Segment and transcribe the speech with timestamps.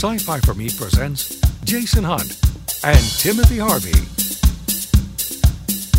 [0.00, 2.38] Sci Fi for Me presents Jason Hunt
[2.82, 3.90] and Timothy Harvey.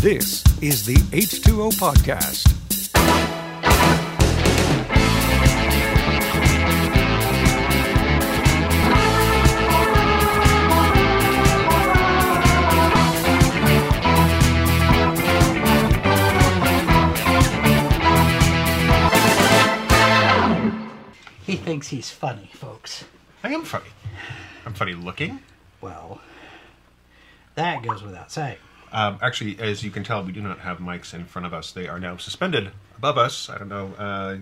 [0.00, 2.48] This is the H2O Podcast.
[21.46, 23.04] He thinks he's funny, folks.
[23.44, 23.91] I am funny.
[24.72, 25.40] I'm funny looking.
[25.82, 26.18] Well,
[27.56, 28.56] that goes without saying.
[28.90, 31.72] Um, actually, as you can tell, we do not have mics in front of us.
[31.72, 33.50] They are now suspended above us.
[33.50, 33.92] I don't know.
[33.98, 34.36] Uh,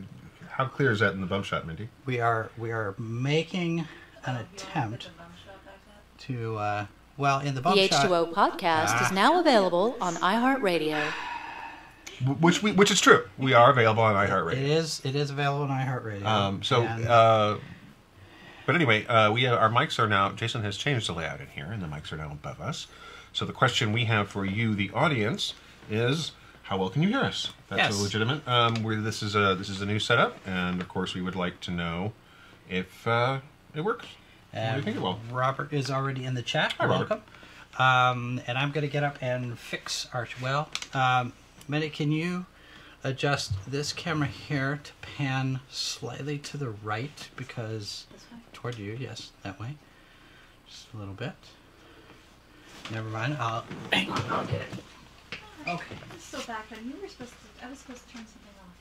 [0.51, 1.89] how clear is that in the bump shot, Mindy?
[2.07, 3.89] We are we are making
[4.25, 5.11] an attempt
[6.19, 8.07] to uh, well in the bump The shot.
[8.09, 11.13] H2O podcast is now available on iHeartRadio.
[12.39, 13.25] Which we, which is true.
[13.37, 14.53] We are available on iHeartRadio.
[14.53, 16.25] It is it is available on iHeartRadio.
[16.25, 17.57] Um, so, And uh,
[18.71, 20.31] but anyway, uh, we our mics are now.
[20.31, 22.87] Jason has changed the layout in here, and the mics are now above us.
[23.33, 25.55] So the question we have for you, the audience,
[25.91, 26.31] is
[26.63, 27.53] how well can you hear us?
[27.69, 27.99] That's Yes.
[27.99, 28.47] a legitimate.
[28.47, 31.35] Um, where this is a this is a new setup, and of course we would
[31.35, 32.13] like to know
[32.69, 33.41] if uh,
[33.75, 34.07] it works.
[34.53, 35.19] what do you think it will?
[35.33, 36.73] Robert is already in the chat.
[36.75, 37.11] Hi, Robert.
[37.11, 37.25] Welcome.
[37.77, 40.69] Um, and I'm going to get up and fix our well.
[40.95, 41.33] Um,
[41.67, 42.47] Minnie, can you
[43.03, 48.07] adjust this camera here to pan slightly to the right because
[48.61, 49.75] toward you, yes, that way.
[50.69, 51.33] Just a little bit.
[52.93, 53.37] Never mind.
[53.39, 53.65] I'll.
[53.93, 55.39] I'll get it.
[55.67, 55.97] Okay.
[56.19, 56.79] Still back then.
[56.85, 57.67] You were supposed to.
[57.67, 58.75] I was supposed to turn something off.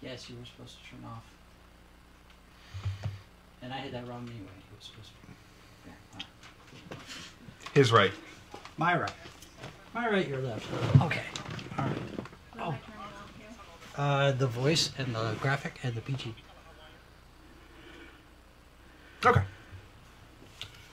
[0.00, 1.24] Yes, you were supposed to turn off.
[3.62, 4.50] And I had that wrong anyway.
[4.58, 5.32] It was supposed to be.
[6.88, 6.98] There.
[7.74, 8.12] His right.
[8.76, 9.12] My right.
[9.94, 10.66] My right, your left.
[11.02, 11.22] Okay.
[11.78, 11.96] All right.
[12.54, 13.48] What am I turning off here?
[13.96, 16.34] Uh, the voice and the graphic and the PG.
[19.24, 19.42] Okay.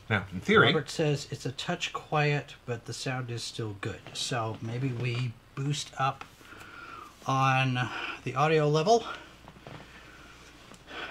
[0.10, 4.00] Now, in theory, Robert says it's a touch quiet, but the sound is still good.
[4.14, 6.26] So maybe we boost up
[7.28, 7.80] on
[8.24, 9.04] the audio level.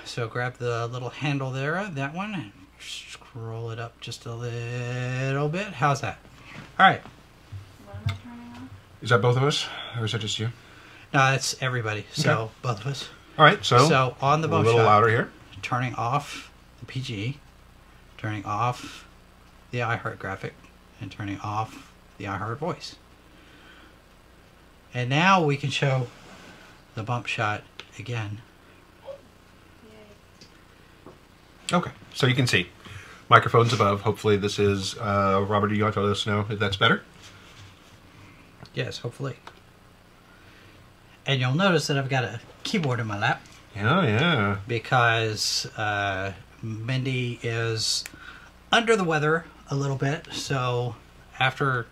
[0.05, 5.49] So grab the little handle there, that one, and scroll it up just a little
[5.49, 5.67] bit.
[5.75, 6.19] How's that?
[6.79, 7.03] All right.
[7.85, 8.69] What am I turning off?
[9.03, 9.67] is that both of us,
[9.99, 10.47] or is that just you?
[11.15, 12.05] No, that's everybody.
[12.12, 13.09] So both of us.
[13.39, 13.62] All right.
[13.65, 15.31] So, So on the a bump little shot, louder here.
[15.62, 16.48] turning off
[16.81, 17.39] the PG,
[18.16, 19.06] turning off
[19.71, 20.55] the iHeart graphic,
[21.00, 22.97] and turning off the iHeart voice.
[24.94, 26.06] And now we can show
[26.94, 27.62] the bump shot
[27.99, 28.41] again.
[31.72, 32.69] Okay, so you can see
[33.28, 34.00] microphones above.
[34.00, 35.69] Hopefully, this is uh, Robert.
[35.69, 37.03] Do you want to let us know if that's better?
[38.72, 39.37] Yes, hopefully.
[41.27, 43.43] And you'll notice that I've got a keyboard in my lap
[43.77, 44.56] Yeah, yeah.
[44.67, 46.33] because uh,
[46.63, 48.05] Mindy is
[48.73, 50.27] under the weather a little bit.
[50.33, 50.97] So
[51.39, 51.87] after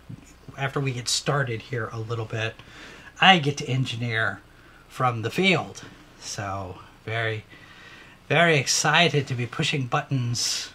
[0.57, 2.55] after we get started here a little bit,
[3.21, 4.41] I get to engineer
[4.87, 5.83] from the field.
[6.19, 7.45] So very
[8.27, 10.71] very excited to be pushing buttons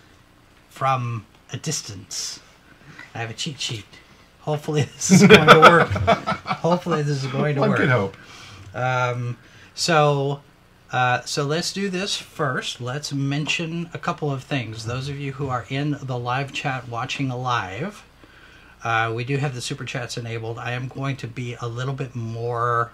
[0.71, 2.41] from a distance.
[3.15, 3.85] I have a cheat sheet.
[4.41, 5.89] Hopefully this is going to work.
[6.63, 7.79] Hopefully this is going to One work.
[7.81, 8.17] can hope.
[8.75, 9.37] Um,
[9.75, 10.41] so,
[10.93, 12.81] uh, so let's do this first.
[12.81, 14.85] Let's mention a couple of things.
[14.85, 18.05] Those of you who are in the live chat watching live,
[18.85, 20.59] uh, we do have the super chats enabled.
[20.59, 22.93] I am going to be a little bit more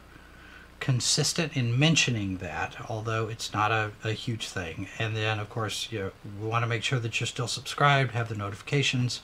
[0.78, 4.86] consistent in mentioning that, although it's not a, a huge thing.
[5.00, 6.10] And then, of course, you know,
[6.40, 9.20] we want to make sure that you're still subscribed, have the notifications.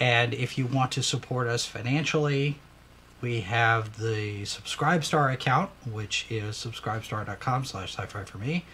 [0.00, 2.58] And if you want to support us financially,
[3.20, 8.64] we have the Subscribestar account, which is subscribestar.com slash sci-fi for me.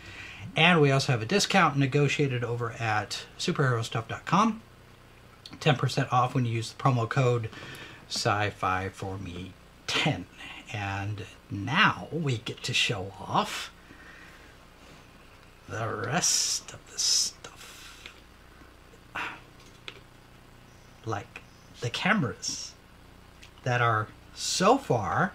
[0.56, 4.60] And we also have a discount negotiated over at superherostuff.com.
[5.60, 7.49] 10% off when you use the promo code
[8.09, 9.53] sci-fi for me
[9.87, 10.27] 10.
[10.72, 13.72] And now we get to show off
[15.69, 18.11] the rest of the stuff.
[21.06, 21.43] Like
[21.81, 22.73] the cameras
[23.62, 25.32] that are so far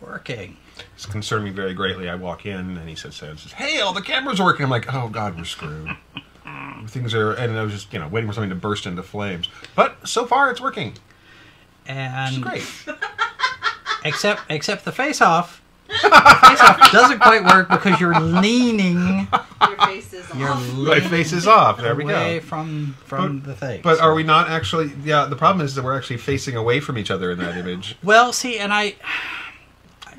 [0.00, 0.56] working.
[0.94, 2.08] It's concerned me very greatly.
[2.08, 4.92] I walk in and he says, says "Hey, all the cameras are working." I'm like,
[4.92, 5.90] "Oh God, we're screwed."
[6.88, 9.48] Things are, and I was just, you know, waiting for something to burst into flames.
[9.74, 10.94] But so far, it's working.
[11.86, 12.44] And It's
[12.84, 12.96] great.
[14.04, 15.62] except except the face off.
[15.88, 19.28] Face doesn't quite work because you're leaning
[19.60, 20.74] Your face is you're off.
[20.74, 21.78] My face is off.
[21.80, 22.44] There we away go.
[22.46, 23.80] from from But- the thing.
[23.82, 24.92] But are we not actually?
[25.04, 27.96] Yeah, the problem is that we're actually facing away from each other in that image.
[28.02, 28.94] well, see, and I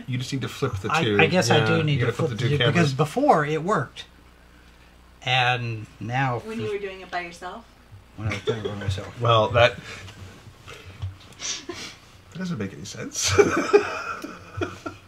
[0.08, 1.18] You just need to flip the two.
[1.20, 2.74] I guess I do need to gotta flip the the two two cameras.
[2.74, 4.06] because before it worked,
[5.24, 7.66] and now When you were doing it by yourself?
[8.16, 9.14] when I was doing it by myself.
[9.22, 9.76] Well, that
[12.32, 13.34] that doesn't make any sense.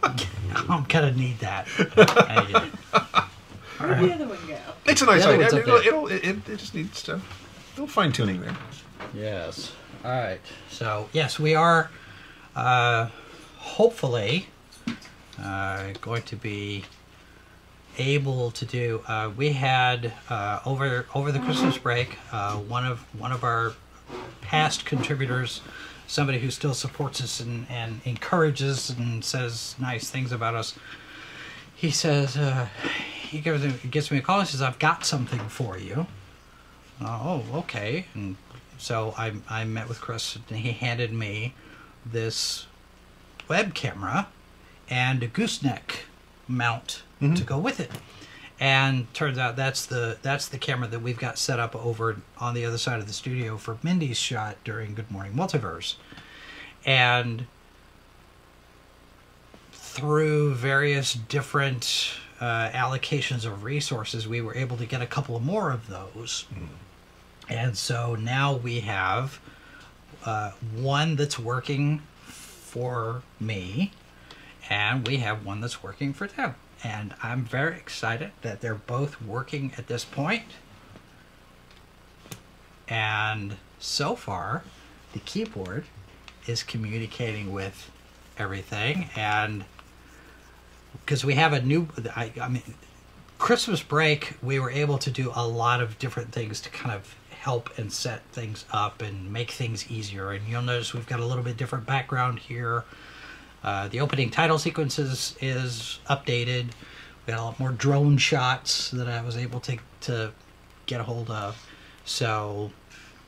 [0.70, 1.68] I'm gonna need that.
[1.98, 2.74] I need it.
[3.80, 4.58] Where'd the other one go?
[4.86, 5.46] it's a nice The other idea.
[5.46, 6.18] one's up It'll, there.
[6.18, 7.22] it'll, it, it, it just needs to a
[7.76, 8.56] little fine tuning there.
[9.14, 9.72] Yes.
[10.04, 10.42] All right.
[10.70, 11.90] So yes, we are
[12.56, 13.08] uh,
[13.58, 14.48] hopefully
[15.42, 16.84] uh, going to be
[17.98, 19.02] able to do.
[19.08, 23.74] Uh, we had uh, over over the Christmas break uh, one of one of our
[24.42, 25.62] past contributors,
[26.10, 30.74] somebody who still supports us and, and encourages and says nice things about us.
[31.76, 32.68] He says uh,
[33.30, 36.08] he gives me, gives me a call and says, "I've got something for you."
[37.00, 38.08] Oh, okay.
[38.14, 38.36] And
[38.78, 41.54] so I, I met with Chris, and he handed me
[42.06, 42.66] this
[43.48, 44.28] web camera
[44.90, 46.06] and a gooseneck
[46.48, 47.04] mount
[47.36, 47.92] to go with it.
[48.60, 52.54] And turns out that's the that's the camera that we've got set up over on
[52.54, 55.96] the other side of the studio for Mindy's shot during Good Morning Multiverse.
[56.86, 57.46] And
[59.72, 65.72] through various different uh, allocations of resources, we were able to get a couple more
[65.72, 66.46] of those.
[67.50, 69.40] And so now we have
[70.26, 73.92] uh, one that's working for me,
[74.70, 76.56] and we have one that's working for them.
[76.84, 80.46] And I'm very excited that they're both working at this point.
[82.88, 84.64] And so far,
[85.14, 85.86] the keyboard
[86.48, 87.92] is communicating with
[88.38, 89.10] everything.
[89.16, 89.66] And
[90.94, 92.64] because we have a new, I, I mean,
[93.38, 97.16] Christmas break, we were able to do a lot of different things to kind of
[97.30, 100.32] help and set things up and make things easier.
[100.32, 102.84] And you'll notice we've got a little bit different background here.
[103.64, 106.68] Uh, the opening title sequences is updated.
[107.26, 110.32] We got a lot more drone shots that I was able to to
[110.86, 111.66] get a hold of.
[112.06, 112.72] So,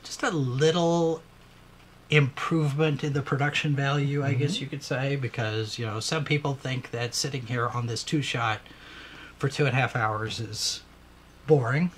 [0.04, 1.22] just a little
[2.10, 6.56] improvement in the production value, I guess you could say, because you know some people
[6.56, 8.60] think that sitting here on this two shot
[9.38, 10.82] for two and a half hours is
[11.48, 11.92] boring.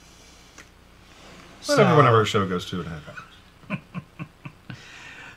[1.67, 3.79] Not everyone on our show goes two and a half hours.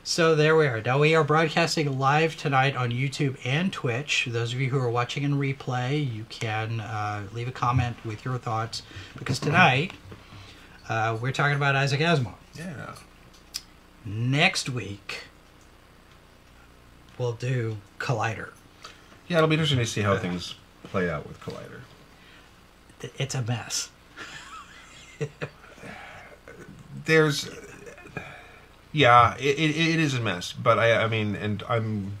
[0.07, 0.81] So there we are.
[0.81, 4.25] Now we are broadcasting live tonight on YouTube and Twitch.
[4.31, 8.23] Those of you who are watching in replay, you can uh, leave a comment with
[8.23, 8.83] your thoughts
[9.17, 9.91] because tonight
[10.87, 12.35] uh, we're talking about Isaac Asimov.
[12.55, 12.95] Yeah.
[14.05, 15.25] Next week
[17.17, 18.51] we'll do Collider.
[19.27, 21.81] Yeah, it'll be interesting to see how things play out with Collider.
[23.17, 23.89] It's a mess.
[27.03, 27.49] There's,
[28.97, 30.53] yeah, it, it, it is a mess.
[30.53, 32.17] But I, I mean, and I'm.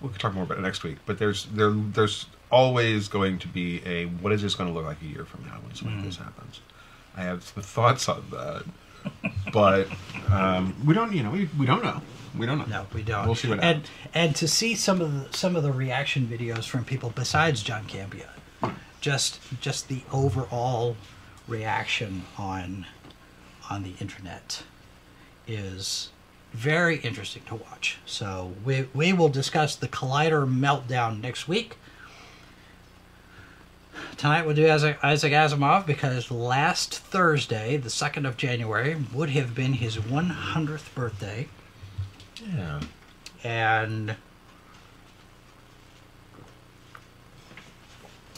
[0.00, 0.98] We could talk more about it next week.
[1.06, 4.84] But there's there there's always going to be a what is this going to look
[4.84, 6.60] like a year from now when something like this happens.
[7.16, 8.64] I have some thoughts on that,
[9.52, 9.86] but
[10.32, 11.12] um, we don't.
[11.12, 12.02] You know, we, we don't know.
[12.36, 12.64] We don't know.
[12.66, 13.26] No, we don't.
[13.26, 13.88] We'll see what and happens.
[14.14, 17.84] and to see some of the some of the reaction videos from people besides John
[17.84, 18.26] Campea,
[19.00, 20.96] just just the overall
[21.46, 22.86] reaction on
[23.70, 24.62] on the internet
[25.46, 26.10] is
[26.52, 27.98] very interesting to watch.
[28.06, 31.76] So we we will discuss the Collider meltdown next week.
[34.16, 39.54] Tonight we'll do Isaac, Isaac Asimov because last Thursday, the 2nd of January, would have
[39.54, 41.48] been his 100th birthday
[42.54, 42.80] Yeah.
[43.42, 44.16] and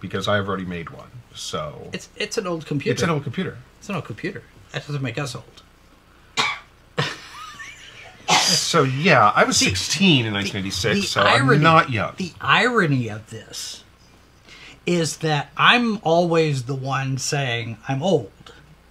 [0.00, 1.08] because I've already made one.
[1.34, 2.92] So It's it's an old computer.
[2.94, 3.56] it's an old computer.
[3.78, 4.42] It's an old computer.
[4.72, 5.62] That doesn't make us old.
[8.28, 12.14] So yeah, I was 16 in 1986, so I'm not young.
[12.16, 13.84] The irony of this
[14.84, 18.30] is that I'm always the one saying I'm old,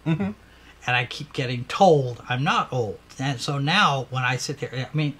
[0.06, 0.32] Mm-hmm.
[0.88, 3.00] and I keep getting told I'm not old.
[3.18, 5.18] And so now, when I sit there, I mean,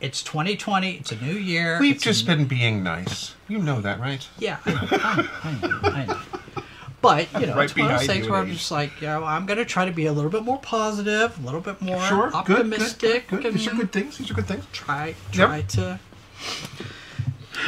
[0.00, 0.92] it's 2020.
[0.96, 1.78] It's a new year.
[1.80, 3.34] We've just been being nice.
[3.48, 4.26] You know that, right?
[4.38, 4.58] yeah.
[4.66, 6.61] I know, I know, I know.
[7.02, 9.00] But you know, Right it's one of those behind things you where I'm just like,
[9.00, 11.60] you know, I'm going to try to be a little bit more positive, a little
[11.60, 12.26] bit more Sure.
[12.30, 12.34] Good.
[12.60, 13.42] optimistic, Good.
[13.42, 13.54] good.
[13.54, 14.18] These are good things.
[14.18, 14.64] These are good things.
[14.72, 15.48] try Yep.
[15.48, 15.98] try to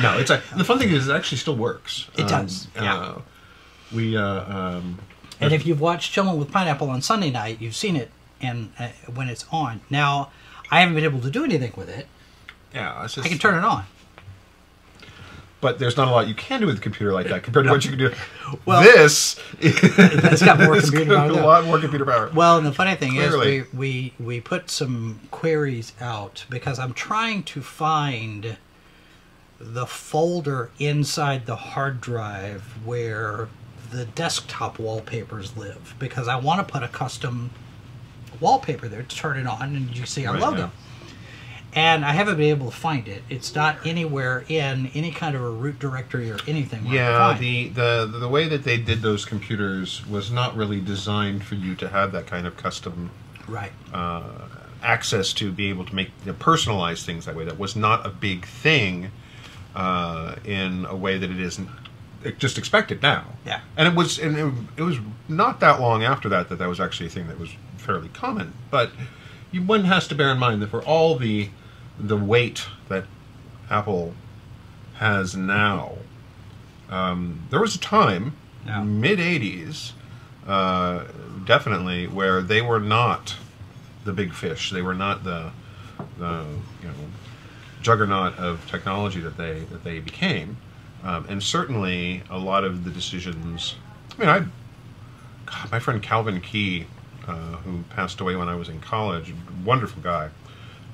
[0.00, 2.08] No, it's a, the fun thing is it actually still works.
[2.16, 2.94] It does, yeah.
[2.96, 3.20] Uh,
[3.92, 4.98] we uh, um,
[5.40, 8.10] And if you've watched Chillin' with Pineapple on Sunday night, you've seen it
[8.40, 9.80] and uh, when it's on.
[9.90, 10.30] Now,
[10.70, 12.06] I haven't been able to do anything with it.
[12.74, 13.84] Yeah, just, I can turn it on.
[15.64, 17.72] But there's not a lot you can do with a computer like that compared to
[17.72, 18.12] what you can do.
[18.66, 21.30] Well- this It's got more computer power.
[21.30, 22.30] a lot more computer power.
[22.34, 23.56] Well, and the funny thing Clearly.
[23.60, 28.58] is, we, we we put some queries out because I'm trying to find
[29.58, 33.48] the folder inside the hard drive where
[33.90, 37.50] the desktop wallpapers live because I want to put a custom
[38.38, 40.58] wallpaper there to turn it on and you see our Right, logo.
[40.58, 40.70] yeah.
[41.74, 43.22] And I haven't been able to find it.
[43.28, 46.84] It's not anywhere in any kind of a root directory or anything.
[46.84, 50.56] where I can Yeah, the, the the way that they did those computers was not
[50.56, 53.10] really designed for you to have that kind of custom
[53.48, 53.72] right.
[53.92, 54.22] uh,
[54.82, 57.44] access to be able to make you know, personalize things that way.
[57.44, 59.10] That was not a big thing
[59.74, 61.68] uh, in a way that it isn't
[62.38, 63.24] just expected now.
[63.44, 63.60] Yeah.
[63.76, 66.80] and it was and it, it was not that long after that that that was
[66.80, 68.52] actually a thing that was fairly common.
[68.70, 68.92] But
[69.50, 71.50] you, one has to bear in mind that for all the
[71.98, 73.04] the weight that
[73.70, 74.14] Apple
[74.96, 75.92] has now,
[76.90, 78.34] um, there was a time,
[78.66, 78.82] Yeah.
[78.82, 79.92] mid '80s,
[80.46, 81.04] uh,
[81.44, 83.36] definitely, where they were not
[84.04, 84.70] the big fish.
[84.70, 85.50] They were not the
[86.18, 86.44] the
[86.82, 86.94] you know
[87.82, 90.56] juggernaut of technology that they that they became,
[91.02, 93.76] um, and certainly a lot of the decisions.
[94.16, 94.38] I mean, I
[95.46, 96.86] God, my friend Calvin Key,
[97.26, 97.32] uh,
[97.64, 99.34] who passed away when I was in college,
[99.64, 100.30] wonderful guy,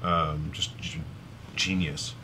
[0.02, 1.00] um, just g-
[1.56, 2.14] genius.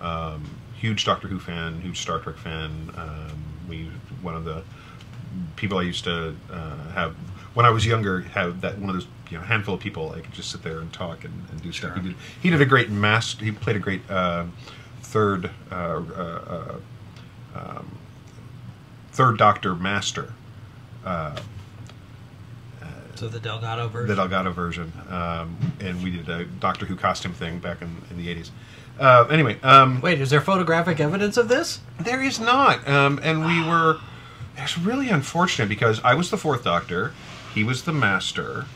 [0.00, 0.44] Um,
[0.78, 2.90] huge Doctor Who fan, huge Star Trek fan.
[2.96, 3.90] Um, we
[4.22, 4.62] one of the
[5.56, 7.14] people I used to uh, have
[7.54, 10.20] when I was younger have that one of those you know handful of people I
[10.20, 11.96] could just sit there and talk and, and do stuff.
[11.96, 13.44] He did he did a great master.
[13.44, 14.44] He played a great uh,
[15.02, 16.78] third uh, uh,
[17.54, 17.98] uh, um,
[19.12, 20.32] third Doctor Master.
[23.16, 24.08] So the Delgado version.
[24.08, 28.18] the Delgado version, um, and we did a Doctor Who costume thing back in, in
[28.18, 28.50] the eighties.
[29.00, 31.80] Uh, anyway, um, Wait, is there photographic evidence of this?
[31.98, 33.98] there is not, um, and we were.
[34.58, 37.14] It's really unfortunate because I was the fourth Doctor,
[37.54, 38.66] he was the Master.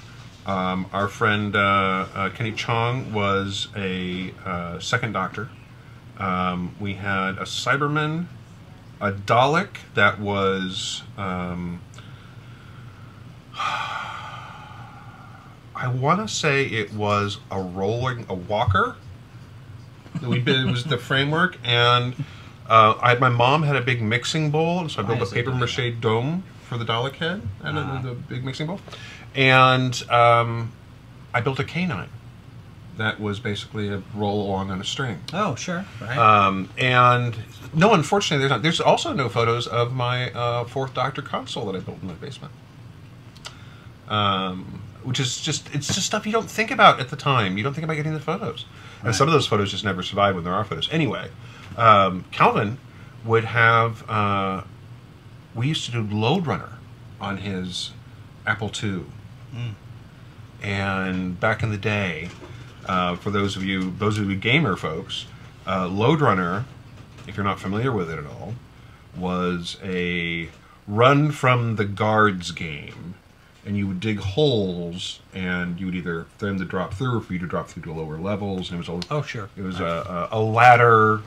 [0.47, 5.51] Um, our friend uh, uh, Kenny Chong was a uh, second Doctor.
[6.19, 8.27] Um, we had a Cyberman,
[9.03, 11.03] a Dalek that was.
[15.81, 18.97] I want to say it was a rolling a walker.
[20.23, 22.15] We it was the framework, and
[22.69, 25.95] uh, I my mom had a big mixing bowl, so I built a paper mache
[26.01, 28.03] dome for the Dalek head and the- Ah.
[28.03, 28.81] the, big mixing bowl,
[29.35, 30.73] and um,
[31.33, 32.09] I built a K9
[32.99, 35.21] that was basically a roll along on a string.
[35.33, 35.87] Oh, sure.
[36.03, 36.19] Right.
[36.19, 37.35] Um, and
[37.73, 38.63] no, unfortunately, there's not.
[38.63, 42.15] There's also no photos of my uh, fourth Doctor console that I built in my
[42.15, 42.53] basement.
[44.09, 47.57] Um, which is just it's just stuff you don't think about at the time.
[47.57, 48.67] You don't think about getting the photos,
[49.05, 50.89] and some of those photos just never survive when there are photos.
[50.93, 51.31] Anyway,
[51.77, 52.79] um, Calvin
[53.25, 54.09] would have.
[54.09, 54.63] Uh,
[55.55, 56.79] we used to do Lode Runner
[57.21, 57.93] on his
[58.47, 59.05] Apple II,
[60.63, 62.29] and back in the day,
[62.87, 65.27] uh, for those of you those of you gamer folks,
[65.67, 66.65] uh, Lode Runner,
[67.27, 68.55] if you're not familiar with it at all,
[69.17, 70.49] was a
[70.87, 73.15] run from the guards game,
[73.65, 77.21] and you would dig holes, and you would either for them to drop through or
[77.21, 79.51] for you to drop through to lower levels, and it was a oh, sure.
[79.57, 81.21] it was a, a, a ladder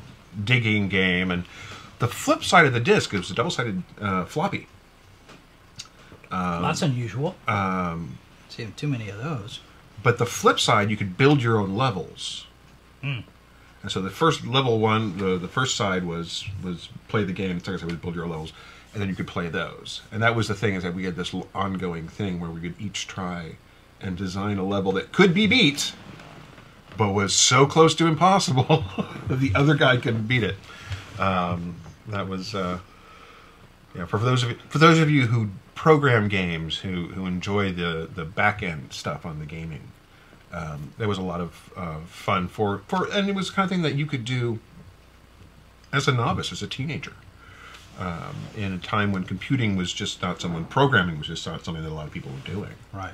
[0.44, 1.46] digging game, and
[2.00, 4.68] the flip side of the disc it was a double-sided uh, floppy.
[6.64, 7.36] That's unusual.
[7.48, 8.18] Um,
[8.50, 9.60] Seen too many of those.
[10.02, 12.48] But the flip side, you could build your own levels.
[13.84, 17.60] And so the first level one, the, the first side was was play the game.
[17.60, 18.54] The second side was build your own levels,
[18.94, 20.02] and then you could play those.
[20.12, 22.80] And that was the thing is that we had this ongoing thing where we could
[22.80, 23.58] each try
[24.02, 25.94] and design a level that could be beat,
[26.98, 28.84] but was so close to impossible
[29.28, 30.56] that the other guy couldn't beat it.
[31.20, 31.76] Um,
[32.08, 32.80] that was uh,
[33.96, 34.06] yeah.
[34.06, 38.10] For, those of you, for those of you who program games, who who enjoy the
[38.14, 39.92] the back end stuff on the gaming,
[40.52, 43.66] um, there was a lot of uh, fun for for, and it was the kind
[43.66, 44.60] of thing that you could do
[45.92, 47.14] as a novice, as a teenager,
[48.00, 51.84] um, in a time when computing was just not someone programming was just not something
[51.84, 52.72] that a lot of people were doing.
[52.92, 53.14] Right.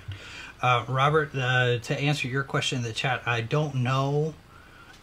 [0.61, 4.33] Uh, Robert, uh, to answer your question in the chat, I don't know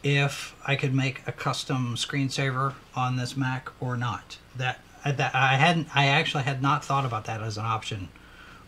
[0.03, 4.39] if I could make a custom screensaver on this Mac or not.
[4.55, 5.95] That that I hadn't.
[5.95, 8.09] I actually had not thought about that as an option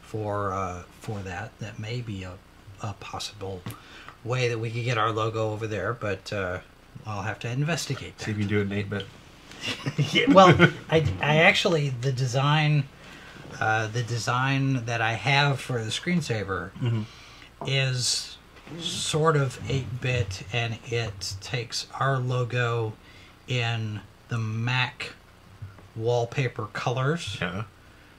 [0.02, 1.58] for uh, for that.
[1.58, 2.34] That may be a,
[2.80, 3.62] a possible
[4.24, 6.60] way that we could get our logo over there, but uh,
[7.06, 8.24] I'll have to investigate that.
[8.24, 9.06] See if you can do it in eight bit.
[10.12, 10.54] Yeah, well,
[10.90, 12.84] I, I actually the design,
[13.60, 16.70] uh, the design that I have for the screensaver
[17.66, 18.36] is
[18.80, 22.92] sort of 8 bit and it takes our logo
[23.46, 25.12] in the Mac
[25.96, 27.38] wallpaper colors.
[27.40, 27.64] Yeah.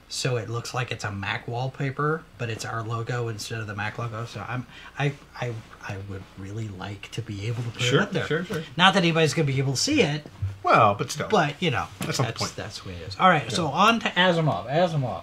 [0.08, 3.76] So it looks like it's a Mac wallpaper, but it's our logo instead of the
[3.76, 4.24] Mac logo.
[4.24, 4.66] So I'm
[4.98, 5.52] I I
[5.86, 8.26] I would really like to be able to put Sure, it up there.
[8.26, 8.62] sure, sure.
[8.76, 10.26] Not that anybody's gonna be able to see it,
[10.62, 11.28] Well, but still.
[11.28, 12.56] but you know, That's that's the point.
[12.56, 13.16] that's way it is.
[13.18, 14.68] All right, so on to Asimov.
[14.70, 15.22] Asimov,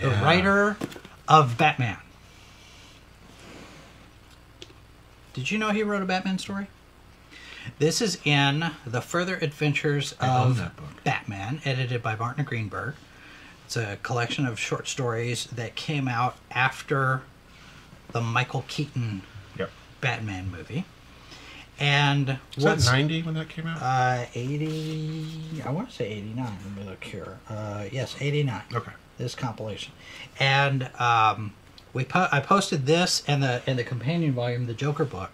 [0.00, 0.24] the Yeah.
[0.24, 0.76] writer
[1.28, 1.98] of Batman.
[5.34, 6.66] Did you know he wrote a Batman story?
[7.78, 10.70] This is in the Further Adventures of.
[11.04, 12.94] Batman, edited by Martin Greenberg.
[13.66, 17.22] It's a collection of short stories that came out after
[18.12, 19.22] the Michael Keaton
[19.58, 19.70] Yep.
[20.00, 20.84] Batman movie.
[21.82, 23.82] And Was that 90 when that came out?
[23.82, 26.44] uh, 80, I want to say 89.
[26.76, 27.38] Let me look here.
[27.48, 28.62] Uh, yes, 89.
[28.74, 28.92] okay.
[29.18, 29.92] This compilation.
[30.38, 31.52] And um,
[31.92, 35.30] we po- I posted this and the and the companion volume, the Joker book,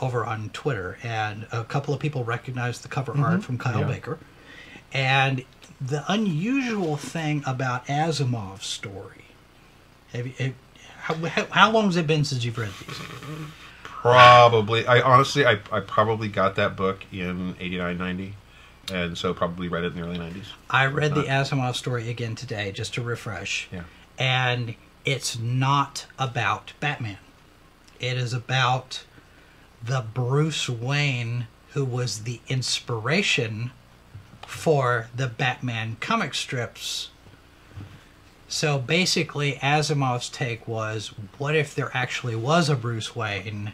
[0.00, 3.86] over on Twitter, and a couple of people recognized the cover art from Kyle Yeah.
[3.86, 4.18] Baker.
[4.92, 5.44] And
[5.80, 9.24] the unusual thing about Asimov's story.
[10.12, 10.54] Have you,
[11.00, 12.98] have, how, how long has it been since you've read these?
[14.02, 14.86] Probably.
[14.86, 18.34] I honestly, I, I probably got that book in 89, 90.
[18.92, 20.46] And so probably read it in the early 90s.
[20.70, 23.68] I read the uh, Asimov story again today just to refresh.
[23.72, 23.82] Yeah.
[24.16, 27.18] And it's not about Batman.
[27.98, 29.04] It is about
[29.82, 33.70] the Bruce Wayne who was the inspiration
[34.46, 37.10] for the Batman comic strips.
[38.48, 43.72] So basically, Asimov's take was what if there actually was a Bruce Wayne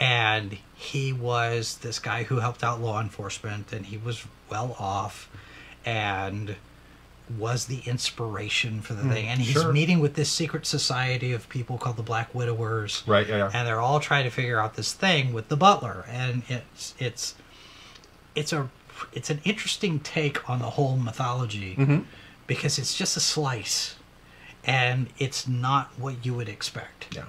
[0.00, 5.28] and he was this guy who helped out law enforcement and he was well off
[5.84, 6.56] and
[7.38, 9.72] was the inspiration for the thing and he's sure.
[9.72, 13.50] meeting with this secret society of people called the black widowers Right, yeah, yeah.
[13.54, 17.34] and they're all trying to figure out this thing with the butler and it's it's
[18.34, 18.68] it's a
[19.12, 22.00] it's an interesting take on the whole mythology Mm-hmm.
[22.48, 23.94] because it's just a slice
[24.64, 27.26] and it's not what you would expect Yeah.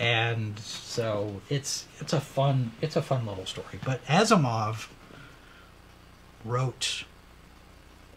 [0.00, 4.88] And so it's it's a fun it's a fun little story but asimov
[6.44, 7.04] wrote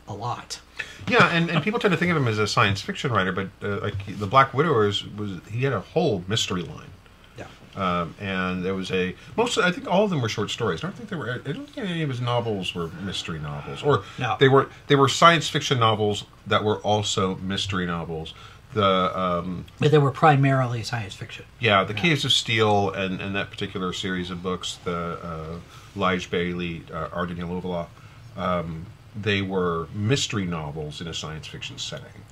[0.07, 0.59] a lot
[1.07, 3.47] Yeah, and, and people tend to think of him as a science fiction writer, but
[3.61, 6.89] uh, like the Black Widowers was he had a whole mystery line,
[7.37, 10.83] yeah um, and there was a most I think all of them were short stories.
[10.83, 11.31] I don't think they were.
[11.45, 14.35] I don't think any of his novels were mystery novels, or No.
[14.39, 18.33] they were they were science fiction novels that were also mystery novels.
[18.73, 23.33] The um, but they were primarily science fiction yeah, the Caves of Steel and, and
[23.35, 25.59] that particular series of books, the uh,
[25.95, 27.89] Lije Baley, uh, Arden Lovelock,
[28.35, 32.23] um, they were mystery novels in a science fiction setting.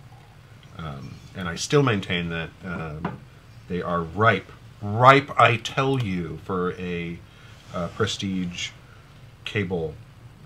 [0.77, 3.19] Um, and I still maintain that um,
[3.69, 4.51] they are ripe,
[4.82, 7.17] ripe, I tell you, for a
[7.73, 8.71] uh, prestige
[9.45, 9.93] cable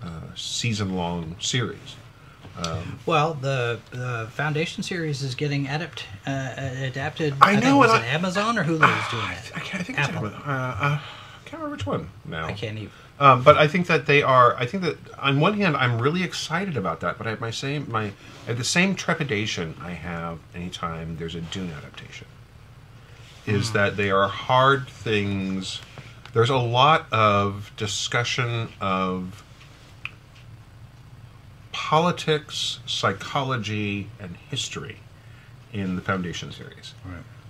[0.02, 1.96] uh, season long series.
[3.04, 8.02] Well the the foundation series is getting adapt, uh, adapted I think, know, was and
[8.04, 10.18] it I- amazon or hulu's doing I, it I, can't, I think Apple.
[10.26, 10.42] Amazon.
[10.46, 12.46] Uh, uh, I can't remember which one now.
[12.46, 12.90] i can't even
[13.20, 14.56] Um, but I think that they are.
[14.56, 17.16] I think that on one hand, I'm really excited about that.
[17.18, 18.12] But I have my same my I
[18.48, 22.26] have the same trepidation I have anytime there's a Dune adaptation.
[23.46, 25.80] Is that they are hard things.
[26.34, 29.42] There's a lot of discussion of
[31.86, 34.96] politics, psychology, and history
[35.72, 36.94] in the Foundation series.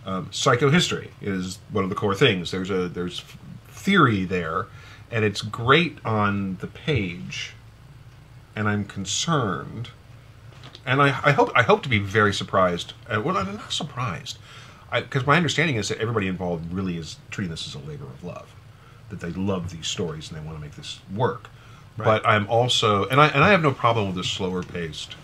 [0.04, 2.50] Um, psychohistory is one of the core things.
[2.50, 3.24] There's a there's
[3.68, 4.66] theory there,
[5.10, 7.54] and it's great on the page.
[8.54, 9.88] And I'm concerned,
[10.84, 12.92] and I, I hope I hope to be very surprised.
[13.08, 14.36] Uh, well, I'm not surprised,
[14.92, 18.22] because my understanding is that everybody involved really is treating this as a labor of
[18.22, 18.54] love,
[19.08, 21.48] that they love these stories and they want to make this work.
[22.04, 25.16] But I'm also, and I and I have no problem with a slower paced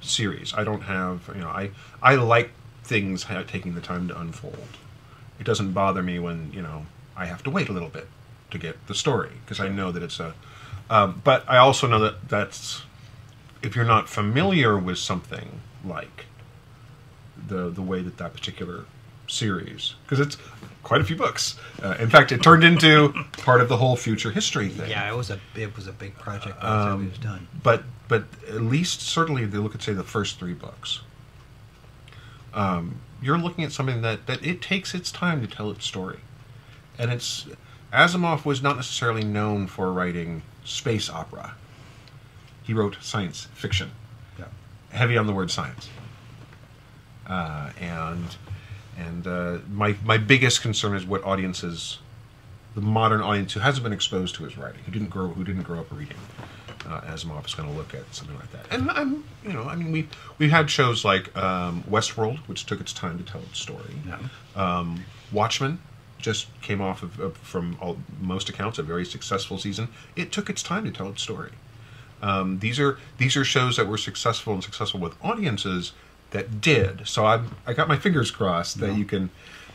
[0.00, 0.54] series.
[0.54, 1.70] I don't have, you know, I
[2.02, 2.50] I like
[2.82, 4.68] things taking the time to unfold.
[5.38, 8.08] It doesn't bother me when you know I have to wait a little bit
[8.50, 10.34] to get the story because I know that it's a.
[10.90, 12.82] Um, but I also know that that's
[13.62, 16.26] if you're not familiar with something like
[17.48, 18.84] the the way that that particular
[19.26, 20.36] series because it's
[20.84, 21.58] quite a few books.
[21.82, 24.88] Uh, in fact, it turned into part of the whole future history thing.
[24.88, 27.48] Yeah it was a it was a big project by the time Um, was done.
[27.62, 31.00] but but at least certainly if they look at say the first three books
[32.52, 36.20] um, you're looking at something that that it takes its time to tell its story.
[36.98, 37.46] And it's
[37.92, 41.54] asimov was not necessarily known for writing space opera.
[42.62, 43.90] He wrote science fiction
[44.38, 44.46] yeah.
[44.90, 45.88] heavy on the word science.
[47.26, 48.36] Uh, and
[48.98, 51.98] and uh, my my biggest concern is what audiences
[52.74, 55.62] the modern audience who hasn't been exposed to his writing, who didn't grow who didn't
[55.62, 56.16] grow up reading.
[56.86, 59.74] Uh, Asimov is going to look at something like that, and I'm, you know, I
[59.74, 63.58] mean, we we had shows like um, Westworld, which took its time to tell its
[63.58, 63.94] story.
[64.06, 64.18] Yeah.
[64.54, 65.78] Um, Watchmen
[66.18, 69.88] just came off of, of from all, most accounts a very successful season.
[70.14, 71.52] It took its time to tell its story.
[72.22, 75.92] Um, these are these are shows that were successful and successful with audiences
[76.34, 77.08] that did.
[77.08, 79.30] So I I got my fingers crossed that you can.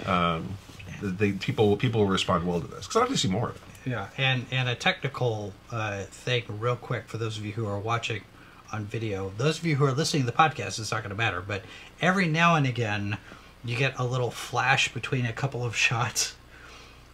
[0.05, 0.57] Um,
[1.01, 3.49] the, the people people will respond well to this because I'd like to see more
[3.49, 3.89] of it.
[3.89, 7.79] Yeah, and and a technical uh, thing, real quick, for those of you who are
[7.79, 8.23] watching
[8.71, 9.31] on video.
[9.37, 11.41] Those of you who are listening to the podcast, it's not going to matter.
[11.41, 11.63] But
[12.01, 13.17] every now and again,
[13.65, 16.35] you get a little flash between a couple of shots.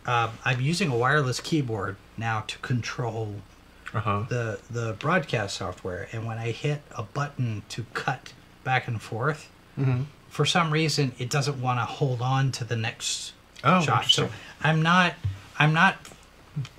[0.05, 3.35] Um, I'm using a wireless keyboard now to control
[3.93, 4.25] Uh-huh.
[4.29, 8.33] the the broadcast software, and when I hit a button to cut
[8.65, 9.49] back and forth,
[9.79, 10.01] Mm-hmm.
[10.29, 13.31] for some reason it doesn't want to hold on to the next
[13.63, 14.05] Oh, shot.
[14.05, 14.29] So.
[14.61, 15.13] I'm not
[15.57, 15.95] I'm not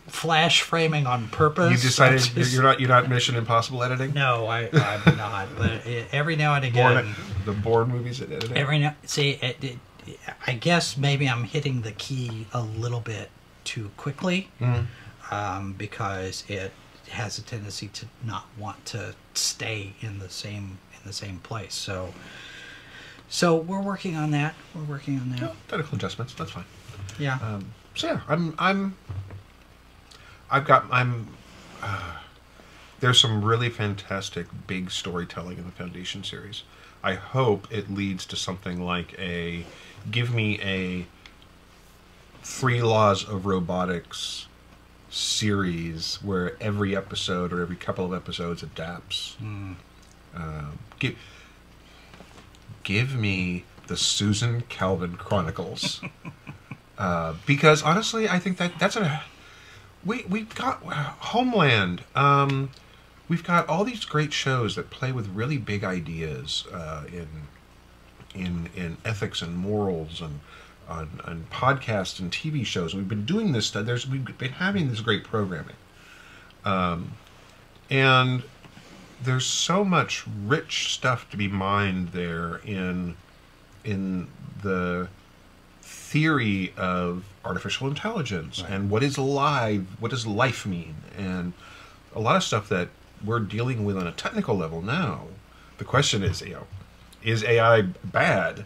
[0.07, 1.71] flash framing on purpose.
[1.73, 4.13] You decided just- you're not you're not Mission Impossible editing.
[4.15, 5.49] No, I, I'm not.
[5.59, 8.57] But it, every now and again, the Bourne movies at editing.
[8.57, 9.79] every now see, it, it,
[10.47, 13.31] I guess maybe I'm hitting the key a little bit
[13.65, 15.35] too quickly, Mm-hmm.
[15.35, 16.73] um, because it
[17.11, 21.75] has a tendency to not want to stay in the same the same place.
[21.75, 22.13] So,
[23.29, 24.55] so we're working on that.
[24.75, 25.41] We're working on that.
[25.41, 26.35] Yeah, technical adjustments.
[26.35, 26.65] That's fine.
[27.19, 27.39] Yeah.
[27.43, 28.97] Um, so yeah, I'm I'm
[30.51, 31.29] I've got I'm
[31.83, 32.19] uh,
[33.01, 36.63] there's some really fantastic big storytelling in the Foundation series.
[37.03, 39.65] I hope it leads to something like a
[40.11, 41.07] give me a
[42.43, 44.47] three laws of robotics
[45.09, 49.37] series where every episode or every couple of episodes adapts.
[50.37, 51.17] Um, give
[52.85, 56.01] give me the Susan Calvin Chronicles.
[56.99, 59.23] uh, because honestly, I think that that's a
[60.05, 62.03] we we've got uh, Homeland.
[62.15, 62.71] Um,
[63.29, 67.29] we've got all these great shows that play with really big ideas uh, in
[68.35, 70.41] in in ethics and morals and
[70.89, 72.95] on, on podcasts and TV shows.
[72.95, 73.71] We've been doing this.
[73.71, 75.77] There's we've been having this great programming,
[76.65, 77.13] um,
[77.91, 78.45] and
[79.23, 83.17] there's so much rich stuff to be mined there in
[83.85, 84.27] in
[84.63, 85.09] the
[85.83, 91.53] theory of artificial intelligence and what is alive, what does life mean, and
[92.15, 92.89] a lot of stuff that
[93.25, 95.27] we're dealing with on a technical level now.
[95.79, 96.67] The question is, you know,
[97.23, 98.65] is AI bad?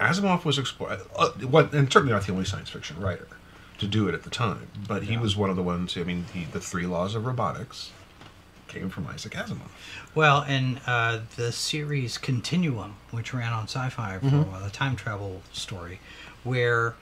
[0.00, 3.28] Asimov was exploring, uh, what, and certainly not the only science fiction writer
[3.78, 5.96] to do it at the time, but he was one of the ones.
[5.96, 7.92] I mean, he, the three laws of robotics
[8.70, 9.68] came from Isaac Asimov.
[10.14, 14.96] Well, and uh, the series Continuum, which ran on Sci-Fi for a while, the time
[14.96, 16.00] travel story,
[16.44, 16.94] where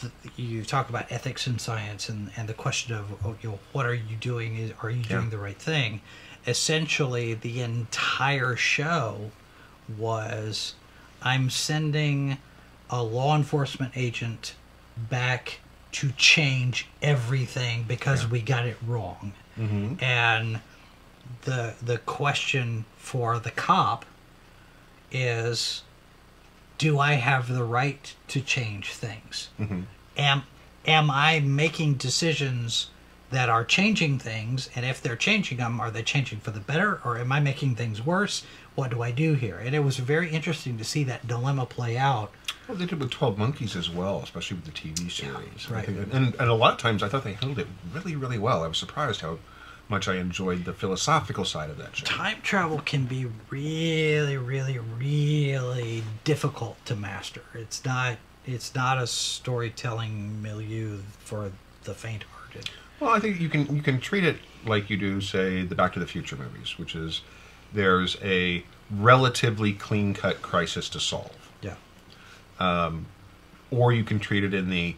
[0.00, 3.58] th you talk about ethics and science and, and the question of oh, you know
[3.72, 4.56] what are you doing?
[4.56, 6.00] Is are you doing the right thing?
[6.46, 9.30] Essentially, the entire show
[9.98, 10.74] was
[11.22, 12.38] I'm sending
[12.90, 14.54] a law enforcement agent
[14.96, 15.60] back
[15.92, 19.32] to change everything because we got it wrong.
[20.02, 20.60] And
[21.42, 24.04] the the question for the cop
[25.12, 25.82] is
[26.78, 29.50] do I have the right to change things?
[29.60, 29.82] Mm-hmm.
[30.16, 30.42] Am
[30.86, 32.88] am I making decisions
[33.30, 37.00] that are changing things and if they're changing them are they changing for the better
[37.04, 38.44] or am I making things worse?
[38.74, 39.58] What do I do here?
[39.58, 42.32] And it was very interesting to see that dilemma play out.
[42.68, 45.66] Well, they did with Twelve Monkeys as well, especially with the TV series.
[45.68, 45.86] I right.
[45.86, 48.64] think- and and a lot of times I thought they handled it really, really well.
[48.64, 49.38] I was surprised how
[49.88, 52.04] much I enjoyed the philosophical side of that show.
[52.04, 57.42] Time travel can be really really really difficult to master.
[57.54, 58.16] It's not
[58.46, 61.52] it's not a storytelling milieu for
[61.84, 62.70] the faint-hearted.
[63.00, 65.92] Well, I think you can you can treat it like you do, say, the Back
[65.94, 67.20] to the Future movies, which is
[67.72, 71.74] there's a relatively clean cut crisis to solve, Yeah.
[72.60, 73.06] Um,
[73.70, 74.94] or you can treat it in the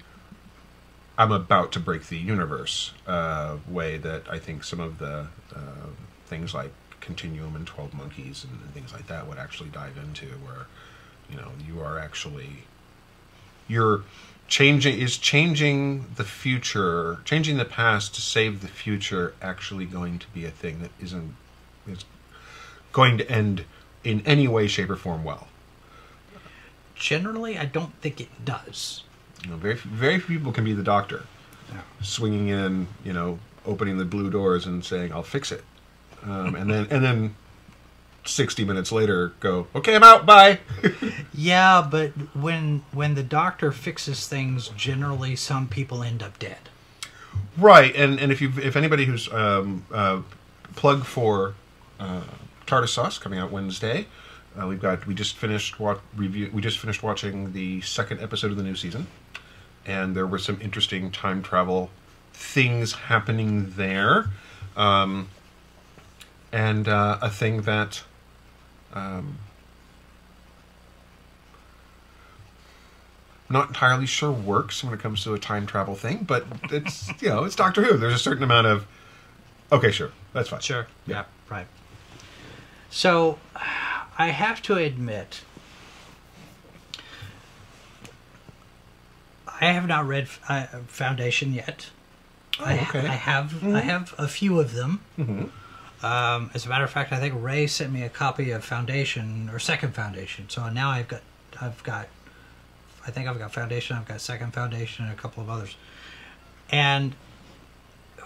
[1.18, 5.88] I'm about to break the universe uh, way that I think some of the uh,
[6.26, 10.26] things like Continuum and Twelve Monkeys and, and things like that would actually dive into,
[10.26, 10.66] where
[11.30, 12.64] you know you are actually
[13.68, 14.02] you're
[14.48, 20.26] changing is changing the future changing the past to save the future actually going to
[20.28, 21.34] be a thing that isn't
[21.88, 22.04] is
[22.92, 23.64] going to end
[24.04, 25.48] in any way shape or form well
[26.96, 29.02] Generally, I don't think it does.
[29.44, 31.24] You know very very few people can be the doctor
[31.72, 31.80] Yeah.
[32.02, 35.64] swinging in you know opening the blue doors and saying i'll fix it
[36.24, 37.34] um, and then and then
[38.24, 40.58] sixty minutes later go, okay, I'm out, bye.
[41.32, 46.58] Yeah, but when when the doctor fixes things, generally some people end up dead.
[47.56, 50.22] right, and and if you if anybody who's um, uh,
[50.74, 51.54] plug for
[52.00, 52.22] uh,
[52.66, 54.06] Tartar Sauce coming out Wednesday.
[54.60, 58.50] Uh, we've got we just finished what review we just finished watching the second episode
[58.50, 59.06] of the new season,
[59.86, 61.90] and there were some interesting time travel
[62.32, 64.26] things happening there,
[64.76, 65.28] um,
[66.52, 68.02] and uh, a thing that
[68.92, 69.38] um,
[73.48, 77.28] not entirely sure works when it comes to a time travel thing, but it's you
[77.28, 77.96] know it's Doctor Who.
[77.96, 78.86] There's a certain amount of
[79.70, 80.60] okay, sure, that's fine.
[80.60, 80.86] Sure.
[81.06, 81.24] Yeah.
[81.48, 81.66] Right.
[82.90, 83.38] So,
[84.18, 85.42] I have to admit,
[89.60, 91.90] I have not read uh, Foundation yet.
[92.58, 93.00] I, okay.
[93.00, 93.64] I have.
[93.64, 95.00] I have a few of them.
[96.02, 99.48] Um, as a matter of fact, I think Ray sent me a copy of Foundation
[99.50, 100.48] or Second Foundation.
[100.48, 101.22] So now I've got.
[101.60, 102.08] I've got.
[103.06, 103.96] I think I've got Foundation.
[103.96, 105.76] I've got Second Foundation and a couple of others.
[106.70, 107.14] And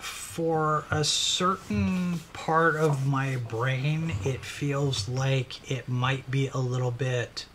[0.01, 6.91] for a certain part of my brain, it feels like it might be a little
[6.91, 7.47] bit.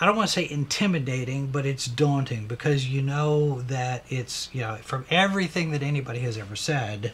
[0.00, 4.60] I don't want to say intimidating, but it's daunting because you know that it's, you
[4.60, 7.12] know, from everything that anybody has ever said,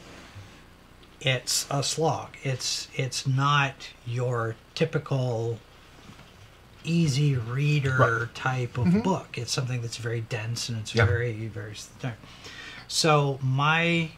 [1.20, 2.30] it's a slog.
[2.42, 5.58] It's it's not your typical
[6.82, 9.00] easy reader type of mm-hmm.
[9.00, 9.36] book.
[9.36, 11.04] It's something that's very dense and it's Yeah.
[11.04, 11.74] very very
[12.88, 14.10] so my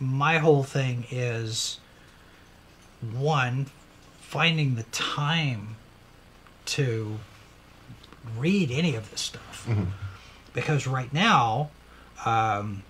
[0.00, 1.78] my whole thing is
[3.00, 3.66] one
[4.20, 5.76] finding the time
[6.66, 7.18] to
[8.36, 9.68] read any of this stuff.
[10.54, 11.70] Because right now
[12.26, 12.82] um,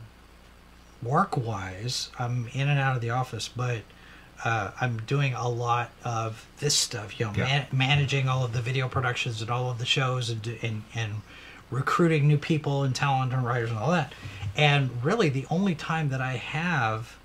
[1.02, 3.82] work wise i'm in and out of the office but
[4.44, 7.44] uh, i'm doing a lot of this stuff you know Yeah.
[7.44, 11.22] man- managing all of the video productions and all of the shows and, and and
[11.70, 14.14] recruiting new people and talent and writers and all that.
[14.56, 17.16] And really the only time that i have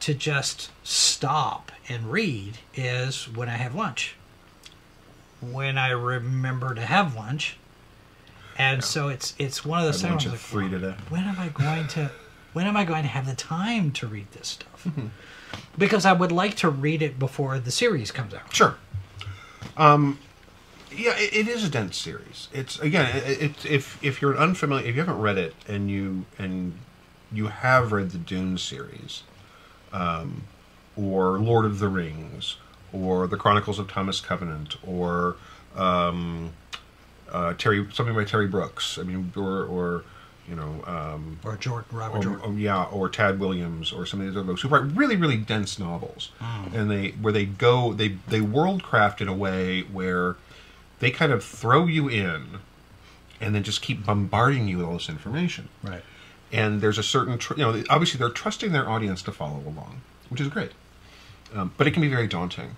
[0.00, 4.14] to just stop and read is when i have lunch
[5.40, 7.58] when i remember to have lunch
[8.58, 10.94] and so it's it's one of those lunch things like, three today.
[11.08, 12.10] when am I going to
[12.56, 14.88] when am I going to have the time to read this stuff?
[15.76, 18.54] Because I would like to read it before the series comes out.
[18.54, 18.76] Sure.
[19.76, 20.18] Um,
[20.90, 22.48] yeah, it, it is a dense series.
[22.54, 26.24] It's again, it, it's if if you're unfamiliar, if you haven't read it and you
[26.38, 26.78] and
[27.30, 29.22] you have read the Dune series,
[29.92, 30.44] um,
[30.96, 32.56] or Lord of the Rings,
[33.04, 35.36] or the Chronicles of Thomas Covenant, or
[35.76, 36.52] um,
[37.32, 38.98] uh, Terry something by Terry Brooks.
[38.98, 40.04] I mean, or or
[40.48, 40.82] you know.
[40.86, 42.40] Um, Or Jordan, Robert or, Jordan.
[42.44, 45.36] or- yeah, or Tad Williams, or some of these other folks who write really, really
[45.36, 46.30] dense novels,
[46.72, 50.36] and they where they go they they worldcraft in a way where
[51.00, 52.58] they kind of throw you in,
[53.40, 55.68] and then just keep bombarding you with all this information.
[55.82, 56.02] Right.
[56.52, 60.00] And there's a certain tr- you know obviously they're trusting their audience to follow along,
[60.28, 60.70] which is great,
[61.54, 62.76] um, but it can be very daunting.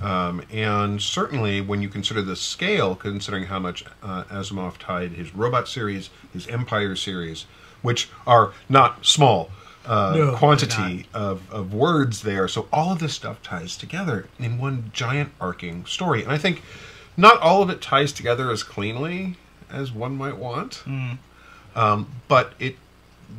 [0.00, 5.34] Um, and certainly, when you consider the scale, considering how much uh, Asimov tied his
[5.34, 7.44] robot series, his Empire series,
[7.82, 9.50] which are not small
[9.86, 14.58] uh, No, quantity of, of words there, so all of this stuff ties together in
[14.58, 16.22] one giant arcing story.
[16.22, 16.62] And I think
[17.16, 19.36] not all of it ties together as cleanly
[19.70, 20.82] as one might want,
[21.74, 22.76] um, but it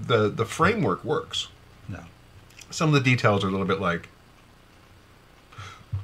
[0.07, 1.47] the the framework works.
[1.89, 1.99] No.
[2.69, 4.07] some of the details are a little bit like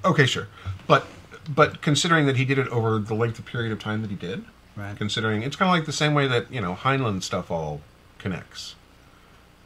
[0.06, 0.48] okay sure
[0.88, 1.06] but
[1.54, 4.16] but considering that he did it over the length of period of time that he
[4.18, 4.44] did
[4.76, 4.96] Right.
[4.96, 7.82] considering it's kind of like the same way that you know heinlein stuff all
[8.20, 8.76] connects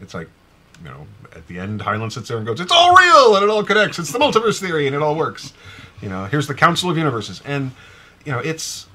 [0.01, 0.29] it's like
[0.83, 3.49] you know at the end heinlein sits there and goes it's all real and it
[3.49, 5.51] all connects it's the multiverse theory and it all works
[6.01, 7.71] you know here's the council of universes and
[8.25, 8.87] you know it's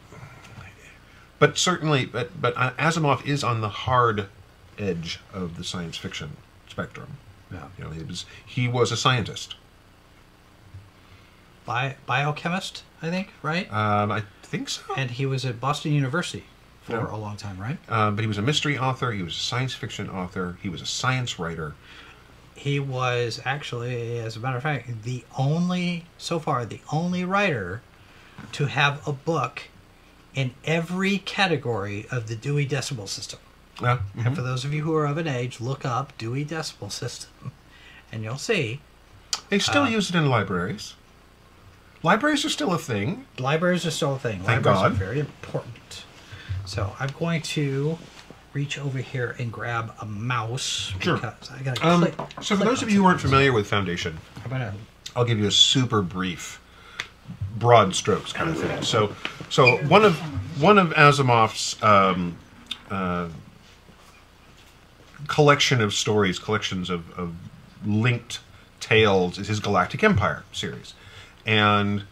[1.38, 4.29] but certainly but but uh, asimov is on the hard
[4.79, 6.31] edge of the science fiction
[6.68, 7.18] spectrum
[7.53, 7.64] Yeah.
[7.79, 9.55] you know, he was he was a scientist.
[11.67, 13.71] Bi- biochemist, I think, right?
[13.73, 14.83] Um, I think so.
[14.97, 16.45] and he was at Boston University
[16.83, 17.15] for Yeah.
[17.15, 17.79] a long time, right?
[17.89, 19.11] Um, but he was a mystery author.
[19.13, 20.57] He was a science fiction author.
[20.63, 21.75] He was a science writer.
[22.55, 27.83] He was actually, as a matter of fact, the only, so far, the only writer
[28.53, 29.65] to have a book
[30.35, 33.41] in every category of the Dewey Decimal System.
[33.83, 33.99] Yeah.
[34.17, 37.31] And for those of you who are of an age, look up Dewey Decimal System,
[38.13, 38.81] and you'll see
[39.49, 40.95] They still Uh, use it in libraries.
[42.03, 43.27] Libraries are still a thing.
[43.39, 44.41] libraries are still a thing.
[44.43, 44.93] Thank libraries God.
[44.93, 46.05] are very important.
[46.65, 47.99] So I'm going to
[48.53, 51.17] reach over here and grab a mouse Sure.
[51.17, 52.15] because I got to Um, click.
[52.43, 54.75] so for click those of you who aren't familiar with Foundation, I'm gonna
[55.15, 56.61] I'll give you a super brief,
[57.57, 58.83] broad strokes kind of thing.
[58.83, 59.15] So,
[59.51, 60.17] so one of
[60.61, 62.37] one of Asimov's um,
[62.91, 63.29] uh,
[65.29, 67.35] collection of stories, collections of, of
[67.85, 68.41] linked
[68.81, 70.95] tales, is his Galactic Empire series,
[71.47, 72.03] and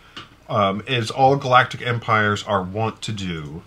[0.49, 3.63] um, as all galactic empires are wont to do,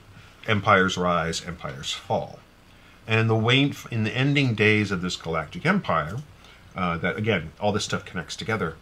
[0.48, 2.40] empires rise, empires fall.
[3.06, 6.18] And in the wane, in the ending days of this galactic empire,
[6.76, 8.76] uh, that again, all this stuff connects together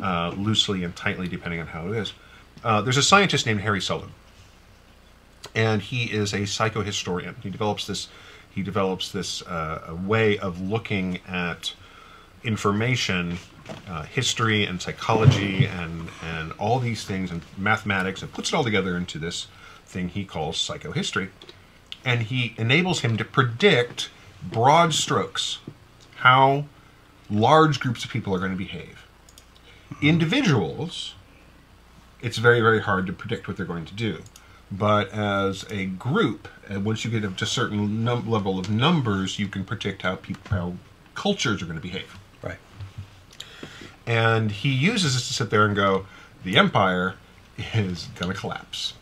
[0.00, 2.12] uh, loosely and tightly depending on how it is.
[2.62, 4.10] Uh, there's a scientist named Hari Seldon,
[5.54, 7.34] and he is a psychohistorian.
[7.42, 8.08] He develops this
[8.54, 11.74] he develops this uh, way of looking at
[12.44, 13.38] information,
[13.88, 18.64] uh, history and psychology and and all these things and mathematics and puts it all
[18.64, 19.46] together into this
[19.86, 21.28] thing he calls psychohistory,
[22.04, 24.10] and he enables him to predict
[24.42, 25.58] broad strokes
[26.16, 26.64] how
[27.30, 29.06] large groups of people are going to behave.
[30.02, 31.14] Individuals,
[32.20, 34.22] it's very, very hard to predict what they're going to do.
[34.70, 38.70] But as a group, and once you get up to a certain num- level of
[38.70, 40.74] numbers, you can predict how people, how
[41.14, 42.18] cultures are going to behave.
[44.06, 46.06] And he uses this to sit there and go,
[46.44, 47.14] the empire
[47.74, 48.94] is going to collapse,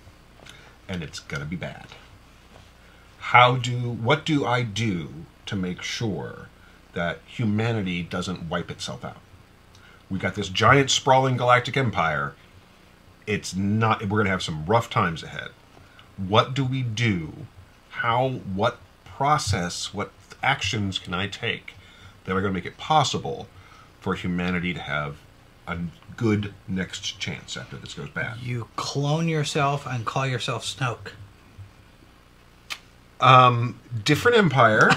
[0.89, 1.87] and it's going to be bad.
[3.19, 5.09] How do what do I do
[5.47, 6.49] to make sure
[6.93, 9.19] that humanity doesn't wipe itself out?
[10.11, 12.35] We got this giant sprawling galactic empire.
[13.27, 15.49] It's not we're going to have some rough times ahead.
[16.17, 17.33] What do we do?
[17.91, 20.13] How what process, what
[20.43, 21.75] actions can I take
[22.25, 23.49] that are going to make it possible
[24.03, 25.17] for humanity to have
[25.67, 25.79] a
[26.17, 28.39] good next chance after this goes bad?
[28.39, 31.13] You clone yourself and call yourself Snoke.
[34.05, 34.91] different empire.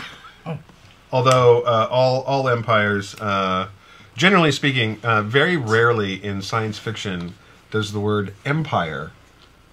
[1.11, 3.69] Although uh, all all empires, uh,
[4.17, 7.35] generally speaking, uh, very rarely in science fiction
[7.69, 9.11] does the word empire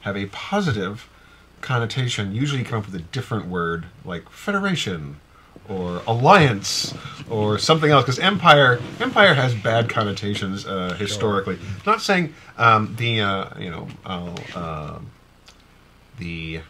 [0.03, 1.09] have a positive
[1.63, 2.35] connotation.
[2.35, 5.17] Usually, you come up with a different word like federation
[5.69, 6.93] or alliance
[7.33, 8.05] or something else.
[8.05, 11.59] Because empire empire has bad connotations uh, historically.
[11.87, 14.99] Not saying um, the uh, you know uh,
[16.19, 16.61] the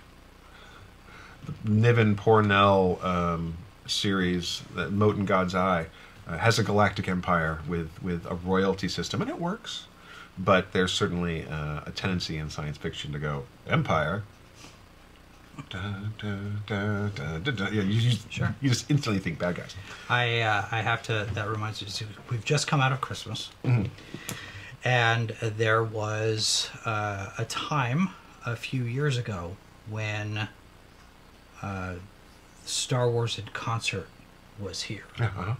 [1.65, 5.87] Niven Pournelle um, series, that Mote in God's Eye,
[6.27, 9.87] uh, has a galactic empire with, with a royalty system, and it works.
[10.39, 14.23] But there's certainly uh, a tendency in science fiction to go empire.
[15.71, 15.79] Da,
[16.19, 16.35] da,
[16.67, 17.69] da, da, da, da.
[17.69, 18.55] Yeah, you, just, Sure.
[18.61, 19.75] you just instantly think bad guys.
[20.09, 21.27] I uh, I have to.
[21.35, 22.07] That reminds me.
[22.31, 23.51] We've just come out of Christmas,
[24.85, 28.11] and there was uh, a time
[28.45, 29.57] a few years ago
[29.89, 30.49] when
[31.63, 31.95] uh,
[32.65, 34.09] Star Wars in concert
[34.59, 35.05] was here.
[35.19, 35.55] Uh-huh.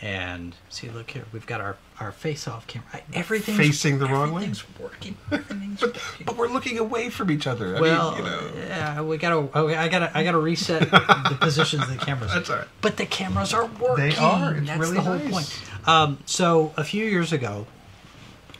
[0.00, 2.86] And see, look here, we've got our our face-off camera.
[2.92, 4.44] I- Everything's Facing the wrong way?
[4.44, 5.16] Everything's working.
[5.32, 6.26] Everything's But, working.
[6.26, 7.76] but we're looking away from each other.
[7.76, 8.50] I well, mean, you know.
[8.68, 9.48] yeah, we gotta.
[9.58, 10.16] I gotta.
[10.16, 12.32] I gotta reset the positions of the cameras.
[12.32, 12.68] That's all right.
[12.80, 14.10] But the cameras are working.
[14.10, 14.54] They are.
[14.54, 15.30] It's That's really the whole nice.
[15.32, 15.88] point.
[15.88, 17.66] Um, so a few years ago,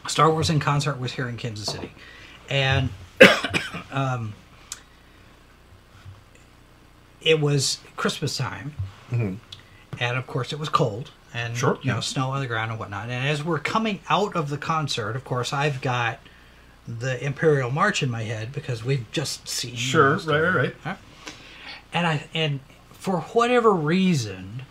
[0.09, 1.93] Star Wars in concert was here in Kansas City,
[2.51, 2.89] and
[3.93, 4.35] um,
[7.21, 8.75] it was Christmas time,
[9.13, 9.39] and
[10.01, 11.57] of course it was cold and.
[11.57, 12.01] Sure, you know yeah.
[12.01, 13.09] snow on the ground and whatnot.
[13.09, 16.21] And as we're coming out of the concert, of course, I've got
[16.87, 20.97] the Imperial March in my head because we've just seen Sure, most right, right, right.
[21.93, 22.61] And I and
[22.93, 24.63] for whatever reason,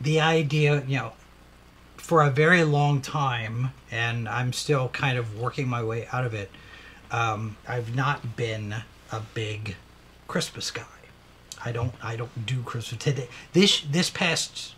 [0.00, 1.12] the idea, you know,
[1.96, 6.34] for a very long time, and I'm still kind of working my way out of
[6.34, 6.50] it.
[7.10, 8.74] Um, I've not been
[9.10, 9.76] a big
[10.28, 10.84] Christmas guy.
[11.64, 11.92] I don't.
[12.02, 13.28] I don't do Christmas today.
[13.52, 14.74] This this past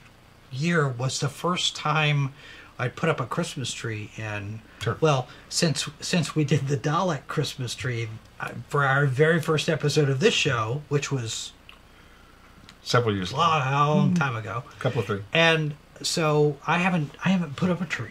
[0.51, 2.33] year was the first time
[2.79, 4.97] I put up a Christmas tree, and Sure.
[5.01, 8.09] well, since since we did the Dalek Christmas tree
[8.41, 11.53] uh, for our very first episode of this show, which was
[12.83, 13.43] Several years a ago.
[13.43, 15.23] long time ago, A couple of three.
[15.33, 18.11] and so I haven't I haven't put up a tree.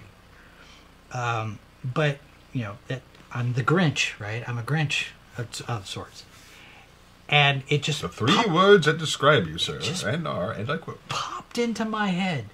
[1.11, 2.19] Um, but
[2.53, 3.01] you know, it,
[3.33, 4.47] I'm the Grinch, right?
[4.47, 6.23] I'm a Grinch of, of sorts,
[7.31, 10.99] and it just The three words that describe you, sir, and are, and I quote.
[11.07, 12.45] popped into my head.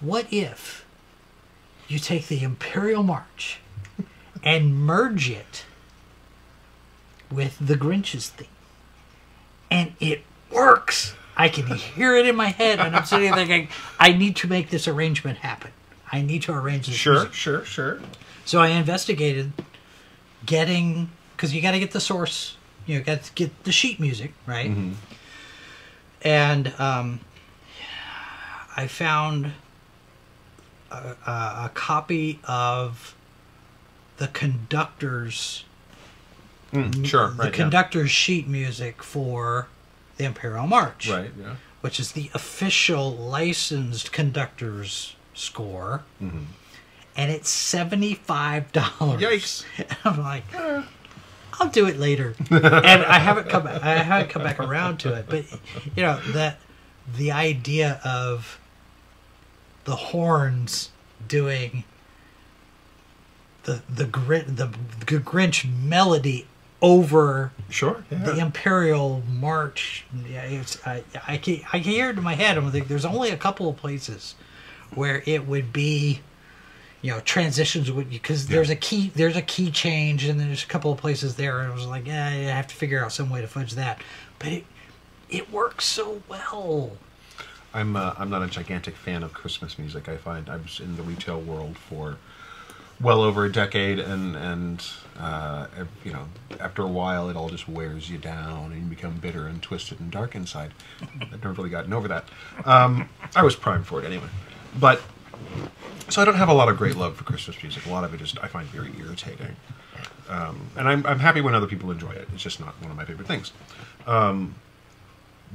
[0.00, 0.86] What if
[1.88, 3.58] you take the Imperial March
[4.44, 5.64] and merge it
[7.30, 8.46] with the Grinch's theme?
[9.70, 11.14] And it works.
[11.36, 14.48] I can hear it in my head, and I'm sitting there thinking, I need to
[14.48, 15.72] make this arrangement happen.
[16.10, 16.94] I need to arrange this.
[16.94, 17.34] Sure, music.
[17.34, 18.00] sure, sure.
[18.44, 19.52] So I investigated
[20.46, 22.55] getting because you got to get the source,
[22.86, 24.70] you know, to get the sheet music right,
[26.22, 27.20] and um,
[28.76, 29.52] I found
[30.90, 33.14] a, a, copy of
[34.18, 35.64] the conductor's
[36.72, 37.44] Mm, sure, the right.
[37.46, 37.50] yeah.
[37.52, 39.68] conductor's sheet music for
[40.16, 41.54] the Imperial March, Right, yeah.
[41.80, 46.42] which is the official licensed conductor's score, Mm-hmm.
[47.16, 49.22] and it's seventy five dollars.
[49.22, 49.64] Yikes.
[50.04, 50.82] I'm like, "Eh,
[51.58, 53.66] I'll do it later, and I haven't come.
[53.66, 55.44] I haven't come back around to it, but
[55.94, 56.58] you know that
[57.16, 58.58] the idea of
[59.84, 60.90] the horns
[61.26, 61.84] doing
[63.64, 64.66] the the Grinch the
[65.18, 66.46] Grinch melody
[66.82, 68.18] over Sure, yeah.
[68.18, 70.04] the Imperial March.
[70.28, 72.56] Yeah, it's I I can I can hear it in my head.
[72.56, 74.34] I'm like, there's only a couple of places
[74.94, 76.20] where it would be,
[77.02, 80.66] you know, transitions would because there's a key there's a key change and there's a
[80.66, 83.30] couple of places there and I was like, yeah, I have to figure out some
[83.30, 84.00] way to fudge that,
[84.38, 84.64] but it
[85.28, 86.92] it works so well.
[87.74, 90.08] I'm uh, I'm not a gigantic fan of Christmas music.
[90.08, 92.16] I find I was in the retail world for
[93.00, 94.84] well over a decade, and and
[95.18, 95.66] uh,
[96.04, 96.26] you know
[96.58, 100.00] after a while it all just wears you down, and you become bitter and twisted
[100.00, 100.72] and dark inside.
[101.02, 102.24] I've never really gotten over that.
[102.64, 104.28] Um, I was primed for it anyway,
[104.80, 105.02] but
[106.08, 107.86] so I don't have a lot of great love for Christmas music.
[107.86, 109.56] A lot of it is I find very irritating,
[110.28, 112.28] um, and I'm I'm happy when other people enjoy it.
[112.32, 113.52] It's just not one of my favorite things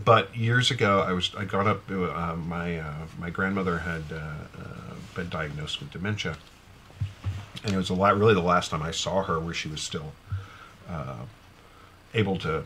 [0.04, 1.89] but years ago, I was I got up.
[1.89, 6.38] Uh, my uh, my grandmother had uh, uh, been diagnosed with dementia,
[7.64, 9.82] and it was a lot, really the last time I saw her where she was
[9.82, 10.14] still
[10.89, 11.26] uh,
[12.14, 12.66] able to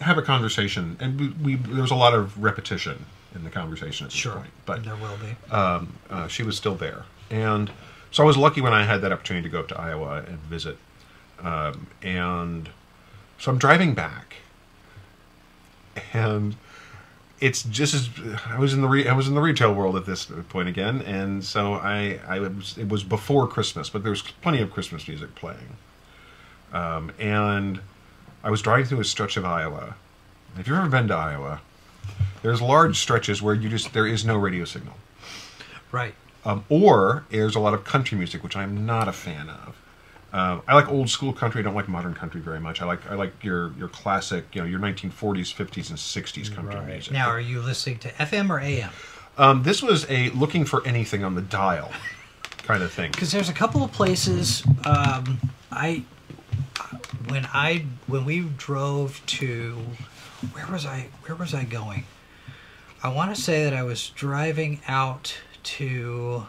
[0.00, 0.96] have a conversation.
[1.00, 3.06] And we, we there was a lot of repetition
[3.36, 5.36] in the conversation at this point, but there will be.
[6.10, 7.04] uh, she was still there.
[7.30, 7.70] And
[8.10, 10.38] so I was lucky when I had that opportunity to go up to Iowa and
[10.38, 10.78] visit.
[11.40, 12.70] Um, and
[13.38, 14.36] so I'm driving back,
[16.12, 16.56] and
[17.40, 18.08] it's just as
[18.46, 21.02] I was in the re, I was in the retail world at this point again,
[21.02, 25.06] and so I I was it was before Christmas, but there was plenty of Christmas
[25.06, 25.76] music playing.
[26.72, 27.80] Um, and
[28.42, 29.96] I was driving through a stretch of Iowa.
[30.58, 31.60] If you've ever been to Iowa,
[32.42, 34.94] there's large stretches where you just there is no radio signal.
[35.92, 36.14] right.
[36.44, 39.76] Um, or there's a lot of country music, which I'm not a fan of.
[40.32, 41.60] Um, I like old school country.
[41.60, 42.80] I don't like modern country very much.
[42.82, 45.12] I like I like your your classic, you know, your 1940s,
[45.54, 47.12] 50s, and 60s country music.
[47.12, 48.90] Now, are you listening to FM or AM?
[49.38, 51.90] um, this was a looking for anything on the dial
[52.58, 53.12] kind of thing.
[53.12, 55.38] because there's a couple of places um,
[55.70, 56.04] I
[57.28, 59.78] when I when we drove to
[60.52, 62.04] where was I where was I going?
[63.02, 66.46] I want to say that I was driving out to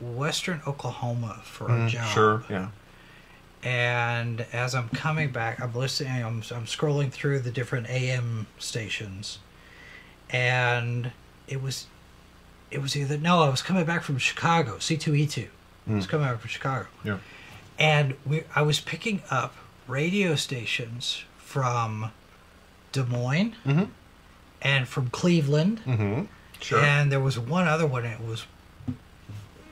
[0.00, 2.08] western Oklahoma for a Mm, job.
[2.14, 2.68] sure, yeah.
[3.62, 6.24] And as I'm coming back, I'm listening.
[6.24, 9.38] I'm, I'm scrolling through the different AM stations,
[10.30, 11.12] and
[11.46, 11.86] it was,
[12.70, 15.48] it was either no, I was coming back from Chicago, C2E2.
[15.88, 17.18] I was coming back from Chicago, Yeah.
[17.78, 19.54] and we I was picking up
[19.90, 22.10] radio stations from
[22.92, 23.88] Des Moines Mhm.
[24.62, 26.22] and from Cleveland, Mm-hmm.
[26.60, 26.80] Sure.
[26.80, 28.46] and there was one other one that was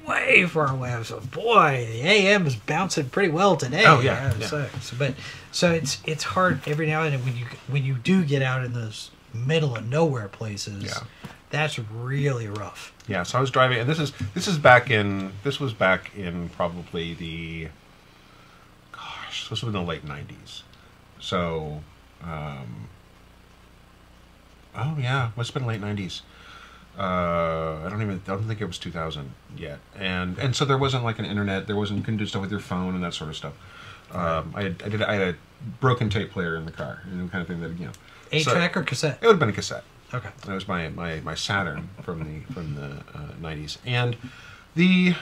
[0.07, 0.93] way far away.
[0.93, 3.85] I was like, boy, the AM is bouncing pretty well today.
[3.87, 4.49] Oh, yeah, yeah.
[4.57, 5.14] like- so- but
[5.53, 8.64] so it's it's hard every now and then when you when you do get out
[8.64, 10.85] in those middle of nowhere places.
[10.85, 11.01] Yeah.
[11.51, 12.93] That's really rough.
[13.07, 16.14] Yeah, so I was driving, and this is this is back in this was back
[16.16, 17.69] in probably the
[19.51, 20.63] this was in the late '90s.
[21.21, 21.83] So,
[22.23, 22.89] um,
[24.77, 26.23] oh yeah, must have been late '90s.
[26.99, 30.79] Uh, I don't even I don't think it was 2000 yet, and and so there
[30.79, 31.67] wasn't like an internet.
[31.67, 33.55] There wasn't you couldn't do stuff with your phone and that sort of stuff.
[34.11, 35.37] Um, I, had, I did I had a
[35.81, 37.93] broken tape player in the car, and kind of thing that you know.
[38.33, 39.19] Eight so- track or cassette?
[39.23, 39.85] It would have been a cassette.
[40.13, 40.31] Okay.
[40.47, 44.17] That was my, my, my Saturn from the from the uh, '90s, and
[44.75, 45.15] the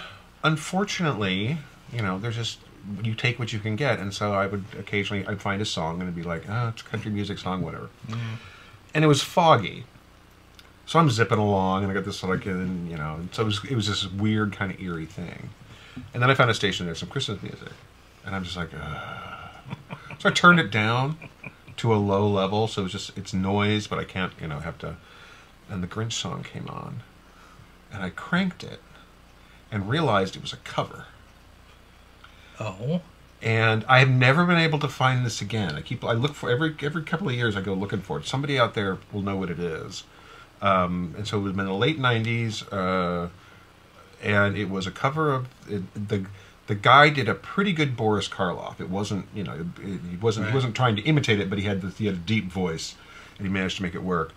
[0.45, 1.59] unfortunately,
[1.93, 2.61] you know, there's just
[3.03, 5.95] you take what you can get, and so I would occasionally I'd find a song
[5.95, 7.91] and it'd be like, ah, it's a country music song, whatever,
[8.95, 9.85] and it was foggy,
[10.87, 13.61] so I'm zipping along, and I got this like, and you know, so it was
[13.69, 15.49] it was this weird kind of eerie thing,
[16.15, 17.73] and then I found a station there's some Christmas music,
[18.25, 19.51] and I'm just like, Ugh.
[20.19, 21.17] so I turned it down
[21.79, 24.79] to a low level, so it's just it's noise, but I can't, you know, have
[24.79, 24.97] to.
[25.69, 27.03] And the Grinch song came on,
[27.93, 28.81] and I cranked it,
[29.73, 31.07] and realized it was a cover.
[32.61, 33.01] Oh.
[33.43, 35.75] And I have never been able to find this again.
[35.75, 38.27] I keep I look for every every couple of years I go looking for it.
[38.27, 40.05] Somebody out there will know what it is.
[40.63, 43.29] Um, and so it was in the late '90s, uh,
[44.23, 46.25] and it was a cover of it, the
[46.67, 48.81] the guy did a pretty good Boris Karloff.
[48.81, 50.51] It wasn't you know he wasn't Right.
[50.53, 52.95] he wasn't trying to imitate it, but he had the, he had a deep voice,
[53.37, 54.33] and he managed to make it work.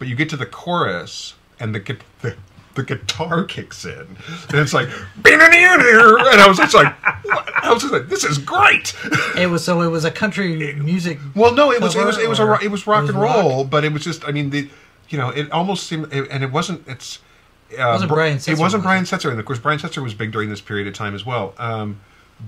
[0.00, 2.36] But you get to the chorus, and the the,
[2.74, 4.16] the guitar kicks in,
[4.48, 6.94] and it's like, and I was just like,
[7.24, 7.64] what?
[7.64, 8.94] I was just like, this is great.
[9.36, 11.18] It was so it was a country music.
[11.34, 13.20] Well, no, it was it was it was a it was rock it was and
[13.22, 13.36] rock?
[13.44, 14.68] roll, but it was just I mean the
[15.08, 17.18] you know it almost seemed it, and it wasn't it's
[17.78, 19.06] uh, wasn't Br- Brian it wasn't was Brian it?
[19.06, 21.54] Setzer and of course Brian Setzer was big during this period of time as well.
[21.58, 22.00] Um,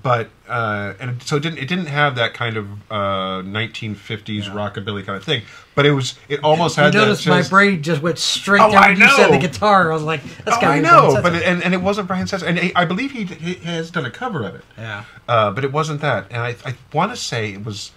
[0.03, 5.05] but uh, and so it didn't it didn't have that kind of uh, 1950s rockabilly
[5.07, 5.43] kind of thing,
[5.75, 8.61] but it was it almost You had that noticed my just- brain just went straight
[8.61, 8.83] Oh, down.
[8.83, 9.91] I You said the guitar.
[9.91, 12.27] I was like, that's Oh, got I know, but it, and, and it wasn't Brian
[12.27, 14.65] Setzer, and he, I believe he, he has done a cover of it.
[14.77, 15.05] yeah.
[15.29, 17.93] Uh, but it wasn't that, and I, I want to say it was,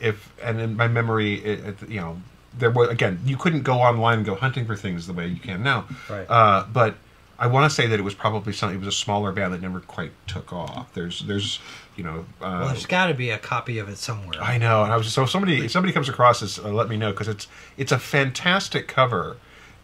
[0.00, 2.20] if and in my memory, it, it, you know,
[2.56, 5.40] there was again, you couldn't go online and go hunting for things the way you
[5.40, 5.86] can now.
[6.08, 6.26] Right.
[6.28, 6.94] Uh, but
[7.38, 8.76] I want to say that it was probably something.
[8.76, 10.92] It was a smaller band that never quite took off.
[10.94, 11.58] There's, there's,
[11.96, 12.26] you know.
[12.40, 14.40] Uh, Well, there's got to be a copy of it somewhere.
[14.42, 16.88] I know, and I was so if somebody if somebody comes across this, uh, let
[16.88, 19.36] me know because it's it's a fantastic cover,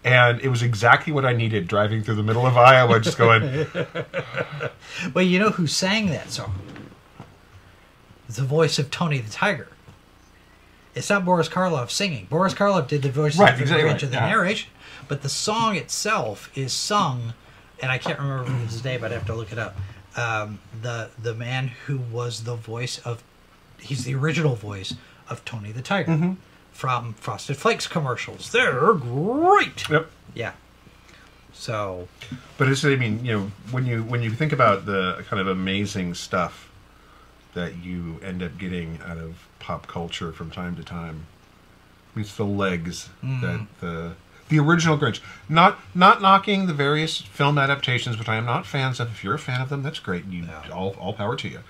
[0.04, 3.66] and it was exactly what I needed driving through the middle of Iowa, just going.
[5.14, 6.54] Well, you know who sang that song?
[8.28, 9.68] It's the voice of Tony the Tiger.
[10.94, 12.26] It's not Boris Karloff singing.
[12.28, 14.28] Boris Karloff did the voice Right, of the, exactly right, the yeah.
[14.28, 14.70] narration,
[15.10, 17.34] but the song itself is sung,
[17.82, 19.00] and I can't remember his name.
[19.02, 19.76] But I'd have to look it up.
[20.16, 23.22] Um, the the man who was the voice of,
[23.78, 24.94] he's the original voice
[25.28, 26.32] of Tony the Tiger Mm-hmm.
[26.72, 28.50] from Frosted Flakes commercials.
[28.52, 29.88] They're great.
[29.90, 30.10] Yep.
[30.34, 30.52] Yeah.
[31.52, 32.08] So
[32.56, 35.48] But it's I mean, you know, when you when you think about the kind of
[35.48, 36.70] amazing stuff
[37.54, 41.26] that you end up getting out of pop culture from time to time,
[42.16, 44.12] it's the legs that the
[44.50, 45.20] the original Grinch.
[45.48, 49.08] Not not knocking the various film adaptations, which I am not fans of.
[49.10, 50.26] If you're a fan of them, that's great.
[50.26, 51.60] You all all power to you.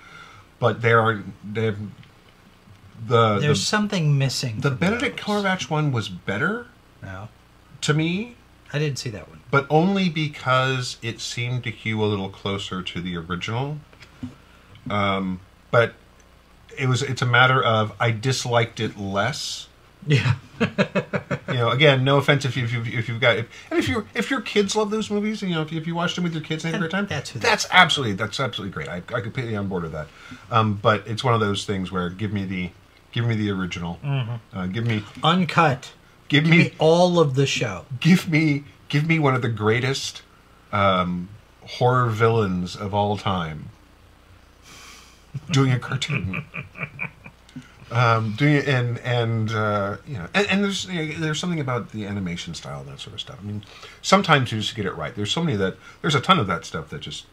[0.59, 1.77] But there are they have
[3.07, 4.59] the there's the, something missing.
[4.59, 5.25] the Benedict those.
[5.43, 6.67] Cumberbatch one was better
[7.01, 7.29] No,
[7.81, 8.35] to me
[8.73, 9.39] I didn't see that one.
[9.49, 13.77] but only because it seemed to hew a little closer to the original.
[14.89, 15.39] Um,
[15.71, 15.93] but
[16.77, 19.67] it was it's a matter of I disliked it less.
[20.07, 20.35] Yeah.
[21.47, 23.87] You know, again, no offense if you if, you, if you've got if, and if
[23.89, 26.23] you if your kids love those movies, you know, if you, if you watch them
[26.23, 28.87] with your kids and have a great time, That's that's absolutely that's absolutely great.
[28.87, 30.07] I I completely on board with that.
[30.49, 32.69] Um, but it's one of those things where give me the
[33.11, 33.99] give me the original,
[34.53, 35.91] uh, give me Uncut.
[36.29, 37.85] give Give me me all of the show.
[37.99, 40.21] give me give me one of the greatest
[40.71, 41.29] um,
[41.65, 43.69] horror villains of all time
[45.51, 46.45] doing a cartoon
[47.91, 51.59] um, doing it and and uh, you know and, and there's you know, there's something
[51.59, 53.37] about the animation style and that sort of stuff.
[53.41, 53.63] I mean
[54.01, 55.13] sometimes you just get it right.
[55.13, 57.25] There's so many that there's a ton of that stuff that just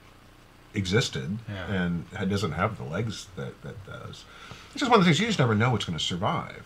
[0.75, 1.73] existed Yeah.
[1.73, 4.25] and doesn't have the legs that that does.
[4.73, 6.65] It's just one of the things you just never know what's going to survive.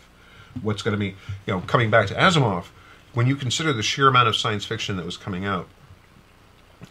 [0.60, 1.14] What's going to be
[1.46, 2.66] you know coming back to asimov
[3.14, 5.68] when you consider the sheer amount of science fiction that was coming out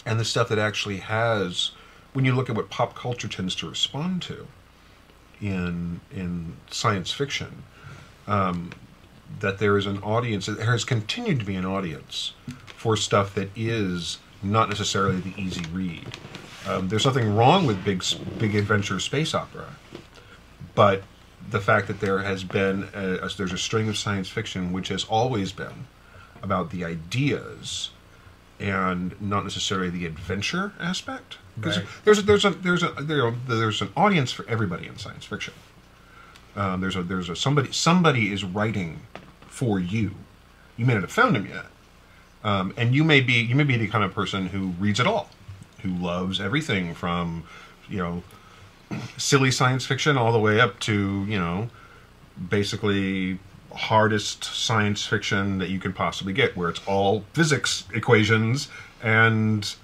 [0.05, 1.71] and the stuff that actually has
[2.13, 4.47] when you look at what pop culture tends to respond to
[5.41, 7.63] in in science fiction
[8.27, 8.73] um,
[9.39, 12.33] that there is an audience there has continued to be an audience
[12.75, 16.17] for stuff that is not necessarily the easy read
[16.65, 18.03] um, there's nothing wrong with big
[18.37, 19.77] big adventure space opera
[20.75, 21.03] but
[21.49, 24.89] the fact that there has been a, a- there's a string of science fiction which
[24.89, 25.87] has always been
[26.43, 27.91] about the ideas
[28.59, 31.37] and not necessarily the adventure aspect.
[31.59, 31.87] Because Right.
[32.05, 35.53] there's a, there's a there's a there, there's an audience for everybody in science fiction.
[36.55, 39.01] Um, there's a there's a somebody somebody is writing
[39.47, 40.11] for you.
[40.77, 41.65] You may not have found him yet,
[42.43, 45.07] um, and you may be you may be the kind of person who reads it
[45.07, 45.29] all,
[45.81, 47.43] who loves everything from
[47.89, 48.23] you know
[49.17, 51.69] silly science fiction all the way up to you know
[52.49, 53.39] basically
[53.73, 58.67] hardest science fiction that you can possibly get, where it's all physics equations
[59.01, 59.75] and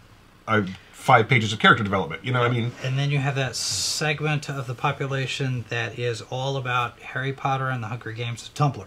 [0.47, 0.61] uh,
[1.07, 2.23] five pages of character development.
[2.25, 5.97] You know, what I mean, And then you have that segment of the population that
[5.97, 8.85] is all about Harry Potter and the Hunger Games Tumblr.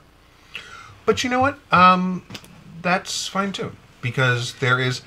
[1.06, 1.58] but you know what?
[1.72, 2.22] Um,
[2.82, 5.00] that's fine too, because there is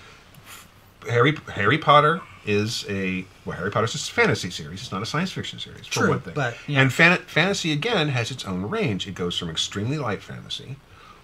[1.08, 4.82] Harry Harry Potter is a well, Harry Potter's a fantasy series.
[4.82, 5.86] It's not a science fiction series.
[5.86, 6.82] For True, one thing, but, yeah.
[6.82, 9.08] and fan- fantasy again has its own range.
[9.08, 10.78] It goes from extremely light fantasy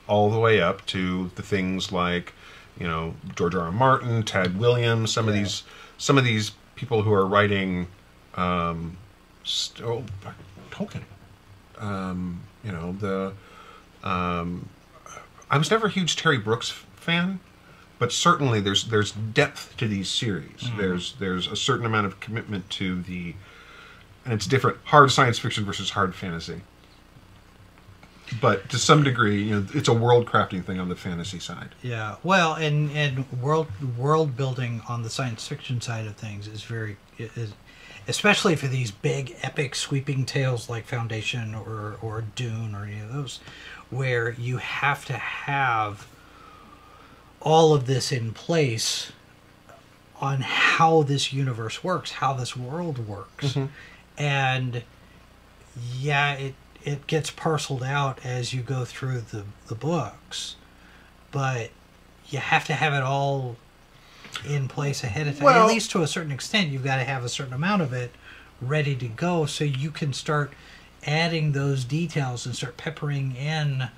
[0.08, 2.34] all the way up to the things like
[2.80, 3.66] you know George R.
[3.66, 3.72] R.
[3.72, 5.64] Martin, Tad Williams, some of these
[5.98, 7.88] some of these people who are writing
[8.36, 8.98] um,
[9.44, 10.04] st- oh,
[10.72, 11.04] Tolkien.
[11.78, 13.34] Um, you know the
[14.04, 14.70] um,
[15.50, 17.40] I was never a huge Terry Brooks fan,
[17.98, 20.70] but certainly there's there's depth to these series.
[20.78, 23.36] There's there's a certain amount of commitment to the,
[24.24, 26.62] and it's different hard science fiction versus hard fantasy.
[28.42, 31.70] But to some degree, you know, it's a world crafting thing on the fantasy side.
[31.82, 33.68] Yeah, well, and and world
[33.98, 37.54] world building on the science fiction side of things is very is,
[38.08, 43.12] especially for these big epic sweeping tales like Foundation or or Dune or any of
[43.12, 43.40] those,
[43.90, 46.08] where you have to have
[47.42, 49.12] all of this in place
[50.22, 53.68] on how this universe works, how this world works, mm-hmm.
[54.22, 54.84] and
[55.98, 60.56] yeah, it it gets parceled out as you go through the the books,
[61.32, 61.72] but
[62.30, 63.56] you have to have it all
[64.48, 65.46] in place ahead of time.
[65.46, 67.92] Well- At least to a certain extent, you've got to have a certain amount of
[67.94, 68.12] it
[68.62, 70.54] ready to go, so you can start
[71.06, 73.90] adding those details and start peppering in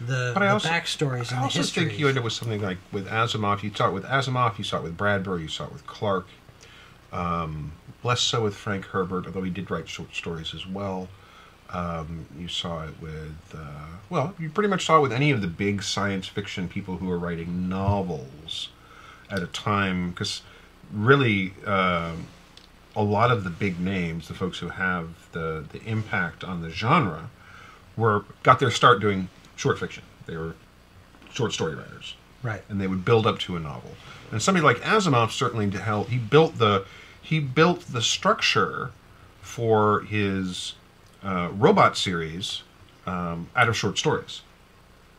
[0.00, 1.88] the, But I the also, backstories and I the also histories.
[1.88, 3.62] think you end up with something like with Asimov.
[3.62, 4.56] You saw it with Asimov.
[4.58, 5.42] You saw it with Bradbury.
[5.42, 6.26] You saw it with Clarke.
[7.12, 7.72] Um,
[8.02, 11.08] less so with Frank Herbert, although he did write short stories as well.
[11.74, 15.40] Um, you saw it with, uh, well, you pretty much saw it with any of
[15.40, 18.68] the big science fiction people who were writing novels
[19.28, 20.42] at a time, because
[20.92, 22.26] really, um
[22.96, 26.70] a lot of the big names, the folks who have the the impact on the
[26.70, 27.28] genre,
[27.96, 30.04] were got their start doing short fiction.
[30.26, 30.54] They were
[31.32, 32.62] short story writers, right.
[32.68, 33.90] and they would build up to a novel.
[34.30, 36.08] And somebody like Asimov certainly to help.
[36.08, 36.84] He built the
[37.20, 38.92] he built the structure
[39.40, 40.74] for his
[41.24, 42.62] uh, robot series
[43.06, 44.42] um, out of short stories.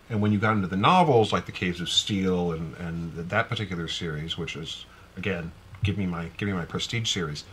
[0.10, 3.50] And when you got into the novels like the Caves of Steel and and that
[3.50, 4.86] particular series, which is
[5.18, 5.52] again,
[5.84, 7.44] give me my give me my prestige series,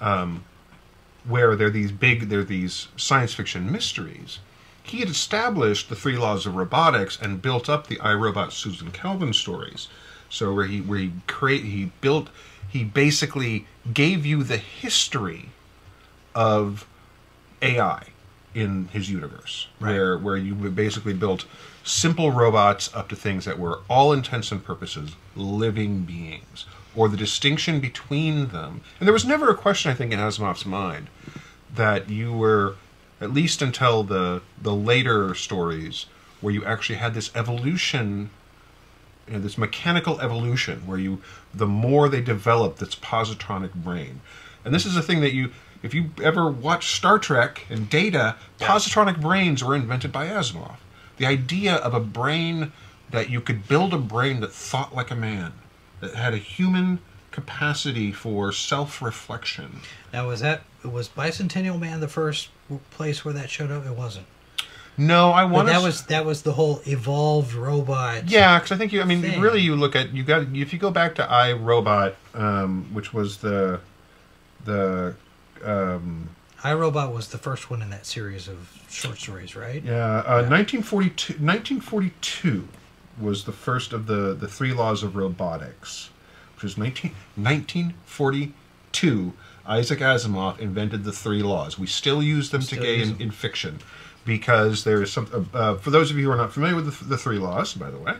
[0.00, 0.44] um,
[1.24, 4.38] where there are these big there are these science fiction mysteries.
[4.84, 8.92] He had established the three laws of robotics and built up the I, Robot Susan
[8.92, 9.88] Calvin stories.
[10.28, 12.28] So where he where he create he built
[12.68, 15.50] he basically gave you the history
[16.34, 16.86] of
[17.66, 18.02] AI
[18.54, 19.92] in his universe, Right.
[19.92, 21.44] where where you basically built
[21.84, 26.64] simple robots up to things that were all intents and purposes living beings,
[26.94, 28.80] or the distinction between them.
[28.98, 31.08] And there was never a question, I think, in Asimov's mind
[31.74, 32.76] that you were,
[33.20, 36.06] at least until the the later stories,
[36.40, 38.30] where you actually had this evolution
[39.26, 41.20] you know, this mechanical evolution where you
[41.52, 44.20] the more they develop this positronic brain
[44.64, 45.50] and this is a thing that you
[45.82, 50.76] if you ever watch star trek and data positronic brains were invented by asimov
[51.16, 52.72] the idea of a brain
[53.10, 55.52] that you could build a brain that thought like a man
[56.00, 56.98] that had a human
[57.30, 59.80] capacity for self-reflection
[60.12, 62.48] Now was that was Bicentennial Man the first
[62.90, 63.84] place where that showed up?
[63.86, 64.26] It wasn't.
[64.96, 68.28] no i want that was that was the whole evolved robot.
[68.30, 69.02] Yeah, because I think you.
[69.02, 69.40] I mean, thing.
[69.40, 73.12] really, you look at you got if you go back to I Robot, um, which
[73.12, 73.80] was the
[74.64, 75.14] the
[75.64, 76.30] um,
[76.64, 79.82] I, Robot was the first one in that series of short stories, right?
[79.82, 82.68] yeah uh, 1942 1942
[83.20, 86.10] was the first of the the three laws of robotics,
[86.54, 89.32] which was 19, 1942.
[89.68, 91.78] Isaac Asimov invented the three laws.
[91.78, 93.22] We still use them Still today use in, them.
[93.22, 93.78] in fiction
[94.24, 95.48] because there is some.
[95.52, 97.90] Uh, for those of you who are not familiar with the, the three laws, by
[97.90, 98.14] the way,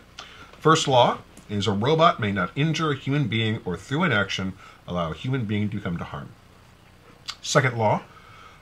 [0.67, 1.19] First law
[1.49, 4.55] is a robot may not injure a human being or through inaction
[4.89, 6.31] allow a human being to come to harm.
[7.43, 8.03] Second law,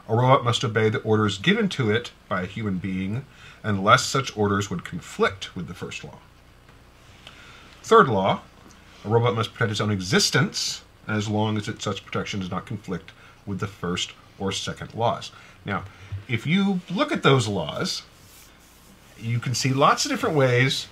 [0.09, 3.25] a robot must obey the orders given to it by a human being
[3.63, 6.19] unless such orders would conflict with the first law.
[7.83, 8.41] Third law,
[9.05, 12.67] a robot must protect its own existence as long as its such protection does not
[12.67, 13.13] conflict
[13.47, 15.31] with the first or second laws.
[15.65, 15.85] Now,
[16.29, 18.03] if you look at those laws,
[19.19, 20.89] you can see lots of different ways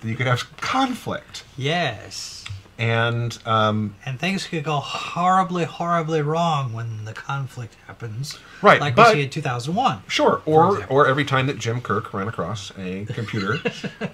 [0.00, 1.44] that you could have conflict.
[1.56, 2.44] Yes.
[2.78, 8.38] And um, And things could go horribly, horribly wrong when the conflict happens.
[8.60, 10.02] Right, Like but- we see in 2001.
[10.08, 13.58] Sure, or or every time that Jim Kirk ran across a computer,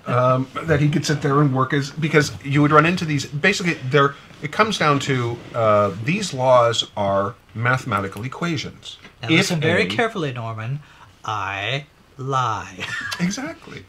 [0.06, 3.26] um, that he could sit there and work as because you would run into these.
[3.26, 8.96] Basically, there it comes down to uh, these laws are mathematical equations.
[9.22, 10.80] Now If listen very A- carefully, Norman.
[11.24, 11.86] I
[12.16, 12.84] lie.
[13.20, 13.84] Exactly.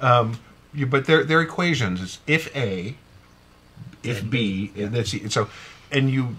[0.00, 0.38] Um,
[0.74, 2.00] you, but they're they're equations.
[2.02, 2.94] It's if A,
[4.02, 5.30] if B, and that's it.
[5.32, 5.48] so,
[5.90, 6.36] and you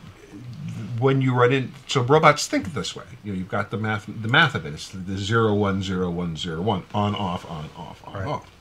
[0.99, 3.05] when you run in, so robots think this way.
[3.23, 4.73] You know, you've got the math, the math of it.
[4.73, 8.27] It's the, the zero one zero one zero one on off on off on Right.
[8.27, 8.51] off.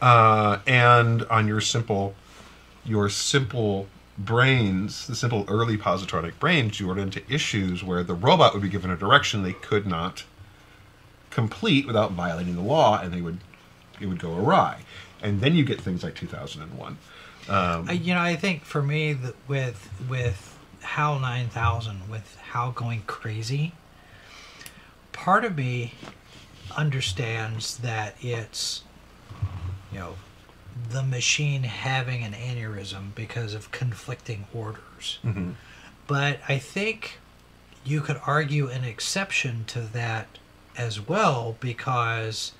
[0.00, 2.14] Uh, and on your simple,
[2.84, 3.88] your simple
[4.18, 8.68] brains, the simple early positronic brains, you run into issues where the robot would be
[8.68, 10.24] given a direction they could not
[11.30, 13.38] complete without violating the law, and they would
[14.00, 14.82] it would go awry.
[15.22, 16.98] And then you get things like 2001.
[17.48, 22.72] Um, I, you know, I think for me, that with with HAL 9000, with HAL
[22.72, 23.72] going crazy,
[25.12, 25.94] part of me
[26.76, 28.82] understands that it's,
[29.92, 30.14] you know,
[30.90, 35.18] the machine having an aneurysm because of conflicting orders.
[35.24, 35.52] Mm-hmm.
[36.06, 37.18] But I think
[37.84, 40.26] you could argue an exception to that
[40.76, 42.52] as well because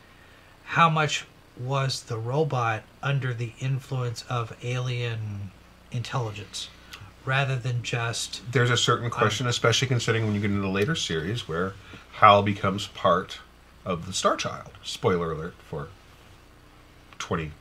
[0.65, 1.27] how much
[1.59, 5.51] was the robot under the influence of alien
[5.91, 6.69] intelligence
[7.25, 10.95] rather than just There's a certain question, especially considering when you get into the later
[10.95, 11.75] series where
[12.13, 13.41] Hal becomes part
[13.85, 14.71] of the Star Child.
[14.83, 15.89] Spoiler alert for
[17.19, 17.53] 20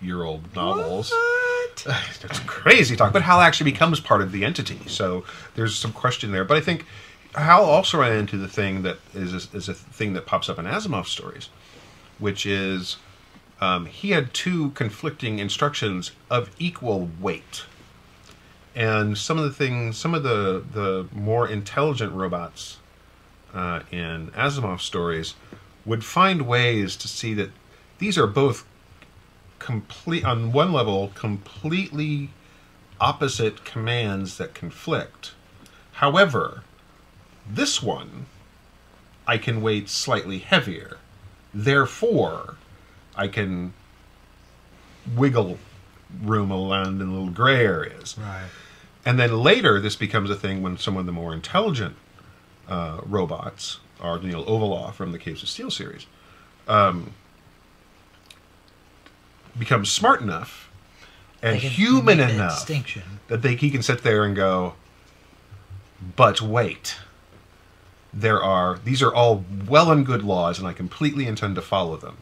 [0.00, 1.12] year old novels.
[1.84, 4.80] that's crazy talk, but Hal actually becomes part of the entity.
[4.86, 5.24] So
[5.54, 6.44] there's some question there.
[6.44, 6.86] But I think
[7.34, 10.58] Hal also ran into the thing that is a, is a thing that pops up
[10.58, 11.48] in Asimov's stories,
[12.18, 12.96] which is
[13.62, 17.64] um, he had two conflicting instructions of equal weight
[18.74, 22.78] and some of the things, some of the the more intelligent robots
[23.52, 25.34] uh, in Asimov's stories
[25.84, 27.50] would find ways to see that
[27.98, 28.64] these are both
[29.58, 32.30] complete on one level completely
[33.00, 35.34] opposite commands that conflict.
[35.94, 36.62] However,
[37.48, 38.26] this one
[39.26, 40.96] I can weight slightly heavier.
[41.52, 42.56] Therefore,
[43.16, 43.72] I can
[45.14, 45.58] wiggle
[46.22, 48.16] room around in little gray areas.
[48.18, 48.48] right
[49.04, 51.96] And then later, this becomes a thing when some of the more intelligent
[52.68, 54.18] uh, robots, R.
[54.18, 56.06] Daneel Olivaw from the Caves of Steel series,
[56.68, 57.14] um,
[59.58, 60.70] becomes smart enough
[61.42, 64.74] and human that enough distinction that they he can sit there and go,
[66.16, 66.96] but wait,
[68.12, 71.96] there are these are all well and good laws, and I completely intend to follow
[71.96, 72.18] them.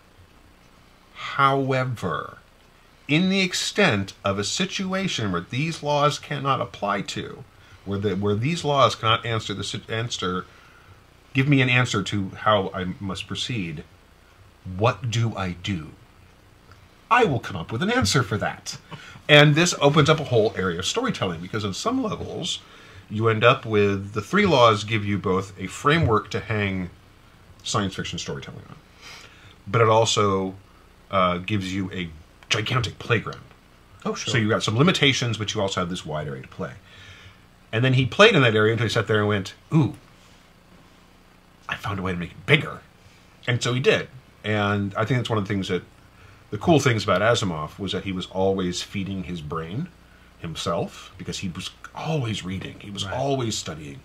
[1.41, 2.37] However,
[3.09, 7.45] in the extent of a situation where these laws cannot apply to,
[7.87, 10.45] where the where these laws cannot answer the answer,
[11.33, 13.85] give me an answer to how I must proceed.
[14.77, 15.93] What do I do?
[17.11, 18.77] I will come up with an answer for that.
[19.27, 22.59] And this opens up a whole area of storytelling because on some levels,
[23.09, 26.91] you end up with the three laws give you both a framework to hang
[27.63, 28.77] science fiction storytelling on,
[29.67, 30.55] but it also
[31.11, 32.09] uh, gives you a
[32.49, 33.41] gigantic playground.
[34.05, 36.49] oh sure So you got some limitations, but you also have this wide area to
[36.49, 36.73] play.
[37.73, 39.95] And then he played in that area until he sat there and went, "Ooh,
[41.69, 42.81] I found a way to make it bigger,"
[43.47, 44.09] and so he did.
[44.43, 45.83] And I think that's one of the things that
[46.51, 49.89] the cool things about Asimov was that he was always feeding his brain
[50.41, 53.15] himself because he was always reading, he was Right.
[53.15, 54.01] always studying.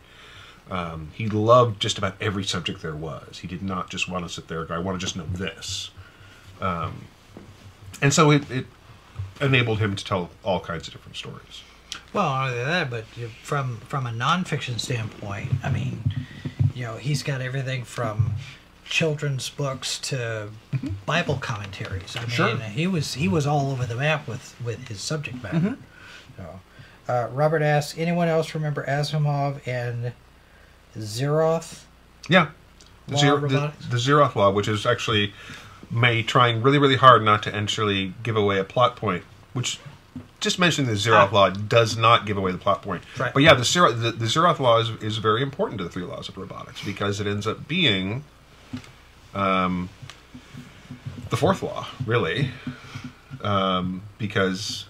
[0.70, 3.40] Um, he loved just about every subject there was.
[3.40, 5.26] He did not just want to sit there and go, "I want to just know
[5.32, 5.90] this."
[6.62, 7.06] Um,
[8.02, 8.66] and so it, it
[9.42, 11.64] enabled him to tell all kinds of different stories.
[12.14, 13.06] Well, not only that, but
[13.44, 16.02] from from a nonfiction standpoint, I mean,
[16.74, 18.36] you know, he's got everything from
[18.86, 20.50] children's books to
[21.06, 22.16] Bible commentaries.
[22.16, 22.56] I mean, Sure.
[22.58, 25.78] he was he was all over the map with with his subject matter.
[26.38, 26.60] So,
[27.08, 30.12] uh, Robert asks, anyone else remember Asimov and
[30.98, 31.84] Zeroth?
[32.30, 32.50] Yeah.
[33.08, 35.34] The, Law Zero, the, the Zeroth Law, which is actually
[35.92, 39.24] May trying really, really hard not to actually give away a plot point,
[39.54, 39.80] which
[40.40, 43.04] just mentioning the Zeroth Law does not give away the plot point.
[43.18, 43.34] Right.
[43.34, 46.04] But yeah, the, Zero, the, the Zeroth Law is, is very important to the three
[46.04, 48.24] laws of robotics because it ends up being
[49.34, 49.90] um,
[51.30, 52.52] the fourth law, really.
[53.42, 54.86] Um, because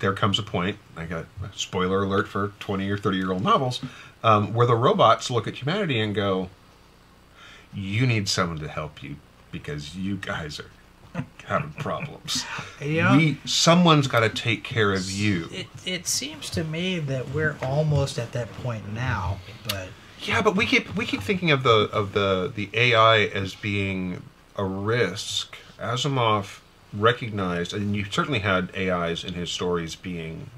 [0.00, 3.42] there comes a point, I got a spoiler alert for 20 or 30 year old
[3.42, 3.80] novels,
[4.22, 6.50] um, where the robots look at humanity and go,
[7.72, 9.16] You need someone to help you
[9.50, 12.44] because you guys are having problems.
[12.80, 15.48] Know- we, someone's got to take care of you.
[15.50, 19.38] It it seems to me that we're almost at that point now,
[19.68, 19.88] but
[20.22, 24.22] Yeah, but we keep we keep thinking of the of the the AI as being
[24.56, 25.56] a risk.
[25.80, 26.60] Asimov
[26.92, 30.50] recognized, and you certainly had AIs in his stories being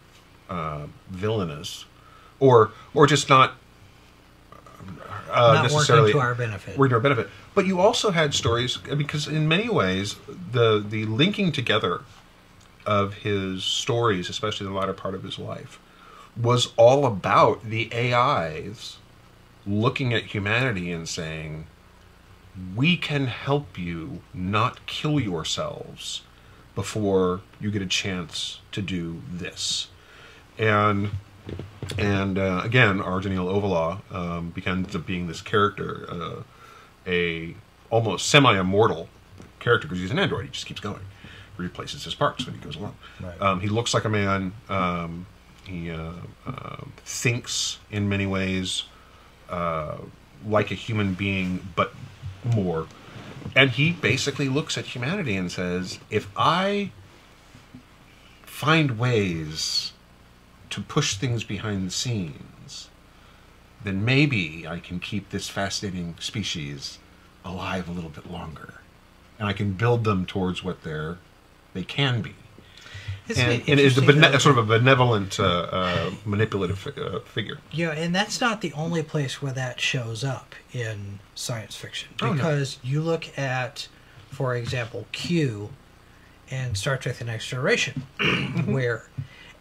[0.48, 1.84] uh, villainous,
[2.38, 3.54] or or just not
[5.30, 6.78] uh, not necessarily working to our benefit.
[6.78, 7.28] working to our benefit.
[7.54, 10.16] But you also had stories because in many ways
[10.52, 12.02] the the linking together
[12.86, 15.80] of his stories, especially the latter part of his life,
[16.40, 18.98] was all about the AIs
[19.66, 21.66] looking at humanity and saying,
[22.74, 26.22] "We can help you not kill yourselves
[26.74, 29.88] before you get a chance to do this."
[30.56, 31.10] And
[31.98, 34.52] and uh, again, our Olivaw um,
[34.94, 36.42] of being this character, uh,
[37.06, 37.54] a
[37.90, 39.08] almost semi-immortal
[39.58, 40.44] character because he's an android.
[40.44, 41.00] He just keeps going,
[41.56, 42.96] replaces his parts when he goes along.
[43.20, 43.40] Right.
[43.40, 44.52] Um, he looks like a man.
[44.68, 45.26] Um,
[45.64, 46.12] he uh,
[46.46, 48.84] uh, thinks in many ways
[49.48, 49.96] uh,
[50.46, 51.92] like a human being, but
[52.54, 52.86] more.
[53.54, 56.92] and he basically looks at humanity and says, if I
[58.42, 59.92] find ways
[60.70, 62.34] to push things behind the scenes,
[63.84, 66.98] then maybe I can keep this fascinating species
[67.44, 68.74] alive a little bit longer,
[69.38, 71.18] and I can build them towards what they're
[71.72, 72.34] they can be.
[73.28, 77.20] Isn't And, it and is a bene- sort of a benevolent, uh, uh, manipulative uh,
[77.20, 77.58] figure.
[77.70, 82.08] Yeah, and that's not the only place where that shows up in science fiction.
[82.20, 82.32] Oh, no.
[82.32, 83.86] Because you look at,
[84.30, 85.70] for example, Q
[86.48, 88.02] in Star Trek The Next Generation,
[88.66, 89.08] where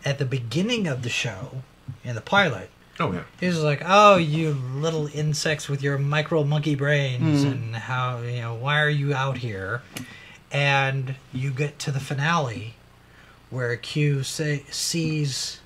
[0.04, 1.62] at the beginning of the show,
[2.04, 3.24] in the pilot, Oh yeah.
[3.40, 7.52] He's like, "Oh, you little insects with your micro monkey brains, Mm-hmm.
[7.52, 9.82] and how you know why are you out here?"
[10.52, 12.74] And you get to the finale,
[13.52, 15.62] where Q say, sees,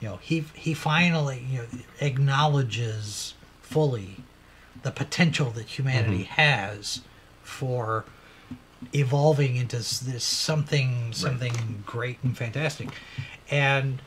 [0.00, 1.66] you know, he he finally you know
[2.00, 4.16] acknowledges fully
[4.82, 6.40] the potential that humanity Mm-hmm.
[6.40, 7.00] has
[7.42, 8.04] for
[8.92, 12.88] evolving into this something something great and fantastic
[13.48, 14.02] and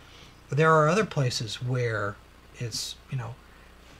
[0.49, 2.15] there are other places where
[2.59, 3.35] it's you know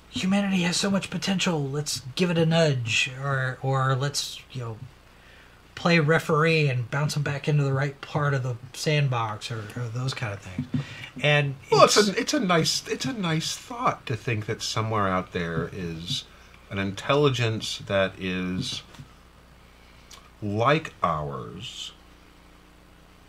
[0.09, 1.63] humanity has so much potential.
[1.63, 4.77] Let's give it a nudge or or let's you know
[5.75, 9.87] play referee and bounce them back into the right part of the sandbox or, or
[9.93, 10.67] those kind of things.
[11.21, 15.07] And Well, it's, a it's a nice it's a nice thought to think that somewhere
[15.07, 16.23] out there is
[16.71, 18.81] an intelligence that is
[20.41, 21.91] like ours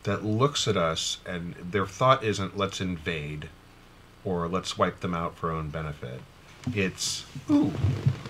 [0.05, 3.49] that looks at us and their thought isn't let's invade
[4.27, 6.21] or let's wipe them out for own benefit.
[6.75, 7.73] It's ooh,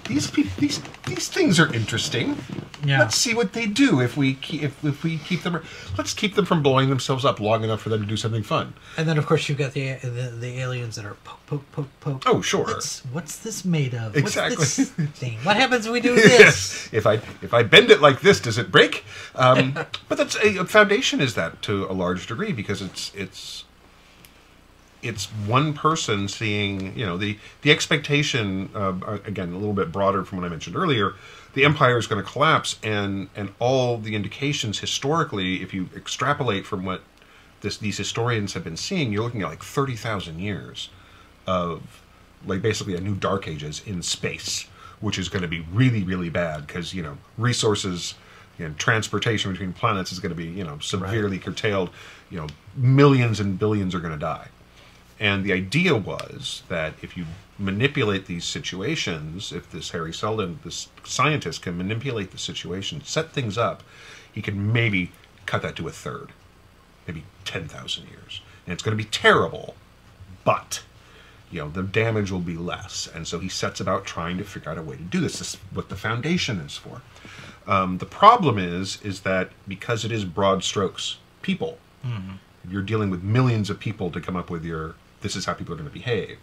[0.07, 2.36] these peop these these things are interesting.
[2.84, 2.99] Yeah.
[2.99, 5.61] Let's see what they do if we keep, if, if we keep them.
[5.97, 8.74] Let's keep them from blowing themselves up long enough for them to do something fun.
[8.99, 12.01] and then of course you've got the the, the aliens that are poke poke poke
[12.01, 12.64] poke Oh, sure.
[12.66, 14.57] what's, what's this made of Exactly.
[14.59, 18.03] what's this thing what happens when we do this if I if I bend it
[18.03, 19.03] like this, does it break?
[19.34, 19.72] Um,
[20.11, 23.64] but that's a, a foundation is that to a large degree because it's it's
[25.09, 30.24] it's one person seeing you know the the expectation uh, again a little bit broader
[30.24, 31.14] from what I mentioned earlier.
[31.54, 36.66] The empire is going to collapse, and and all the indications historically, if you extrapolate
[36.66, 37.02] from what
[37.61, 40.90] this these historians have been seeing, you're looking at like thirty thousand years
[41.46, 42.02] of
[42.44, 44.66] like basically a new dark ages in space
[45.00, 48.14] which is going to be really really bad because you know resources
[48.59, 51.90] and transportation between planets is going to be you know severely curtailed
[52.30, 52.46] you know
[52.76, 54.48] millions and billions are going to die
[55.18, 57.24] and the idea was that if you
[57.58, 63.56] manipulate these situations if this Hari Seldon this scientist can manipulate the situation set things
[63.56, 63.82] up
[64.32, 65.12] he can maybe
[65.46, 66.32] cut that to a third
[67.06, 68.40] maybe 10,000 years.
[68.66, 69.74] And it's going to be terrible
[70.44, 70.82] but
[71.50, 73.08] you know the damage will be less.
[73.12, 75.38] And so he sets about trying to figure out a way to do this.
[75.38, 77.02] This is what the foundation is for.
[77.66, 81.78] Um, the problem is is that because it is broad strokes people
[82.68, 84.94] you're dealing with millions of people to come up with your
[85.26, 86.38] this is how people are going to behave.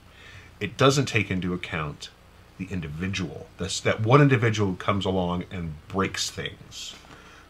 [0.60, 2.10] It doesn't take into account
[2.58, 3.48] the individual.
[3.58, 6.94] That one individual comes along and breaks things.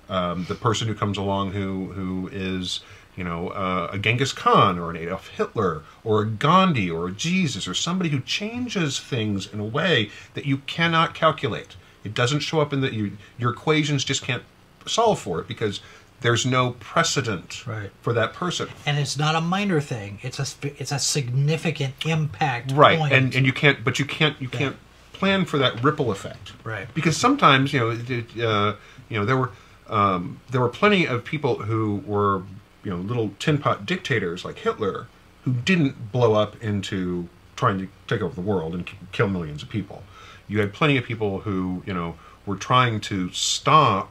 [0.09, 2.81] Um, the person who comes along who who is
[3.15, 7.11] you know uh, a Genghis Khan or an Adolf Hitler or a Gandhi or a
[7.11, 11.75] Jesus or somebody who changes things in a way that you cannot calculate.
[12.03, 14.43] It doesn't show up in the you, your equations just can't
[14.86, 15.79] solve for it because
[16.24, 17.91] there's no precedent Right.
[18.01, 18.69] for that person.
[18.86, 20.45] and it's not a minor thing it's a
[20.82, 23.13] it's a significant impact right point.
[23.13, 24.76] and and you can't but you can't you can't
[25.11, 26.88] plan for that ripple effect Right.
[26.95, 28.74] because sometimes you know it- it, uh,
[29.09, 29.51] you know there were
[29.89, 32.41] um, there were plenty of people who were
[32.84, 35.07] you know little tin pot dictators like Hitler
[35.43, 39.69] who didn't blow up into trying to take over the world and kill millions of
[39.69, 40.01] people
[40.47, 42.15] you had plenty of people who you know
[42.45, 44.09] were trying to stop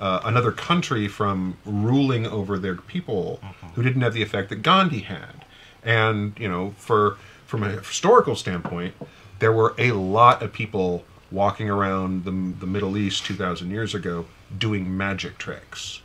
[0.00, 3.40] uh, another country from ruling over their people
[3.74, 5.44] who didn't have the effect that Gandhi had.
[5.82, 7.16] And you know, for
[7.46, 8.94] from a historical standpoint,
[9.38, 14.26] there were a lot of people walking around the, the Middle East 2,000 years ago
[14.56, 16.00] doing magic tricks.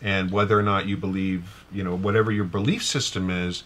[0.00, 3.62] And whether or not you believe, you know, whatever your belief system is,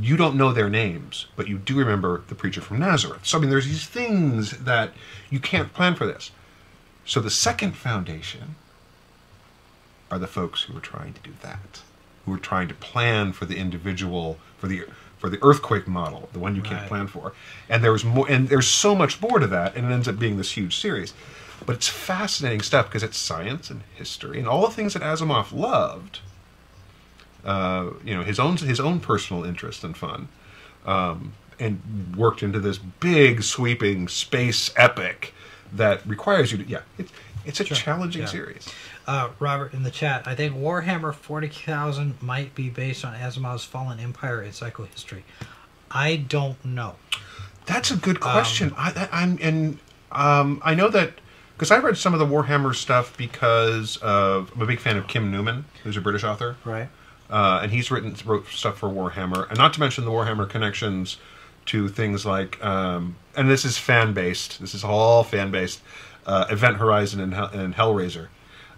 [0.00, 3.26] you don't know their names, but you do remember the preacher from Nazareth.
[3.26, 4.92] So I mean, there's these things that
[5.30, 6.30] you can't plan for this.
[7.06, 8.56] So the second foundation
[10.10, 11.80] are the folks who are trying to do that,
[12.24, 14.84] who are trying to plan for the individual, for the
[15.18, 17.32] for the earthquake model, the one you can't plan for.
[17.70, 20.36] And there's more, and there's so much more to that, and it ends up being
[20.36, 21.14] this huge series.
[21.64, 25.52] But it's fascinating stuff because it's science and history and all the things that Asimov
[25.52, 26.20] loved.
[27.44, 30.28] Uh, you know, his own his own personal interest and fun
[30.84, 35.32] um, and worked into this big sweeping space epic
[35.76, 37.08] that requires you to yeah it,
[37.44, 37.76] It's a Sure.
[37.76, 38.28] challenging Yeah.
[38.28, 38.68] series.
[39.06, 44.00] Uh, Robert in the chat, I think Warhammer 40,000 might be based on Asimov's Fallen
[44.00, 45.22] Empire in psychohistory.
[45.90, 46.96] I don't know.
[47.66, 48.74] That's a good question.
[48.76, 49.78] I, I, I'm and
[50.10, 51.12] um, I know that
[51.54, 55.06] because I read some of the Warhammer stuff because of I'm a big fan of
[55.06, 56.56] Kim Newman, who's a British author.
[56.64, 56.88] Right.
[57.30, 61.16] uh, and he's written wrote stuff for Warhammer, and not to mention the Warhammer connections
[61.66, 64.60] to things like, um, and this is fan based.
[64.60, 65.80] This is all fan based.
[66.24, 68.28] Uh, Event Horizon and, Hell, and Hellraiser.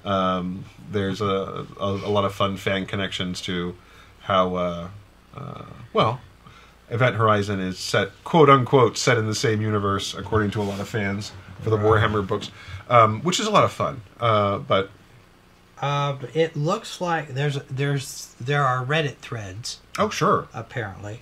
[0.04, 3.74] Um, there's a, a, a lot of fun fan connections to
[4.20, 4.88] how, uh,
[5.36, 6.20] uh, well,
[6.90, 10.80] Event Horizon is set, quote unquote, set in the same universe, according to a lot
[10.80, 12.50] of fans for the Warhammer books,
[12.88, 14.00] um, which is a lot of fun.
[14.20, 14.90] Uh, but
[15.80, 21.20] Uh, it looks like there's there's there are Reddit threads oh, sure, apparently,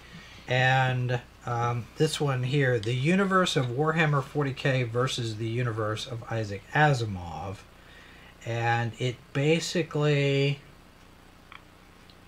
[0.48, 6.62] and um, this one here, the universe of Warhammer 40k versus the universe of Isaac
[6.74, 7.59] Asimov,
[8.44, 10.61] and it basically.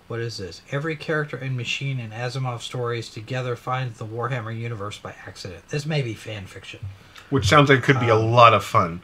[0.07, 0.63] What is this?
[0.71, 5.69] Every character and machine in Asimov stories together finds the Warhammer universe by accident.
[5.69, 6.79] This may be fan fiction.
[7.29, 9.03] which sounds like it could be a lot of fun.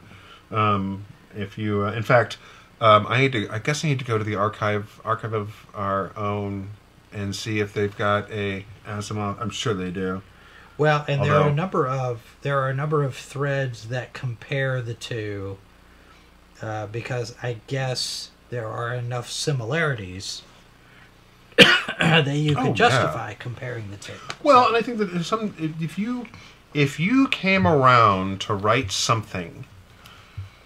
[0.50, 1.04] Um,
[1.36, 2.38] if you, uh, in fact,
[2.80, 3.48] um, I need to.
[3.50, 6.70] I guess I need to go to the archive archive of our own
[7.16, 9.40] and see if they've got a Asimov.
[9.40, 10.22] I'm sure they do.
[10.78, 14.82] Well, and there are a number of there are a number of threads that compare
[14.82, 15.56] the two,
[16.60, 20.42] uh, because I guess there are enough similarities
[21.98, 22.72] that you Oh, can yeah.
[22.72, 24.12] justify comparing the two.
[24.42, 26.26] Well, and I think that if some if if you
[26.74, 29.64] if you came around to write something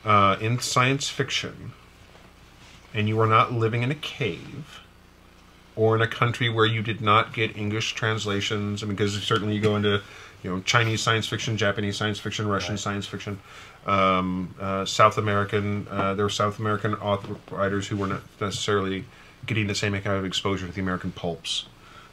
[0.05, 1.73] uh, in science fiction,
[2.93, 4.81] and you were not living in a cave
[5.81, 9.55] or in a country where you did not get English translations, I mean, because certainly
[9.55, 10.03] you go into
[10.43, 13.41] you know Chinese science fiction, Japanese science fiction, Russian science fiction,
[13.87, 15.89] um, uh, South American.
[15.91, 19.07] Uh, there were South American author writers who were not necessarily
[19.47, 21.65] getting the same kind of exposure to the American pulps.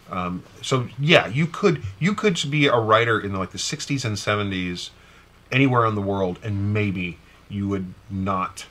[0.10, 4.16] Um, so yeah, you could you could be a writer in like the '60s and
[4.16, 4.92] '70s
[5.52, 7.18] anywhere in the world, and maybe
[7.50, 8.66] you would not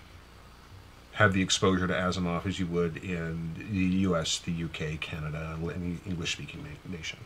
[1.17, 5.97] have the exposure to Asimov as you would in the U.S., the U.K., Canada, any
[6.07, 7.19] English-speaking na- nation.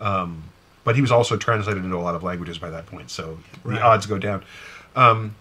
[0.00, 0.44] Um,
[0.84, 3.76] but he was also translated into a lot of languages by that point, so Right.
[3.76, 4.44] the odds go down.
[4.94, 5.34] Um,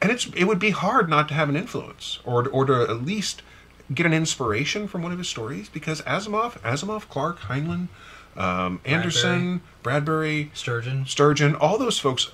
[0.00, 3.04] and it's it would be hard not to have an influence, or or to at
[3.04, 3.42] least
[3.92, 7.88] get an inspiration from one of his stories, because Asimov, Asimov, Clarke, Heinlein,
[8.36, 11.04] um, Anderson, Bradbury, Sturgeon.
[11.06, 12.30] Sturgeon, all those folks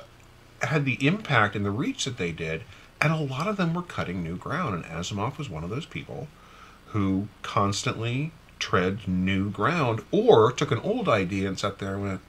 [0.62, 2.62] had the impact and the reach that they did,
[3.02, 4.74] and a lot of them were cutting new ground.
[4.74, 6.28] And Asimov was one of those people
[6.88, 12.20] who constantly tread new ground or took an old idea and sat there and went,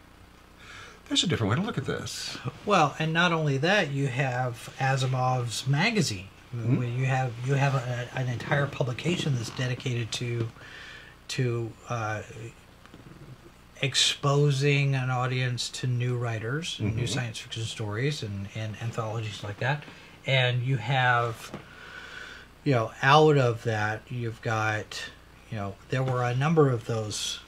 [1.07, 2.37] there's a different way to look at this.
[2.65, 6.27] Well, and not only that, you have Asimov's magazine.
[6.55, 6.77] Mm-hmm.
[6.77, 10.49] where You have you have a, an entire publication that's dedicated to
[11.29, 12.21] to uh,
[13.81, 16.99] exposing an audience to new writers, and Mm-hmm.
[16.99, 19.83] new science fiction stories, and, and anthologies like that.
[20.25, 21.51] And you have,
[22.63, 25.03] you know, out of that, you've got,
[25.51, 27.39] you know, there were a number of those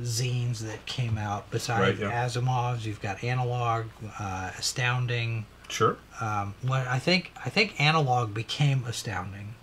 [0.00, 2.26] zines that came out besides Right, yeah.
[2.26, 2.86] Asimov's.
[2.86, 3.86] You've got Analog,
[4.18, 5.46] uh, Astounding.
[5.68, 5.96] Sure.
[6.20, 9.54] Um, what I think I think Analog became Astounding.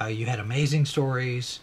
[0.00, 1.60] Uh, you had Amazing Stories,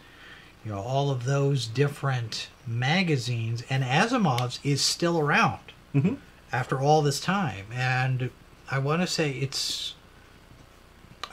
[0.66, 5.60] you know, all of those different magazines, and Asimov's is still around
[5.96, 6.18] Mhm.
[6.52, 7.66] after all this time.
[7.74, 8.30] And
[8.70, 9.96] I want to say it's.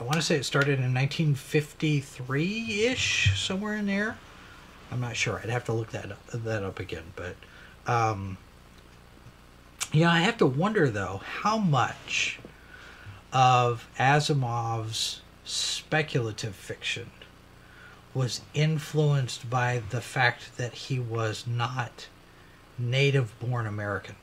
[0.01, 4.17] I want to say it started in 1953 ish, somewhere in there.
[4.93, 5.41] I'm not sure.
[5.43, 7.13] I'd have to look that up, that up again.
[7.17, 7.35] But,
[7.87, 8.37] um,
[9.93, 12.39] yeah, I have to wonder though how much
[13.33, 17.11] of Asimov's speculative fiction
[18.15, 22.07] was influenced by the fact that he was not
[22.79, 24.15] native-born American.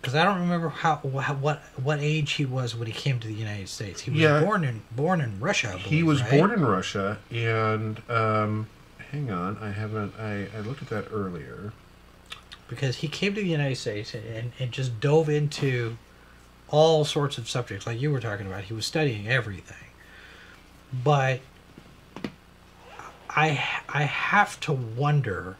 [0.00, 3.34] Because I don't remember how, what what age he was when he came to the
[3.34, 4.00] United States.
[4.02, 4.40] He was Yeah.
[4.42, 5.72] born in born in Russia.
[5.74, 6.30] I he was right?
[6.30, 8.68] born in Russia, and um,
[9.10, 10.14] hang on, I haven't.
[10.18, 11.72] I, I looked at that earlier.
[12.68, 15.98] because he came to the United States and, and, and just dove into
[16.68, 18.62] all sorts of subjects, like you were talking about.
[18.64, 19.88] He was studying everything.
[21.04, 21.40] But
[23.28, 25.56] I I have to wonder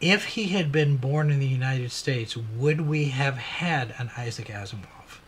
[0.00, 4.46] if he had been born in the United States, would we have had an Isaac
[4.48, 5.18] Asimov?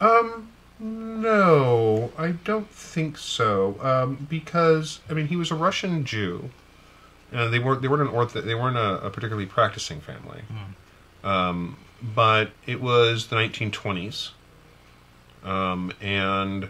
[0.00, 3.76] Um, no, I don't think so.
[3.80, 6.50] Um, because I mean, he was a Russian Jew.
[7.32, 7.82] and they weren't.
[7.82, 8.32] They weren't an orth.
[8.32, 10.42] They weren't a, a particularly practicing family.
[11.24, 14.30] Um, but it was the 1920s,
[15.44, 16.68] um, and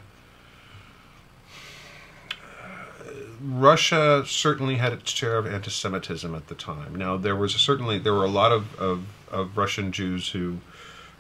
[3.43, 6.95] Russia certainly had its share of anti-Semitism at the time.
[6.95, 10.59] Now there was certainly there were a lot of of, of Russian Jews who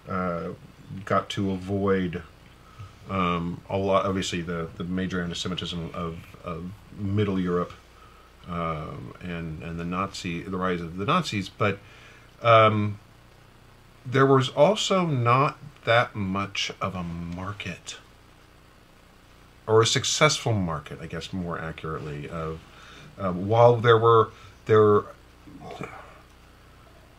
[0.08, 0.50] uh,
[1.04, 2.22] got to avoid
[3.10, 4.06] um, a lot.
[4.06, 7.72] Obviously, the the major anti-Semitism of, of Middle Europe
[8.48, 11.78] um, and and the Nazi the rise of the Nazis, but
[12.42, 12.98] um,
[14.06, 17.96] there was also not that much of a market
[19.66, 22.28] or a successful market, I guess more accurately.
[22.28, 22.60] Of
[23.18, 24.30] uh, while there were
[24.66, 25.02] there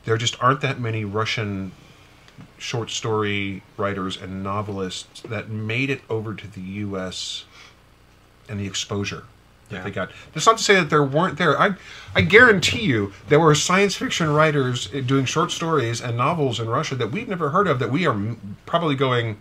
[0.05, 1.71] there just aren't that many Russian
[2.57, 7.45] short story writers and novelists that made it over to the U.S.
[8.49, 9.23] and the exposure
[9.69, 9.83] that Yeah.
[9.83, 10.11] they got.
[10.33, 11.59] That's not to say that there weren't there.
[11.59, 11.75] I
[12.15, 16.67] I guarantee you there were science fiction writers uh, doing short stories and novels in
[16.67, 18.35] Russia that we've never heard of that we are
[18.65, 19.37] probably going.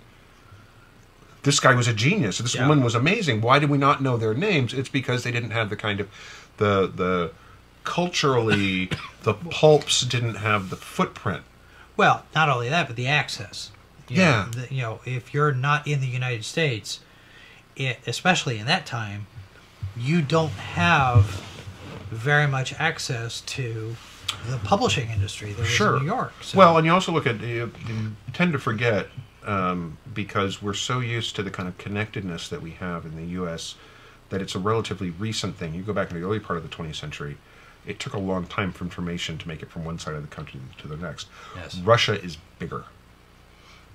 [1.43, 2.38] This guy was a genius.
[2.38, 2.62] This Yeah.
[2.68, 3.40] woman was amazing.
[3.40, 4.72] Why did we not know their names?
[4.72, 6.09] It's because they didn't have the kind of
[6.59, 7.32] the the
[7.84, 8.88] culturally
[9.22, 11.43] the pulps didn't have the footprint.
[11.97, 13.70] Well, not only that, but the access.
[14.09, 14.30] You Yeah.
[14.55, 17.01] Know, the, you know, if you're not in the United States,
[17.76, 19.26] it, especially in that time,
[19.97, 21.43] you don't have
[22.11, 23.97] very much access to
[24.49, 25.97] the publishing industry was sure.
[25.97, 26.32] in New York.
[26.43, 26.59] So.
[26.59, 29.09] Well, and you also look at you, you tend to forget
[29.47, 33.24] um, because we're so used to the kind of connectedness that we have in the
[33.32, 33.74] U.S.
[34.30, 35.74] that it's a relatively recent thing.
[35.74, 37.36] You go back in the early part of the 20th century,
[37.86, 40.28] it took a long time for information to make it from one side of the
[40.34, 41.26] country to the next.
[41.57, 41.76] Yes.
[41.78, 42.84] Russia is bigger.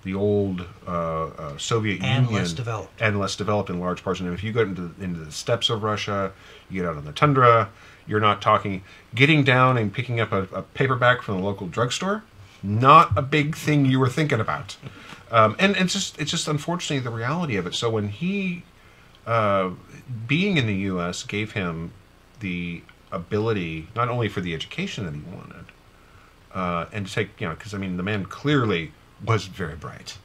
[0.04, 3.02] The old uh, uh, Soviet And Union less developed.
[3.02, 4.20] and less developed in large parts.
[4.20, 6.32] And if you go into into the steppes of Russia,
[6.70, 7.70] you get out on the tundra.
[8.06, 8.84] You're not talking
[9.16, 12.24] getting down and picking up a, a paperback from the local drugstore.
[12.64, 14.78] Not a big thing you were thinking about.
[15.32, 17.74] Um, and it's just it's just unfortunately the reality of it.
[17.74, 18.64] So when he
[19.26, 19.72] uh,
[20.26, 21.24] being in the U.S.
[21.24, 21.92] gave him
[22.40, 25.66] the ability not only for the education that he wanted,
[26.54, 28.92] uh, and to take you know because I mean the man clearly
[29.26, 30.18] was very bright.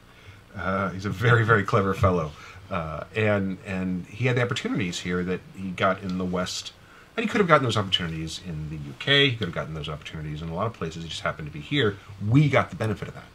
[0.55, 2.31] Uh, he's a very very clever fellow,
[2.71, 6.71] uh, and and he had the opportunities here that he got in the West,
[7.17, 9.31] and he could have gotten those opportunities in the UK.
[9.31, 11.03] He could have gotten those opportunities in a lot of places.
[11.03, 11.97] He just happened to be here.
[12.25, 13.25] We got the benefit of that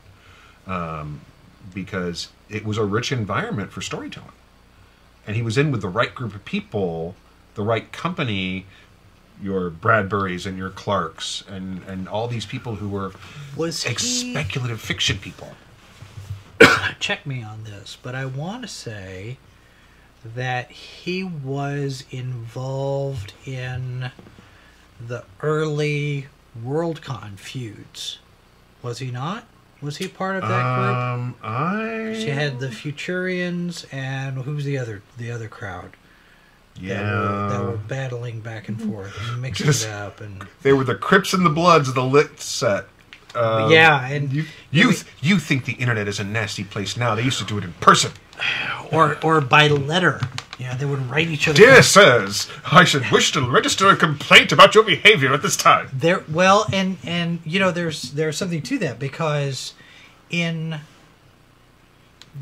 [0.69, 1.21] um,
[1.75, 4.33] because it was a rich environment for storytelling,
[5.27, 7.15] and he was in with the right group of people,
[7.55, 8.67] the right company.
[9.41, 13.13] Your Bradburys and your Clarkes and and all these people who were
[13.57, 15.53] was ex- he, speculative fiction people.
[16.99, 19.39] check me on this, but I want to say
[20.25, 24.11] that he was involved in
[25.01, 26.27] the early
[26.61, 28.19] WorldCon feuds.
[28.83, 29.45] Was he not?
[29.81, 30.97] Was he part of that group?
[30.97, 35.97] Um, I She had the Futurians and who's the other the other crowd
[36.81, 40.73] that, were, that were battling back and forth and mixing Just- it up and They
[40.73, 42.87] were the Crips and the Bloods of the lit set.
[43.35, 47.15] Uh, yeah and You, you, th- you think the internet is a nasty place now?
[47.15, 48.13] They used to do it in person.
[48.91, 50.21] or or by letter.
[50.59, 51.57] Yeah, they would write each other.
[51.57, 55.89] Dear sirs, I should wish to register a complaint about your behavior at this time.
[55.93, 59.75] There, well, and and you know, there's there's something to that because
[60.31, 60.81] in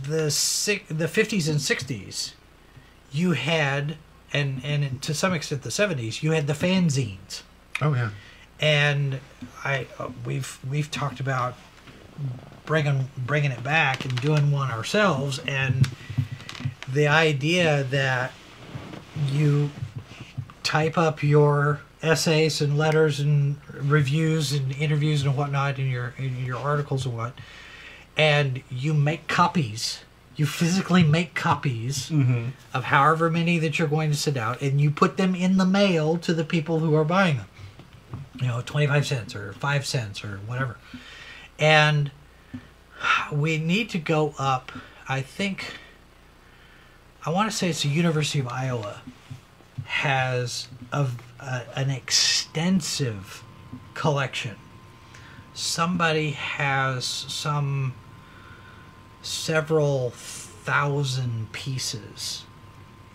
[0.03, 2.33] the si- the 50s and 60s,
[3.13, 3.97] you had
[4.33, 7.43] and and to some extent the 70s, you had the fanzines,
[7.81, 8.11] Oh yeah.
[8.61, 9.21] and
[9.65, 11.55] I uh, we've we've talked about
[12.65, 15.89] bringing bringing it back and doing one ourselves, and
[16.93, 18.33] the idea that
[19.31, 19.71] you
[20.63, 26.45] type up your essays and letters and reviews and interviews and whatnot in your in
[26.45, 27.33] your articles and what,
[28.17, 30.01] and you make copies.
[30.37, 32.49] You physically make copies mm-hmm.
[32.75, 35.65] of however many that you're going to send out, and you put them in the
[35.65, 37.47] mail to the people who are buying them.
[38.35, 40.77] You know, twenty five cents or five cents or whatever,
[41.59, 42.11] and
[43.33, 44.73] we need to go up.
[45.09, 45.79] I think.
[47.27, 49.01] I want to say it's the University of Iowa
[49.85, 53.43] has of an extensive
[53.95, 54.57] collection.
[55.53, 57.95] Somebody has some
[59.23, 62.45] several thousand pieces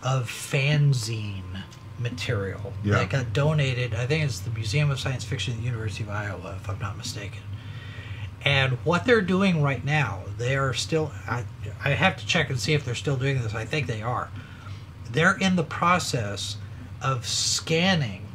[0.02, 1.62] of fanzine
[1.98, 2.94] material Yeah.
[2.94, 3.94] that got donated.
[3.94, 6.78] I think it's the Museum of Science Fiction at the University of Iowa, if I'm
[6.80, 7.40] not mistaken.
[8.44, 11.12] And what they're doing right now, they are still.
[11.28, 11.44] I,
[11.84, 13.54] I have to check and see if they're still doing this.
[13.54, 14.30] I think they are.
[15.10, 16.56] They're in the process
[17.00, 18.26] of scanning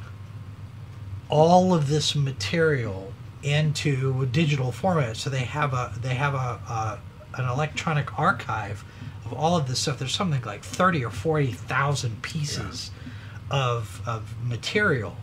[1.30, 3.14] all of this material
[3.44, 5.18] into digital format.
[5.18, 7.00] So they have a they have a, a
[7.36, 8.84] an electronic archive
[9.26, 10.00] of all of this stuff.
[10.00, 12.92] There's something like thirty or forty thousand pieces
[13.52, 15.16] of of material.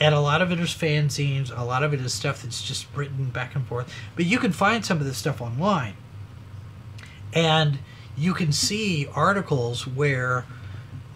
[0.00, 2.86] And a lot of it is fanzines, a lot of it is stuff that's just
[2.94, 3.92] written back and forth.
[4.14, 5.94] But you can find some of this stuff online.
[7.32, 7.78] And
[8.16, 10.44] you can see articles where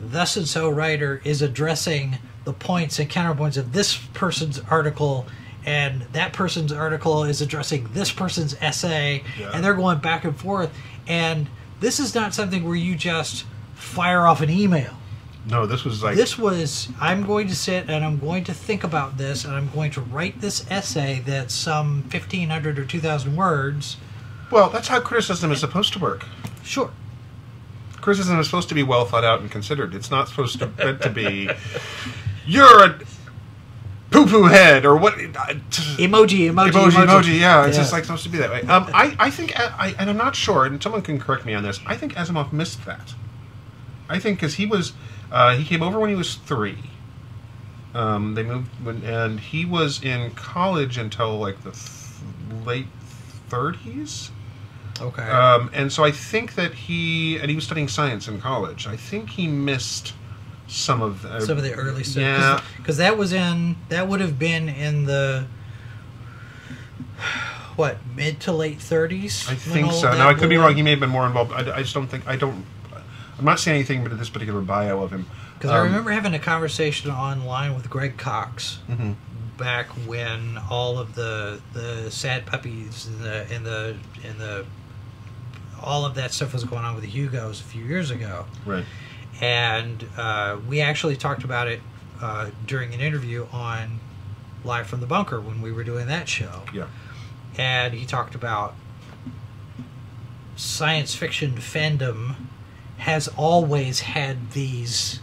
[0.01, 5.27] thus and so writer is addressing the points and counterpoints of this person's article
[5.65, 9.53] and that person's article is addressing this person's essay Yeah.
[9.55, 10.77] and they're going back and forth
[11.07, 11.49] and
[11.79, 13.45] this is not something where you just
[13.75, 14.93] fire off an email
[15.51, 18.85] No, this was like this was i'm going to sit and i'm going to think
[18.85, 23.97] about this and i'm going to write this essay that's some 1500 or 2000 words
[24.53, 26.27] well, that's how criticism is supposed to work.
[26.63, 26.91] sure
[28.03, 29.95] Criticism is supposed to be well thought out and considered.
[29.95, 31.49] It's not supposed to meant to be
[32.47, 32.99] you're a
[34.11, 37.41] poo poo head or what emoji emoji emoji, emoji, emoji.
[37.41, 37.83] Yeah, it's Yeah.
[37.83, 38.61] just like supposed to be that way.
[38.63, 41.63] Um, I, I think, I, and I'm not sure, and someone can correct me on
[41.63, 41.81] this.
[41.87, 43.15] I think Asimov missed that.
[44.11, 44.93] I think because he was,
[45.33, 46.79] uh, he came over when he was three.
[47.95, 52.87] Um, they moved, when, and he was in college until like the th- late
[53.51, 54.31] 30s.
[55.01, 58.87] okay Um, and so I think that he, and he was studying science in college.
[58.87, 60.15] I think he missed
[60.69, 62.23] some of the, some of the early stuff.
[62.23, 65.47] Yeah, because that was in that would have been in the
[67.77, 69.47] what mid to late thirties.
[69.49, 70.11] I think so.
[70.13, 70.75] Now I could be wrong.
[70.75, 71.53] He may have been more involved.
[71.53, 72.27] I, I just don't think.
[72.27, 72.65] I don't.
[73.43, 75.27] I'm not saying anything but this particular bio of him.
[75.59, 79.17] Because I Um, remember having a conversation online with Greg Cox Mhm.
[79.59, 84.65] back when all of the the sad puppies and the and the and the
[85.81, 88.47] all of that stuff was going on with the Hugos a few years ago.
[88.65, 88.85] Right.
[89.41, 91.81] and uh, we actually talked about it
[92.21, 93.99] uh, during an interview on
[94.63, 96.85] live from the bunker when we were doing that show Yeah.
[97.59, 98.75] and he talked about
[100.55, 102.37] science fiction fandom
[103.03, 105.21] has always had these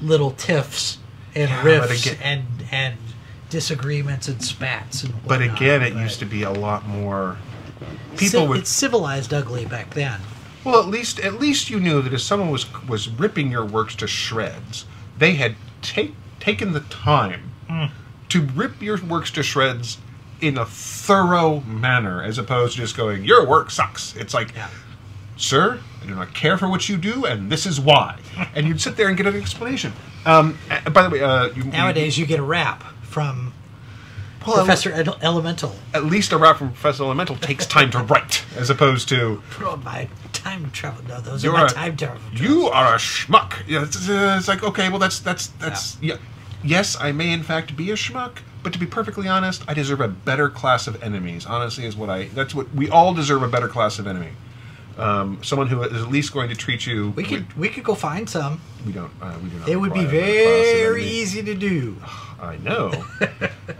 [0.00, 0.98] little tiffs
[1.34, 2.96] and Yeah, riffs again- and and
[3.50, 7.36] disagreements and spats and But again, it but used to be a lot more.
[8.16, 8.58] ci- People would.
[8.60, 10.20] it's civilized ugly back then
[10.64, 13.94] Well, at least at least you knew that if someone was was ripping your works
[13.96, 14.86] to shreds,
[15.18, 17.86] they had take, taken the time Hmm.
[18.30, 19.98] to rip your works to shreds
[20.40, 24.66] in a thorough manner, as opposed to just going, "Your work sucks." It's like, yeah
[25.36, 28.18] sir, I do not care for what you do, and this is why.
[28.54, 29.92] and you'd sit there and get an explanation.
[30.26, 33.52] Um, uh, by the way, uh, you, nowadays you get a rap from
[34.46, 38.44] well, professor Ed- elemental At least a rap from Professor Elemental takes time to write,
[38.56, 41.96] as opposed to put on my time travel no those you're are my a, time
[41.96, 43.62] travel you are a schmuck.
[43.66, 46.16] Yeah, it's, uh, it's like okay, well that's that's that's yeah.
[46.62, 50.00] Yes, I may in fact be a schmuck, but to be perfectly honest, I deserve
[50.00, 51.44] a better class of enemies.
[51.44, 52.28] Honestly, is what I.
[52.28, 54.30] That's what we all deserve a better class of enemy.
[54.96, 57.10] Um, someone who is at least going to treat you.
[57.10, 59.10] we could we could go find some We don't.
[59.20, 59.68] Uh, we do not.
[59.68, 61.96] it would be require a better class of very easy to do
[62.40, 62.92] I know.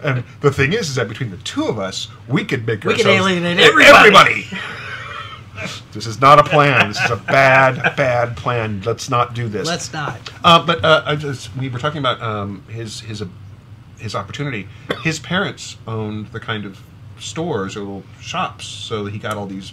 [0.03, 2.95] and the thing is, is that between the two of us, we could make We
[2.95, 4.47] could alienate everybody.
[5.93, 6.89] this is not a plan.
[6.89, 8.83] This is a bad, bad plan.
[8.85, 9.67] Let's not do this.
[9.67, 13.27] let's not Uh, but uh, I just, we were talking about um, his his uh,
[13.99, 14.69] his opportunity.
[15.03, 16.81] His parents owned the kind of
[17.19, 19.73] stores or little shops, so he got all these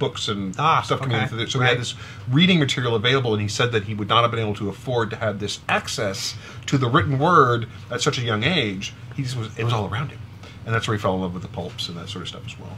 [0.00, 1.22] books and Ah, stuff coming okay.
[1.22, 1.28] in.
[1.28, 1.46] through there.
[1.46, 1.94] So he had this
[2.28, 5.10] reading material available, and he said that he would not have been able to afford
[5.10, 6.34] to have this access
[6.66, 8.92] to the written word at such a young age.
[9.14, 10.18] He just was it was all around him,
[10.66, 12.44] and that's where he fell in love with the pulps and that sort of stuff
[12.46, 12.76] as well.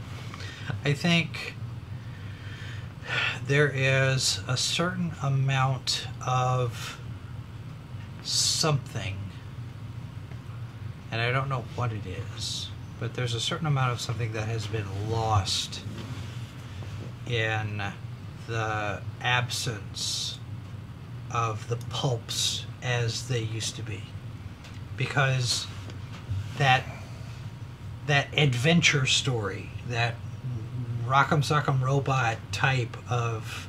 [0.85, 1.55] I think
[3.47, 6.99] there is a certain amount of
[8.23, 9.17] something,
[11.11, 12.03] and I don't know what it
[12.35, 12.69] is,
[12.99, 15.81] but there's a certain amount of something that has been lost
[17.27, 17.81] in
[18.47, 20.39] the absence
[21.31, 24.03] of the pulps as they used to be.
[24.97, 25.65] Because
[26.57, 26.83] that
[28.05, 30.15] that adventure story, that
[31.05, 33.67] rock'em sock'em robot type of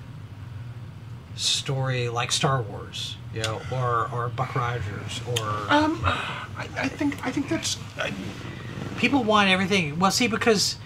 [1.37, 7.25] story like Star Wars, you know, or or Buck Rogers, or Um, I, I think
[7.25, 8.13] I think that's I,
[8.99, 9.99] people want everything.
[9.99, 10.77] Well, see, because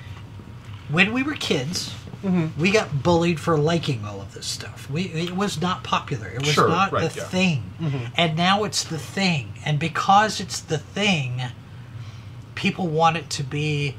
[0.89, 1.93] when we were kids,
[2.25, 2.61] Mm-hmm.
[2.61, 4.91] we got bullied for liking all of this stuff.
[4.91, 6.27] We it was not popular.
[6.29, 7.23] It was Sure, not right, the yeah.
[7.25, 7.89] Mm-hmm.
[7.89, 9.53] thing, and now it's the thing.
[9.65, 11.41] And because it's the thing,
[12.55, 13.95] people want it to be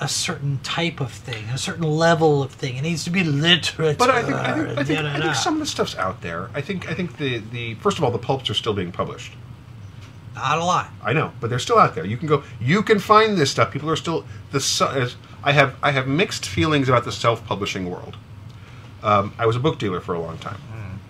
[0.00, 2.76] a certain type of thing, a certain level of thing.
[2.76, 3.94] It needs to be literature.
[3.98, 6.50] But I think I think, I think, I think some of the stuff's out there.
[6.54, 9.32] I think I think the, the first of all the pulps are still being published.
[10.34, 10.90] Not a lot.
[11.02, 12.04] I know, but they're still out there.
[12.06, 12.42] You can go.
[12.60, 13.70] You can find this stuff.
[13.70, 14.58] People are still the.
[14.58, 18.16] as- I have I have mixed feelings about the self-publishing world.
[19.02, 20.60] Um, I was a book dealer for a long time.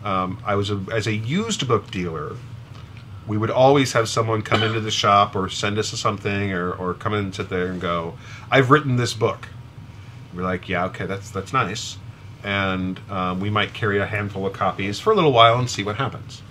[0.04, 2.36] Um, I was a, as a used book dealer.
[3.26, 6.94] We would always have someone come into the shop or send us something or, or
[6.94, 8.14] come in and sit there and go,
[8.50, 9.48] "I've written this book."
[10.34, 11.98] We're like, "Yeah, okay, that's that's nice,"
[12.42, 15.84] and um, we might carry a handful of copies for a little while and see
[15.84, 16.42] what happens.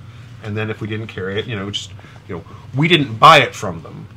[0.44, 1.92] And then if we didn't carry it, you know, just
[2.30, 2.44] you know,
[2.74, 4.08] we didn't buy it from them.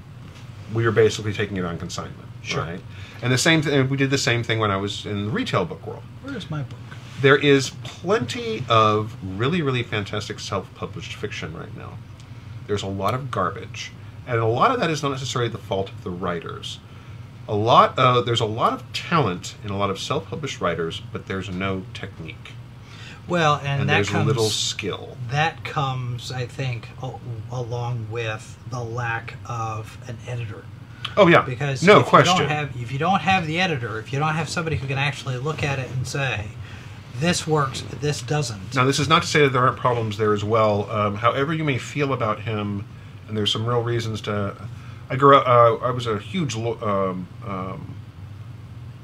[0.73, 2.62] We were basically taking it on consignment, Sure.
[2.62, 2.81] right?
[3.25, 3.89] And the same thing.
[3.89, 6.63] We did the same thing when I was in the retail book world Where's my
[6.63, 6.79] book?
[7.23, 11.97] there is plenty of really, really fantastic self-published fiction right now.
[12.67, 13.93] There's a lot of garbage,
[14.27, 16.81] and a lot of that is not necessarily the fault of the writers.
[17.49, 21.27] A lot, uh, there's a lot of talent in a lot of self-published writers, but
[21.27, 22.53] there's no technique,
[23.29, 25.17] Well, and, and, that there's comes little skill.
[25.31, 26.89] that comes, I think,
[27.51, 30.65] along with the lack of an editor.
[31.16, 32.35] Oh yeah, Because no if question.
[32.36, 34.86] you don't have if you don't have the editor, if you don't have somebody who
[34.86, 36.47] can actually look at it and say,
[37.20, 40.32] "This works, this doesn't," Now, this is not to say that there aren't problems there
[40.32, 40.91] as well.
[40.91, 42.85] Um, however, you may feel about him,
[43.28, 44.57] and there's some real reasons to.
[45.09, 45.47] I grew up.
[45.47, 46.57] Uh, I was a huge.
[46.57, 47.95] lo- Um, um,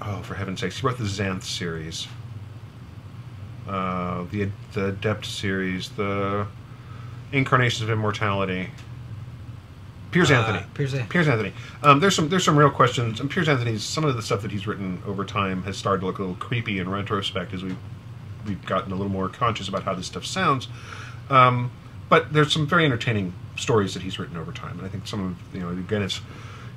[0.02, 0.78] oh, for heaven's sakes!
[0.78, 2.08] He wrote the Xanth series,
[3.68, 6.46] uh, the the Adept series, the
[7.32, 8.70] Incarnations of Immortality.
[10.10, 10.64] Piers Uh, Anthony.
[10.74, 11.52] Piers An- Piers Anthony.
[11.82, 14.50] Um, there's some there's some real questions, and Piers Anthony's some of the stuff that
[14.50, 17.76] he's written over time has started to look a little creepy in retrospect as we've
[18.46, 20.66] we've gotten a little more conscious about how this stuff sounds.
[21.28, 21.70] Um,
[22.08, 25.24] but there's some very entertaining stories that he's written over time, and I think some
[25.52, 26.20] of you know again it's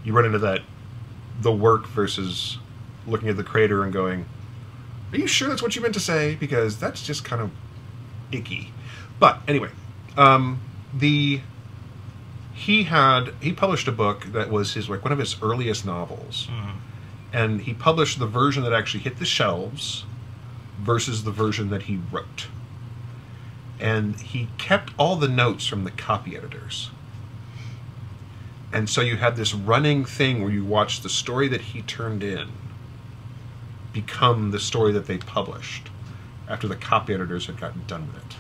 [0.04, 0.62] you run into that
[1.42, 2.60] the work versus
[3.08, 4.26] looking at the creator and going,
[5.12, 7.50] "Are you sure that's what you meant to say?" Because that's just kind of
[8.32, 8.72] icky.
[9.20, 9.70] But anyway,
[10.18, 10.60] um,
[10.94, 11.42] the
[12.54, 16.48] he had he published a book that was his like one of his earliest novels,
[16.52, 16.78] mm-hmm.
[17.34, 20.06] and he published the version that actually hit the shelves
[20.80, 22.48] versus the version that he wrote.
[23.80, 26.92] And he kept all the notes from the copy editors.
[28.72, 32.24] And so you had this running thing where you watched the story that he turned
[32.24, 32.50] in
[33.92, 35.90] become the story that they published
[36.48, 38.36] after the copy editors had gotten done with it.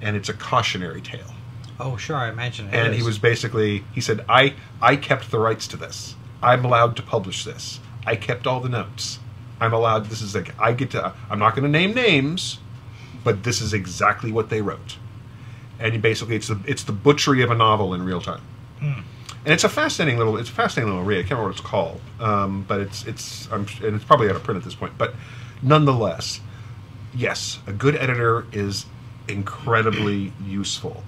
[0.00, 1.34] And it's a cautionary tale
[1.80, 5.38] oh, sure, I imagine it and he was basically he said i i kept the
[5.38, 6.14] rights to this.
[6.42, 7.80] I'm allowed to publish this.
[8.06, 9.18] I kept all the notes.
[9.60, 12.58] I'm allowed this is like i get to i'm not going to name names
[13.22, 14.96] but this is exactly what they wrote.
[15.78, 18.42] And basically it's the it's the butchery of a novel in real time.
[18.80, 21.18] And it's a fascinating little it's a fascinating little read.
[21.18, 24.36] I can't remember what it's called um, but it's it's I'm, and it's probably out
[24.36, 24.94] of print at this point.
[24.96, 25.14] But
[25.62, 26.40] nonetheless
[27.14, 28.86] yes a good editor is
[29.28, 31.02] incredibly useful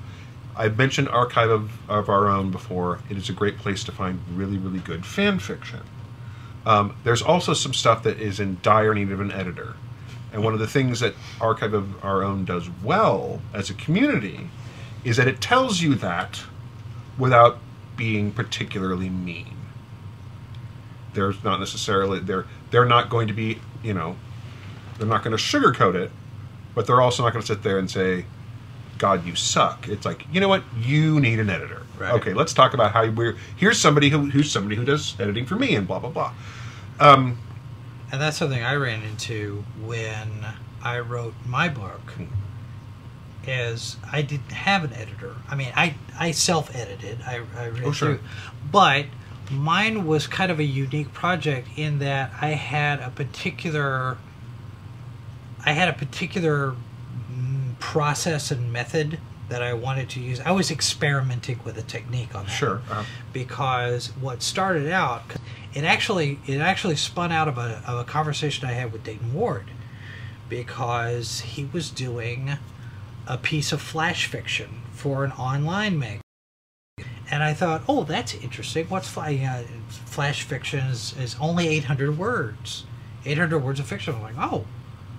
[0.63, 3.01] I've mentioned Archive of, of Our Own before.
[3.11, 5.81] It is a great place to find really, really good fan fiction.
[6.65, 9.75] Um, there's also some stuff that is in dire need of an editor.
[10.33, 14.51] And one of the things that Archive of Our Own does well as a community
[15.03, 16.45] is that it tells you that
[17.19, 17.59] without
[17.97, 19.57] being particularly mean.
[21.13, 24.15] There's not necessarily they're they're not going to be, you know,
[24.97, 26.13] they're not going to sugarcoat it,
[26.77, 28.27] but they're also not going to sit there and say,
[29.03, 29.89] God, you suck.
[29.89, 30.63] It's like, you know what?
[30.81, 31.83] You need an editor.
[31.99, 32.13] Right.
[32.15, 33.37] Okay, let's talk about how we're.
[33.57, 36.33] Here's somebody who, who's somebody who does editing for me, and blah blah blah.
[37.01, 37.37] Um,
[38.13, 40.47] And that's something I ran into when
[40.85, 42.13] I wrote my book.
[43.45, 45.35] Is I didn't have an editor.
[45.51, 47.23] I mean, I I self edited.
[47.27, 48.15] I I read Oh, sure.
[48.17, 48.21] through,
[48.71, 49.07] but
[49.51, 54.17] mine was kind of a unique project in that I had a particular.
[55.67, 56.77] I had a particular
[57.83, 59.19] process and method
[59.49, 60.39] that I wanted to use.
[60.39, 62.81] I was experimenting with a technique on that sure.
[62.89, 65.25] Uh, because what started out
[65.75, 69.35] it actually it actually spun out of a, of a conversation I had with Dayton
[69.35, 69.65] Ward
[70.49, 72.53] because he was doing
[73.27, 76.23] a piece of flash fiction for an online magazine
[77.33, 82.17] and I thought oh that's interesting what's flash uh, flash fiction is, is only 800
[82.17, 82.85] words
[83.25, 84.67] 800 words of fiction I'm like oh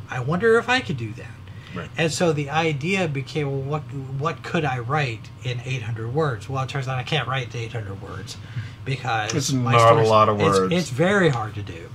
[0.09, 1.42] I wonder if I could do that
[1.75, 1.89] Right.
[1.97, 3.81] and so the idea became, well, what
[4.19, 6.47] what could I write in 800 words?
[6.49, 8.37] Well, it turns out I can't write 800 words
[8.85, 10.73] because It's not a lot of it's- words.
[10.73, 11.89] It's, very hard to do.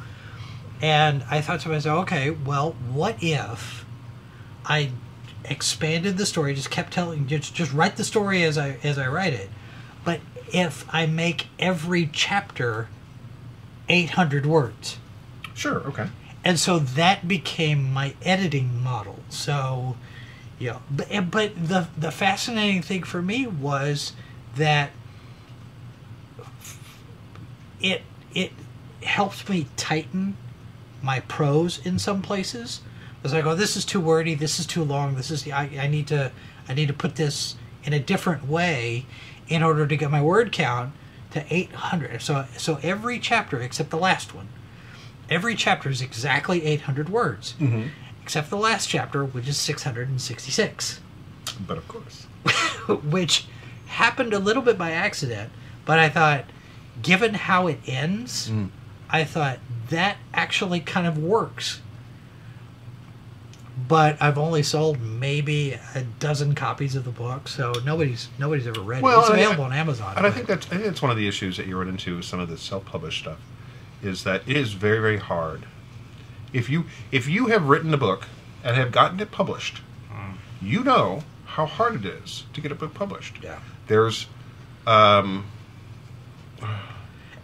[0.80, 3.84] And I thought to myself, okay, well, what if
[4.64, 4.90] I
[5.44, 9.06] expanded the story, just kept telling, just just write the story as I as I
[9.08, 9.48] write it,
[10.04, 10.20] but
[10.52, 12.88] if I make every chapter
[13.88, 14.98] 800 words.
[15.54, 15.78] sure.
[15.88, 16.08] Okay.
[16.44, 19.18] And so that became my editing model.
[19.28, 19.96] So,
[20.58, 24.12] you know, but, but the the fascinating thing for me was
[24.56, 24.90] that
[27.80, 28.02] it
[28.34, 28.52] it
[29.02, 30.36] helped me tighten
[31.02, 32.80] my prose in some places.
[33.24, 34.34] It's like, oh, this is too wordy.
[34.34, 35.16] This is too long.
[35.16, 36.30] This is I, I need to
[36.68, 39.06] I need to put this in a different way
[39.48, 40.92] in order to get my word count
[41.32, 42.22] to 800.
[42.22, 44.48] So so every chapter except the last one,
[45.30, 47.88] every chapter is exactly 800 words, mm-hmm.
[48.22, 51.00] except the last chapter, which is 666
[51.66, 52.26] But of course.
[53.04, 53.46] which
[53.86, 55.50] happened a little bit by accident,
[55.84, 56.44] but I thought,
[57.02, 58.68] given how it ends, mm.
[59.10, 59.58] I thought
[59.90, 61.80] that actually kind of works.
[63.86, 68.80] But I've only sold maybe a dozen copies of the book, so nobody's nobody's ever
[68.80, 69.20] read Well, it.
[69.20, 70.14] It's and I- available on Amazon.
[70.16, 72.16] And I think that's I think that's one of the issues that you run into
[72.16, 73.38] with some of the self-published stuff,
[74.02, 75.66] is that it is very very hard.
[76.52, 78.26] If you if you have written a book
[78.64, 79.82] and have gotten it published,
[80.60, 83.36] you know how hard it is to get a book published.
[83.42, 83.58] Yeah.
[83.86, 84.26] There's
[84.86, 85.46] um,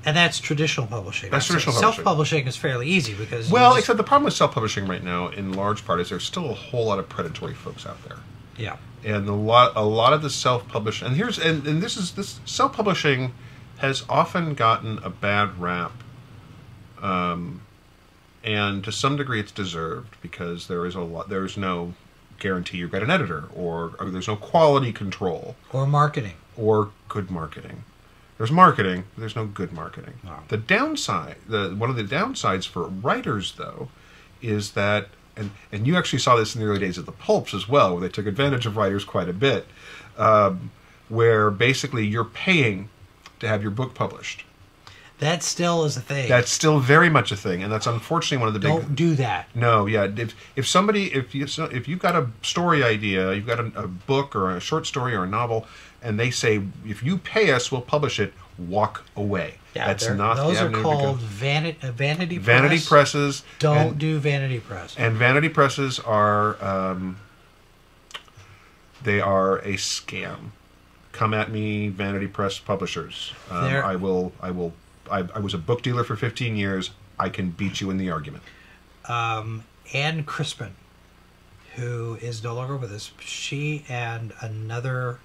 [0.07, 1.31] and that's traditional publishing.
[1.31, 2.05] That's traditional Self publishing.
[2.05, 5.53] publishing is fairly easy because well, just- except the problem with self-publishing right now, in
[5.53, 8.19] large part, is there's still a whole lot of predatory folks out there.
[8.59, 12.13] yeah, and a lot a lot of the self-publish and here's and, and this is
[12.13, 13.33] this self-publishing
[13.79, 15.93] has often gotten a bad rap
[17.03, 17.63] um,
[18.43, 21.95] and to some degree it's deserved because there is a lot there's no
[22.39, 26.35] guarantee you get an editor or, or there's no quality control or marketing.
[26.57, 27.85] or good marketing.
[28.37, 30.15] There's marketing, but there's no good marketing.
[30.25, 30.41] No.
[30.49, 33.89] The downside, the one of the downsides for writers though,
[34.43, 37.55] is that and and you actually saw this in the early days of the pulps
[37.55, 39.67] as well, where they took advantage of writers quite a bit,
[40.19, 40.73] um,
[41.09, 42.89] where basically you're paying
[43.41, 44.45] to have your book published.
[45.21, 46.29] That still is a thing.
[46.29, 49.15] That's still very much a thing, and that's unfortunately one of the big Don't do
[49.15, 49.49] that.
[49.55, 50.09] no, yeah.
[50.17, 53.73] If if somebody if you so if you've got a story idea, you've got a,
[53.77, 55.67] a book or a short story or a novel,
[56.03, 58.35] and they say if you pay us, we'll publish it.
[58.57, 59.55] Walk away.
[59.75, 60.37] Yeah, That's not.
[60.37, 60.91] the Those are avenue to go.
[60.93, 62.47] called vanity, uh, vanity press.
[62.47, 63.43] vanity presses.
[63.59, 64.95] Don't and, do vanity press.
[64.97, 67.17] and vanity presses are um,
[69.03, 70.51] they are a scam.
[71.13, 73.33] Come at me, vanity press publishers.
[73.51, 74.33] Um, I will.
[74.41, 74.73] I will.
[75.11, 76.91] I, I was a book dealer for 15 years.
[77.19, 78.43] I can beat you in the argument.
[79.09, 80.75] um, Ann Crispin,
[81.77, 85.19] who is no longer with us, she and another.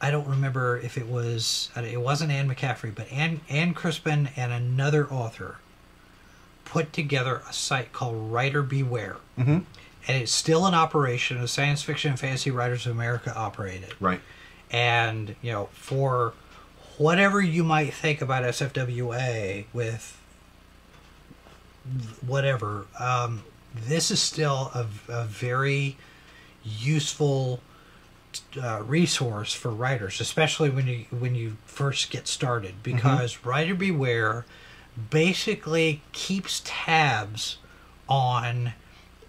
[0.00, 4.52] I don't remember if it was it wasn't Anne McCaffrey, but Anne Ann Crispin and
[4.52, 5.56] another author
[6.64, 9.64] put together a site called Writer Beware, Mhm.
[10.06, 11.40] and it's still in operation.
[11.40, 13.94] The Science Fiction and Fantasy Writers of America operated.
[14.00, 14.20] Right.
[14.70, 16.34] and you know for
[16.98, 20.20] whatever you might think about SFWA with
[22.26, 23.42] whatever um,
[23.74, 25.96] this is still a, a very
[26.62, 27.60] useful
[28.60, 34.44] uh, resource for writers especially when you when you first get started because writer beware
[35.10, 37.56] basically keeps tabs
[38.08, 38.74] on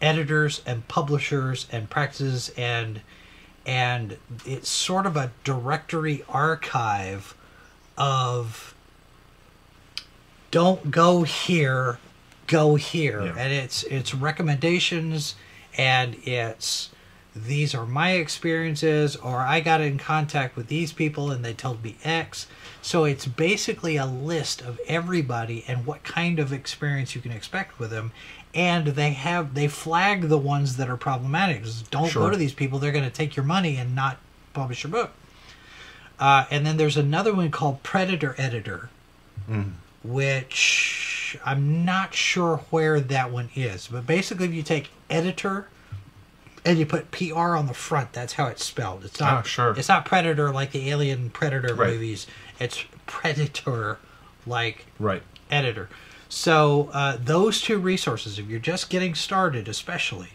[0.01, 3.01] editors and publishers and practices and
[3.65, 7.35] and it's sort of a directory archive
[7.99, 8.73] of
[10.51, 11.99] don't go here
[12.49, 13.21] go here.
[13.23, 13.35] Yeah.
[13.37, 15.35] and it's it's recommendations
[15.77, 16.89] and it's
[17.35, 21.83] these are my experiences or i got in contact with these people and they told
[21.83, 22.47] me x.
[22.81, 27.77] So it's basically a list of everybody and what kind of experience you can expect
[27.77, 28.11] with them.
[28.55, 31.63] And they have they flag the ones that are problematic.
[31.63, 32.79] Just don't go to these people.
[32.79, 34.17] They're going to take your money and not
[34.53, 35.11] publish your book
[36.19, 38.89] uh, and then there's another one called predator editor
[40.03, 45.67] which i'm not sure where that one is but basically if you take editor
[46.65, 49.71] and you put pr on the front that's how it's spelled it's not Ah, sure.
[49.77, 51.93] it's not predator like the alien predator Right.
[51.93, 52.27] movies
[52.59, 53.97] it's predator
[54.47, 55.21] like Right.
[55.51, 55.89] editor.
[56.31, 60.29] So uh, those two resources, if you're just getting started, especially,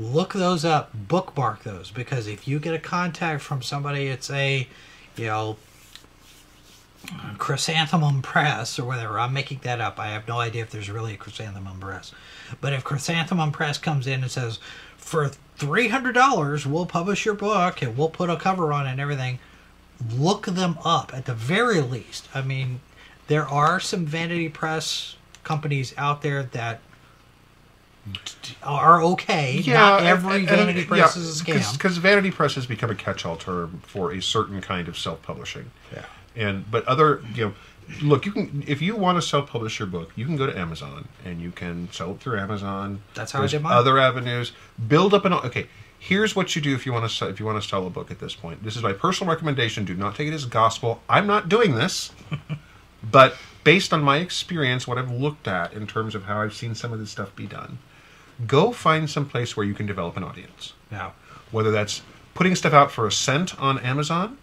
[0.00, 4.66] look those up, bookmark those, because if you get a contact from somebody, it's a,
[5.16, 5.56] you know,
[7.38, 9.18] chrysanthemum press or whatever.
[9.18, 9.98] I'm making that up.
[9.98, 12.12] I have no idea if there's really a chrysanthemum press,
[12.60, 14.58] but if chrysanthemum press comes in and says,
[14.96, 18.90] for three hundred dollars, we'll publish your book and we'll put a cover on it
[18.90, 19.38] and everything
[20.14, 22.28] look them up at the very least.
[22.34, 22.80] I mean,
[23.28, 26.80] there are some vanity press companies out there that
[28.62, 29.62] are okay.
[29.66, 31.72] Not every vanity press is a scam.
[31.72, 35.70] Because vanity press has become a catch-all term for a certain kind of self-publishing.
[35.92, 36.04] Yeah.
[36.34, 37.54] And but other you know
[38.02, 41.08] look, you can if you want to self-publish your book, you can go to Amazon
[41.24, 43.02] and you can sell it through Amazon.
[43.14, 43.72] That's how I did mine.
[43.72, 44.52] Other avenues.
[44.88, 45.68] Build up an okay.
[45.98, 47.90] Here's what you do if you want to sell, if you want to sell a
[47.90, 48.62] book at this point.
[48.62, 49.84] This is my personal recommendation.
[49.84, 51.00] Do not take it as gospel.
[51.08, 52.12] I'm not doing this,
[53.02, 56.74] but based on my experience, what I've looked at in terms of how I've seen
[56.74, 57.78] some of this stuff be done,
[58.46, 61.14] go find some place where you can develop an audience Now,
[61.50, 62.02] whether that's
[62.34, 64.38] putting stuff out for a cent on Amazon,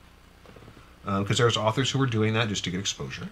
[1.06, 3.30] because there's authors who are doing that just to get exposure.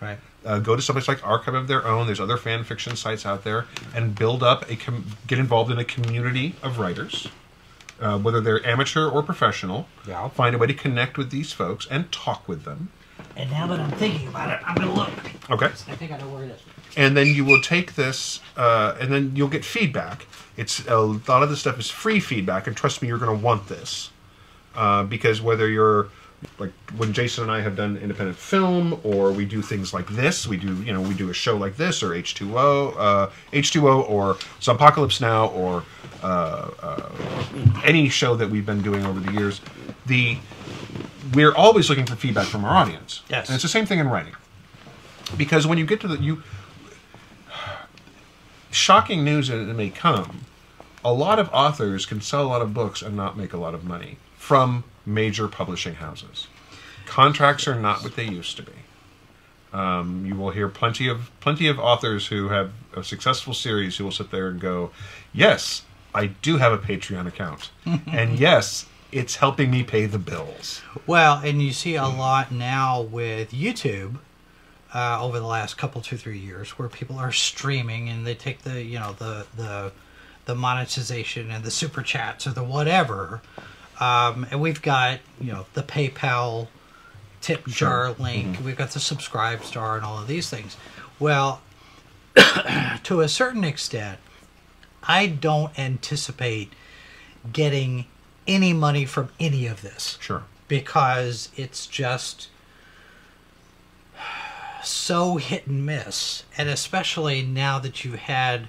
[0.00, 0.18] Right.
[0.44, 2.06] Uh, go to someplace like Archive of Their Own.
[2.06, 5.78] There's other fan fiction sites out there, and build up a com- get involved in
[5.78, 7.28] a community of writers,
[8.00, 9.88] uh, whether they're amateur or professional.
[10.06, 10.28] Yeah.
[10.28, 12.90] Find a way to connect with these folks and talk with them.
[13.36, 15.10] And now that I'm thinking about it, I'm gonna look.
[15.50, 15.66] Okay.
[15.66, 16.60] I think I know where it is.
[16.96, 20.26] And then you will take this uh, and then you'll get feedback.
[20.56, 23.44] It's a lot of the stuff is free feedback and trust me you're going to
[23.44, 24.10] want this.
[24.74, 26.08] Uh, because whether you're
[26.58, 30.46] like when jason and i have done independent film or we do things like this
[30.46, 34.36] we do you know we do a show like this or h2o uh, h2o or
[34.68, 35.84] Apocalypse now or
[36.22, 37.08] uh, uh,
[37.82, 39.62] any show that we've been doing over the years
[40.04, 40.36] the
[41.32, 43.22] we're always looking for feedback from our audience.
[43.28, 43.48] Yes.
[43.48, 44.34] and it's the same thing in writing.
[45.36, 46.42] Because when you get to the you
[48.74, 50.44] shocking news that it may come
[51.04, 53.74] a lot of authors can sell a lot of books and not make a lot
[53.74, 56.46] of money from major publishing houses.
[57.04, 58.72] Contracts are not what they used to be.
[59.72, 64.04] Um, you will hear plenty of plenty of authors who have a successful series who
[64.04, 64.92] will sit there and go
[65.32, 65.82] yes
[66.14, 67.70] i do have a patreon account.
[68.06, 70.82] And yes it's helping me pay the bills.
[71.06, 74.16] Well, and you see a lot now with YouTube
[74.94, 78.62] uh, over the last couple, two, three years, where people are streaming and they take
[78.62, 79.92] the, you know, the the
[80.46, 83.40] the monetization and the super chats or the whatever,
[84.00, 86.68] um, and we've got you know the PayPal
[87.40, 90.78] tip jar link, we've got the subscribe star and all of these things.
[91.18, 91.60] Well,
[93.02, 94.18] to a certain extent,
[95.02, 96.72] I don't anticipate
[97.52, 98.06] getting
[98.46, 100.44] any money from any of this sure.
[100.68, 102.48] because it's just
[104.84, 106.44] so hit and miss.
[106.56, 108.68] And especially now that you've had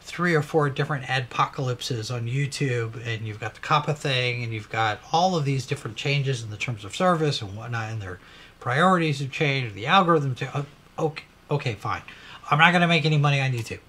[0.00, 4.70] three or four different adpocalypses on YouTube, and you've got the COPPA thing, and you've
[4.70, 8.20] got all of these different changes in the terms of service and whatnot, and their
[8.60, 10.34] priorities have changed, the algorithm.
[10.36, 12.02] To, oh, okay, okay, fine.
[12.50, 13.80] I'm not going to make any money on YouTube.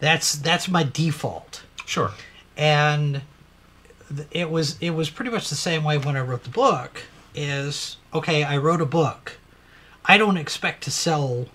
[0.00, 2.12] That's that's my default sure
[2.56, 3.22] and
[4.30, 7.02] it was it was pretty much the same way when I wrote the book.
[7.34, 9.38] Is okay, I wrote a book.
[10.06, 11.46] I don't expect to sell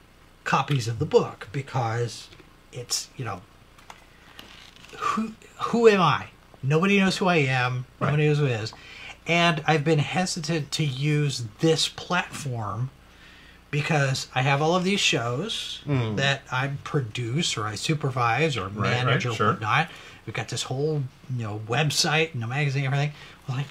[0.44, 2.28] copies of the book because
[2.72, 3.42] it's you know
[4.98, 5.34] who
[5.66, 6.28] who am I?
[6.64, 7.86] Nobody knows who I am.
[8.02, 8.74] Nobody knows who it is,
[9.28, 12.90] and I've been hesitant to use this platform
[13.72, 18.82] because I have all of these shows that I produce or I supervise or Hmm.
[18.82, 19.48] right, manage or sure.
[19.52, 19.90] whatnot.
[20.26, 21.04] We've got this whole
[21.36, 23.14] you know website and a magazine and everything.
[23.48, 23.68] Like,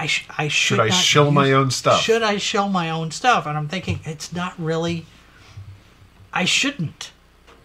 [0.00, 0.80] I sh- I should.
[0.80, 2.00] I not shill my own stuff?
[2.00, 3.44] Should I shill my own stuff?
[3.46, 5.04] And I'm thinking it's not really.
[6.32, 7.12] I shouldn't.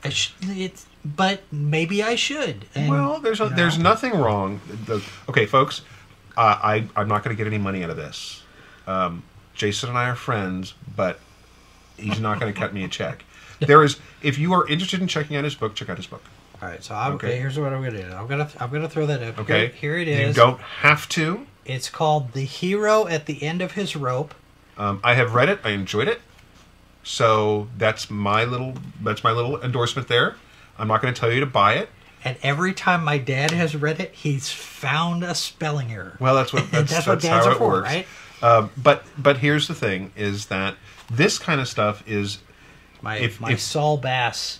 [0.04, 2.66] I sh- it's but maybe I should.
[2.74, 4.60] And, Well, there's a, you know, there's nothing wrong.
[4.86, 5.82] The, okay, folks,
[6.36, 8.42] uh, I I'm not going to get any money out of this.
[8.86, 11.20] Um, Jason and I are friends, but
[11.98, 13.24] he's not going to cut me a check.
[13.62, 16.22] There is, if you are interested in checking out his book, check out his book.
[16.62, 17.28] All right, so I'm, Okay.
[17.28, 17.40] okay.
[17.40, 18.12] Here's what I'm gonna do.
[18.14, 19.40] I'm gonna I'm gonna throw that up.
[19.40, 21.48] Okay, Here, here it You don't have to.
[21.66, 24.34] It's called "The Hero at the End of His Rope."
[24.78, 25.60] Um, I have read it.
[25.64, 26.22] I enjoyed it.
[27.04, 30.36] So that's my little that's my little endorsement there.
[30.78, 31.90] I'm not going to tell you to buy it.
[32.24, 36.18] And every time my dad has read it, he's found a spelling error.
[36.20, 37.88] Well, that's what that's, That's that's, what dads how are it for, works.
[37.88, 38.08] right?
[38.42, 40.76] Um, but but here's the thing: is that
[41.12, 42.40] this kind of stuff is
[43.02, 44.60] my if- my if- Saul Bass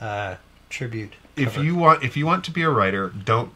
[0.00, 0.36] uh,
[0.68, 1.14] tribute.
[1.36, 3.50] if you want if you want to be a writer, don't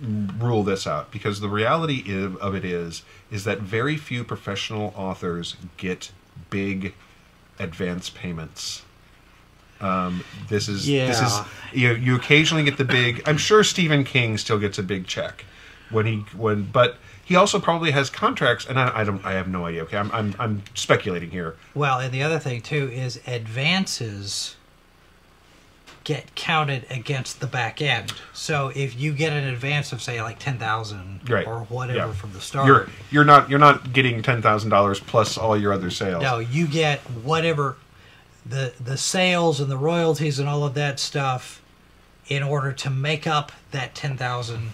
[0.00, 2.04] rule this out because the reality
[2.40, 6.12] of it is is that very few professional authors get
[6.50, 6.94] big
[7.58, 8.82] advance payments.
[9.80, 11.44] Um, this is this is Yeah.
[11.72, 13.22] you you occasionally get the big.
[13.26, 15.44] I'm sure Stephen King still gets a big check
[15.90, 19.48] when he when but he also probably has contracts and I, I don't I have
[19.48, 19.82] no idea.
[19.84, 21.56] Okay, I'm I'm, I'm speculating here.
[21.74, 24.56] Well, and the other thing too is advances
[26.08, 28.10] get counted against the back end.
[28.32, 31.46] So if you get an advance of say like ten thousand Right.
[31.46, 32.12] or whatever Yeah.
[32.14, 35.70] from the start, You're you're not you're not getting ten thousand dollars plus all your
[35.70, 36.22] other sales.
[36.22, 37.76] no, you get whatever
[38.46, 41.60] the the sales and the royalties and all of that stuff
[42.28, 44.70] in order to make up that ten thousand,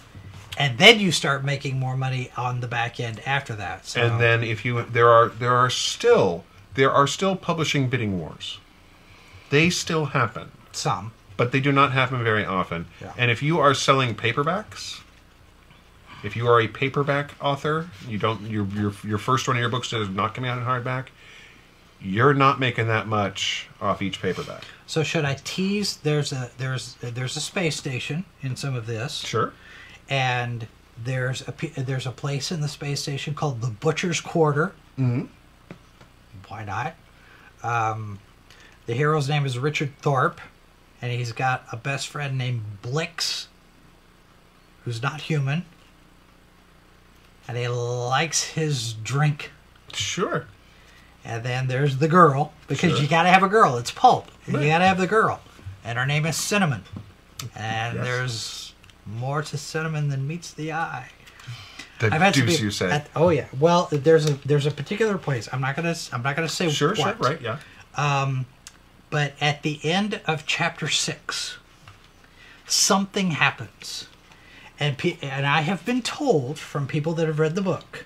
[0.57, 3.85] and then you start making more money on the back end after that.
[3.85, 6.45] So And then if you there are there are still
[6.75, 8.57] there are still publishing bidding wars.
[9.49, 11.11] They still happen, Some.
[11.37, 12.85] But they do not happen very often.
[13.01, 13.13] Yeah.
[13.17, 15.01] And if you are selling paperbacks,
[16.23, 19.69] if you are a paperback author, you don't your your your first one of your
[19.69, 21.07] books is not coming out in hardback,
[22.01, 24.63] you're not making that much off each paperback.
[24.87, 25.97] So should I tease?
[25.97, 29.53] There's a there's there's a space station in some of this, Sure.
[30.09, 30.67] and
[31.03, 34.73] there's a there's a place in the space station called the Butcher's Quarter.
[34.97, 35.25] Mm-hmm.
[36.47, 36.95] Why not?
[37.63, 38.19] Um,
[38.85, 40.39] the hero's name is Richard Thorpe,
[41.05, 43.47] and he's got a best friend named Blix,
[44.83, 45.63] who's not human,
[47.47, 49.51] and he likes his drink.
[49.93, 50.47] Sure.
[51.23, 53.01] And then there's the girl because Sure.
[53.01, 53.77] you got to have a girl.
[53.77, 54.29] It's pulp.
[54.47, 54.63] Right.
[54.63, 55.41] You got to have the girl,
[55.83, 56.83] and her name is Cinnamon.
[57.55, 58.03] And Yes.
[58.05, 58.73] there's
[59.05, 61.09] more to cinnamon than meets the eye.
[61.99, 62.89] The I've had to deuce you say.
[62.91, 63.45] at- oh yeah.
[63.59, 65.47] Well, there's a there's a particular place.
[65.53, 67.23] I'm not gonna I'm not gonna say sure, sure, what.
[67.23, 67.57] right, yeah.
[67.95, 68.45] Um,
[69.15, 71.55] But at the end of chapter six,
[72.67, 74.09] something happens,
[74.77, 78.05] and pe- and I have been told from people that have read the book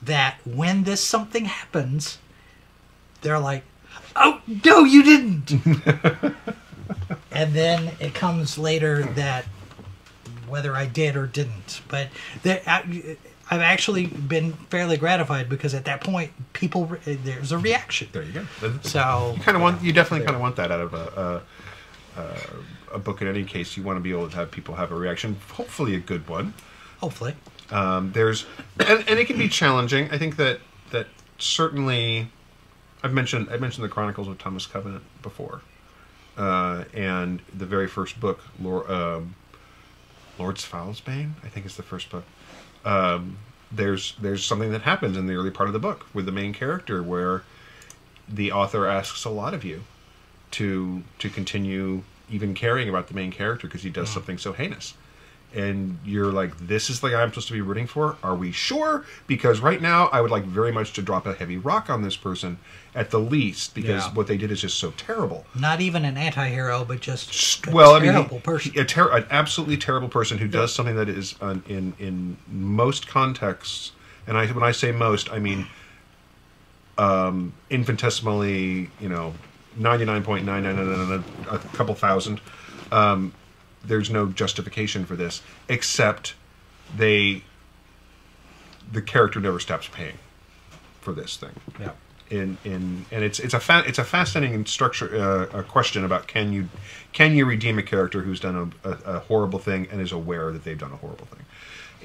[0.00, 2.18] that when this something happens,
[3.22, 3.64] they're like,
[4.14, 5.50] "Oh no, you didn't,"
[7.32, 9.46] and then it comes later that
[10.46, 11.80] whether I did or didn't.
[11.88, 12.10] But
[12.44, 13.14] there, I, uh,
[13.50, 18.08] I've actually been fairly gratified because at that point, people re- there's a reaction.
[18.12, 18.46] There you go.
[18.82, 21.42] So you kind of want you definitely kind of want that out of a,
[22.16, 23.76] a, a, a book in any case.
[23.76, 26.54] You want to be able to have people have a reaction hopefully a good one.
[26.98, 27.34] Hopefully,
[27.70, 28.46] um, there's
[28.80, 30.10] and, and it can be challenging.
[30.10, 30.60] I think that
[30.90, 31.06] that
[31.38, 32.28] certainly
[33.02, 35.60] i've mentioned i mentioned the chronicles of thomas covenant before.
[36.36, 39.34] Uh, and the very first book Lord, um,
[40.38, 42.24] lord's Foul's Bane i think is the first book
[42.86, 43.36] um,
[43.70, 46.52] there's there's something that happens in the early part of the book with the main
[46.52, 47.42] character where
[48.28, 49.82] the author asks a lot of you
[50.52, 54.94] to to continue even caring about the main character because he does something so heinous
[55.56, 58.52] and you're like this is the guy i'm supposed to be rooting for are we
[58.52, 62.02] sure because right now i would like very much to drop a heavy rock on
[62.02, 62.58] this person
[62.94, 64.12] at the least because Yeah.
[64.14, 67.94] what they did is just so terrible not even an anti-hero, but just a well,
[67.94, 68.72] I mean, terrible he- person.
[68.72, 72.36] he- a ter- an absolutely terrible person who does something that is uh, in in
[72.48, 73.92] most contexts,
[74.26, 75.66] and I when I say most, I mean
[76.98, 79.34] um, infinitesimally, you know,
[79.76, 82.40] ninety nine point nine nine nine nine a couple thousand.
[82.92, 83.32] Um,
[83.86, 86.34] there's no justification for this except
[86.96, 87.42] they
[88.90, 90.18] the character never stops paying
[91.00, 91.50] for this thing
[91.80, 91.90] yeah.
[92.30, 95.14] in in and it's it's a fa- it's a fascinating structure
[95.52, 96.68] uh, a question about can you
[97.12, 100.52] can you redeem a character who's done a, a, a horrible thing and is aware
[100.52, 101.44] that they've done a horrible thing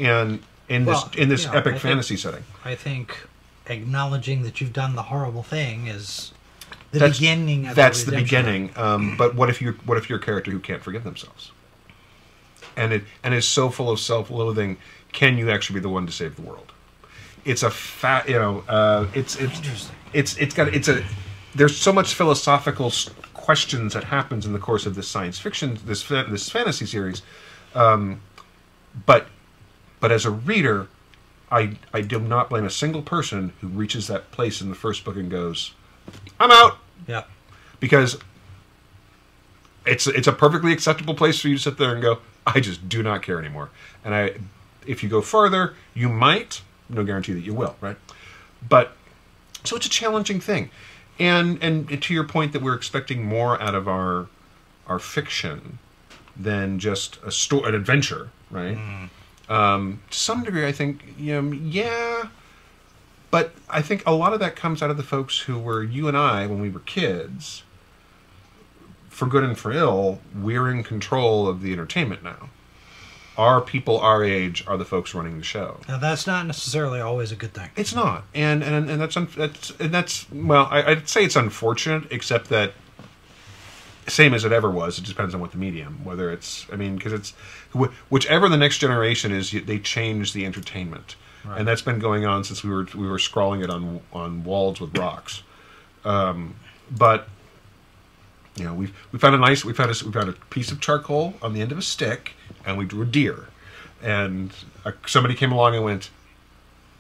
[0.08, 0.40] and
[0.70, 3.28] in Well, this in this you know, epic I think- fantasy setting I think
[3.68, 6.32] acknowledging that you've done the horrible thing is
[6.92, 7.68] the that's beginning.
[7.68, 8.42] Of that's the, redemption.
[8.44, 11.52] beginning um, but what if you what if you're a character who can't forgive themselves
[12.78, 14.78] and it and is so full of self-loathing
[15.12, 16.72] can you actually be the one to save the world
[17.46, 19.96] it's a fat you know uh, it's it's Interesting.
[20.14, 21.04] it's it's got it's a
[21.56, 22.92] there's so much philosophical
[23.34, 27.22] questions that happens in the course of this science fiction this this fantasy series
[27.76, 28.22] um,
[29.06, 29.28] but
[30.00, 30.88] but as a reader
[31.52, 35.04] I I do not blame a single person who reaches that place in the first
[35.04, 35.74] book and goes
[36.40, 36.78] I'm out
[37.08, 37.24] Yeah.
[37.80, 38.18] because
[39.86, 42.88] it's it's a perfectly acceptable place for you to sit there and go I just
[42.90, 43.70] do not care anymore.
[44.04, 44.36] And I
[44.86, 47.98] if you go further you might no guarantee that you will right?
[48.68, 48.96] But
[49.64, 50.70] so it's a challenging thing.
[51.20, 54.28] And and to your point that we're expecting more out of our
[54.88, 55.80] our fiction
[56.36, 58.78] than just a story an adventure right?
[59.50, 62.28] Um, to some degree I think you know, yeah
[63.32, 66.08] but I think a lot of that comes out of the folks who were you
[66.10, 67.64] and I when we were kids.
[69.22, 72.50] For good and for ill, we're in control of the entertainment now.
[73.38, 75.80] Our people our age are the folks running the show.
[75.88, 77.70] Now that's not necessarily always a good thing.
[77.76, 81.36] It's not, and and and that's un, that's and that's well, I, I'd say it's
[81.36, 82.74] unfortunate, except that
[84.08, 84.98] same as it ever was.
[84.98, 87.34] It depends on what the medium, whether it's I mean, because it's
[87.78, 91.16] wh- whichever the next generation is, they change the entertainment,
[91.48, 94.82] and that's been going on since we were we were scrawling it on on walls
[94.82, 95.44] with rocks.
[96.06, 96.56] Um,
[96.90, 97.28] but
[98.56, 100.80] you know, we we found a nice we found a we found a piece of
[100.82, 102.34] charcoal on the end of a stick,
[102.66, 103.48] and we drew a deer,
[104.02, 104.52] and
[104.86, 106.10] uh, somebody came along and went,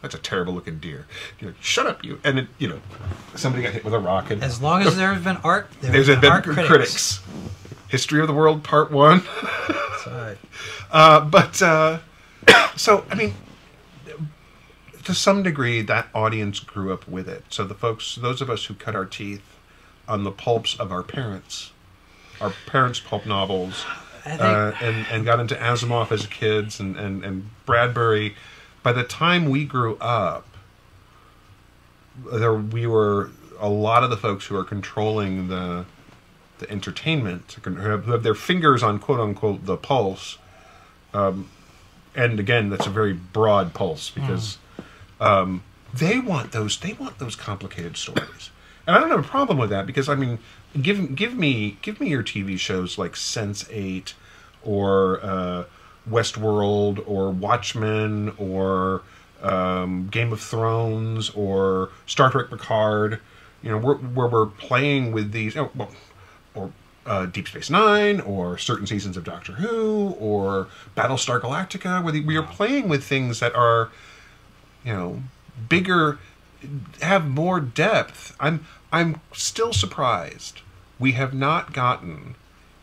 [0.01, 1.07] "That's a terrible looking deer."
[1.39, 2.19] You're like, Shut up, you!
[2.23, 2.79] And it, you know,
[3.35, 5.91] somebody got hit with a rock, and As long as there has been art, there
[5.91, 6.67] there's have been been art critics.
[6.67, 7.21] critics.
[7.89, 9.23] History of the World Part One.
[10.03, 10.35] So,
[10.89, 11.99] Uh, but uh,
[12.75, 13.35] so I mean,
[15.03, 17.43] to some degree, that audience grew up with it.
[17.49, 19.50] So the folks, those of us who cut our teeth
[20.07, 21.71] on the pulps of our parents,
[22.39, 23.85] our parents' pulp novels,
[24.23, 28.35] think uh, and and got into Asimov as kids and, and and Bradbury.
[28.83, 30.47] By the time we grew up,
[32.31, 35.85] there we were a lot of the folks who are controlling the
[36.59, 40.37] the entertainment, who have, who have their fingers on quote unquote the pulse.
[41.13, 41.49] Um,
[42.15, 44.57] and again, that's a very broad pulse because
[45.19, 45.63] um,
[45.93, 48.49] they want those they want those complicated stories,
[48.87, 50.39] and I don't have a problem with that because I mean,
[50.79, 54.13] give give me give me your TV shows like Sense Eight,
[54.63, 55.63] or uh,
[56.09, 59.03] Westworld, or Watchmen, or
[59.41, 63.19] um, Game of Thrones, or Star Trek Picard.
[63.61, 65.91] You know, where, where we're playing with these, oh, well,
[66.55, 66.71] or
[67.05, 70.67] uh, Deep Space Nine, or certain seasons of Doctor Who, or
[70.97, 73.91] Battlestar Galactica, where the, we are playing with things that are,
[74.83, 75.21] you know,
[75.69, 76.17] bigger,
[77.01, 78.35] have more depth.
[78.39, 80.61] I'm I'm still surprised
[80.99, 82.35] we have not gotten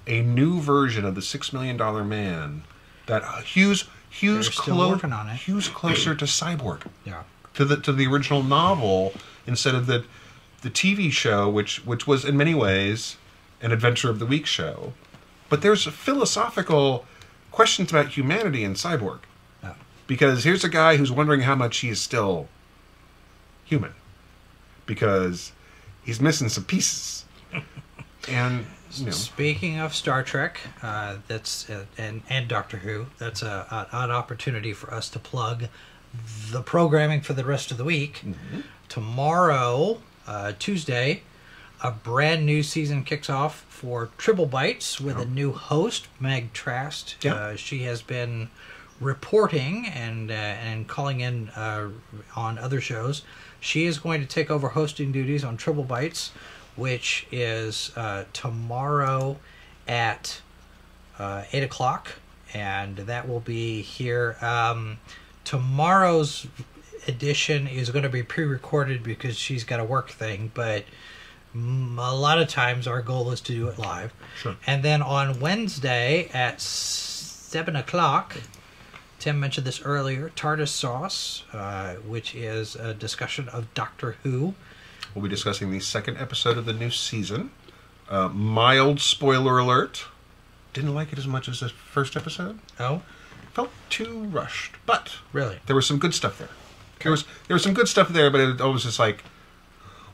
[0.06, 2.62] a new version of the Six Million Dollar Man
[3.06, 5.36] that uh, hews hews They're still clo- working on it.
[5.36, 7.22] hews closer to Cyborg yeah.
[7.54, 9.12] to the to the original novel
[9.46, 10.04] instead of the
[10.62, 13.16] the TV show, which which was in many ways
[13.60, 14.92] an Adventure of the Week show.
[15.48, 17.06] But there's philosophical
[17.50, 19.20] questions about humanity in Cyborg
[19.62, 19.74] Yeah.
[20.06, 22.48] because here's a guy who's wondering how much he is still
[23.68, 23.94] human
[24.86, 25.52] because
[26.02, 27.24] he's missing some pieces
[28.28, 28.64] and
[28.94, 33.86] you know Speaking of Star Trek, uh, that's uh, and and Doctor Who, that's a,
[33.92, 35.66] a, an opportunity for us to plug
[36.50, 38.22] the programming for the rest of the week.
[38.24, 38.60] Mm-hmm.
[38.88, 41.22] Tomorrow, uh, Tuesday,
[41.82, 47.16] a brand new season kicks off for Triple Bytes with a new host, Meg Trast.
[47.22, 47.34] Yeah.
[47.34, 48.48] Uh, she has been
[49.00, 51.90] reporting and uh, and calling in uh,
[52.34, 53.22] on other shows.
[53.60, 56.30] She is going to take over hosting duties on Triple Bytes,
[56.76, 59.38] which is uh, tomorrow
[59.86, 60.40] at
[61.18, 62.12] uh, eight o'clock,
[62.54, 64.36] and that will be here.
[64.40, 64.98] Um,
[65.44, 66.46] tomorrow's
[67.08, 70.84] edition is going to be pre-recorded because she's got a work thing, but
[71.54, 74.12] a lot of times our goal is to do it live.
[74.36, 74.56] Sure.
[74.66, 78.36] And then on Wednesday at seven o'clock,
[79.18, 80.30] Tim mentioned this earlier.
[80.36, 84.54] TARDIS Sauce, uh, which is a discussion of Doctor Who.
[85.14, 87.50] we'll be discussing the second episode of the new season
[88.08, 90.06] uh, mild spoiler alert
[90.72, 93.02] didn't like it as much as the first episode Oh,
[93.52, 95.58] felt too rushed but really?
[95.66, 96.48] there was some good stuff there.
[97.02, 99.22] There was there was some good stuff there, but it was just like,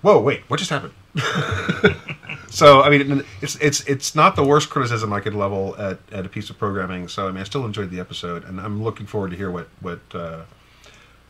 [0.03, 0.93] whoa, wait, what just happened?
[2.51, 6.27] so I mean, it's it's it's not the worst criticism I could level at, at
[6.27, 7.09] a piece of programming.
[7.09, 9.69] So I mean, I still enjoyed the episode, and I'm looking forward to hear what
[9.81, 10.01] what.
[10.13, 10.43] Uh,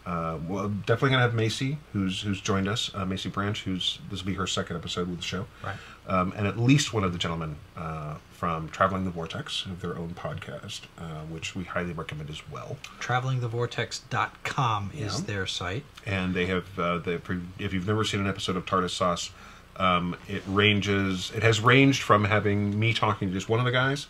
[0.07, 4.21] uh, well, definitely gonna have Macy, who's who's joined us, uh, Macy Branch, who's this
[4.21, 5.77] will be her second episode with the show, Right.
[6.07, 9.97] um, and at least one of the gentlemen uh, from Traveling the Vortex have their
[9.97, 12.77] own podcast, uh, which we highly recommend as well.
[13.01, 15.27] TravelingTheVortex.com is Yeah.
[15.27, 15.85] their site.
[16.05, 17.19] and they have uh, they
[17.59, 19.31] if you've never seen an episode of TARDIS Sauce,
[19.77, 21.33] um, it ranges.
[21.35, 24.07] It has ranged from having me talking to just one of the guys,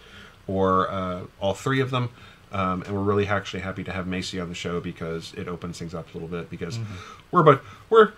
[0.47, 2.11] or uh, all three of them.
[2.53, 5.79] Um, and we're really actually happy to have Macy on the show because it opens
[5.79, 6.49] things up a little bit.
[6.51, 6.79] Because
[7.33, 8.13] we're but we're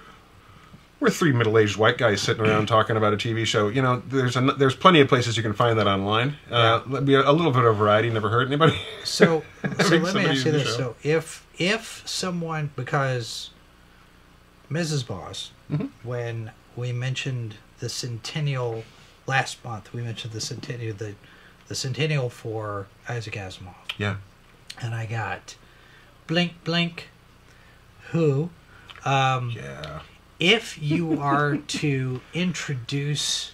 [1.00, 3.68] we're three middle-aged white guys sitting around talking about a TV show.
[3.68, 6.36] You know, there's a, there's plenty of places you can find that online.
[6.50, 8.78] Uh, be a, a little bit of variety never hurt anybody.
[9.04, 9.42] So,
[9.84, 13.50] so let me ask you this: so if if someone because
[14.70, 15.06] Mrs.
[15.06, 15.86] Boss, Mm-hmm.
[16.08, 18.84] when we mentioned the centennial
[19.26, 21.14] last month, we mentioned the centennial the
[21.68, 24.16] the centennial for Isaac Asimov, yeah,
[24.80, 25.56] and I got
[26.26, 27.08] blink blink
[28.12, 28.50] who.
[29.04, 30.00] Um, yeah.
[30.40, 33.52] if you are to introduce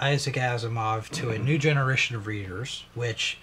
[0.00, 3.36] Isaac Asimov to a new generation of readers, which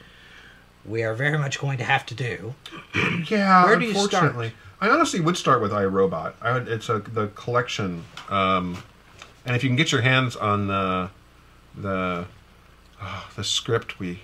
[0.83, 2.55] we are very much going to have to do,
[3.29, 4.05] Yeah, Where do you start?
[4.13, 4.53] unfortunately.
[4.81, 6.35] I honestly would start with I, Robot.
[6.41, 8.81] I would, it's a the collection, um,
[9.45, 11.09] and if you can get your hands on the
[11.75, 12.25] the
[13.01, 14.19] oh, the script we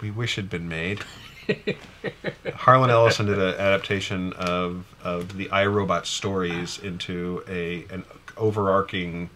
[0.00, 1.00] we wish had been made.
[2.54, 8.04] Harlan Ellison did an adaptation of of the I, Robot stories into a an
[8.36, 9.30] overarching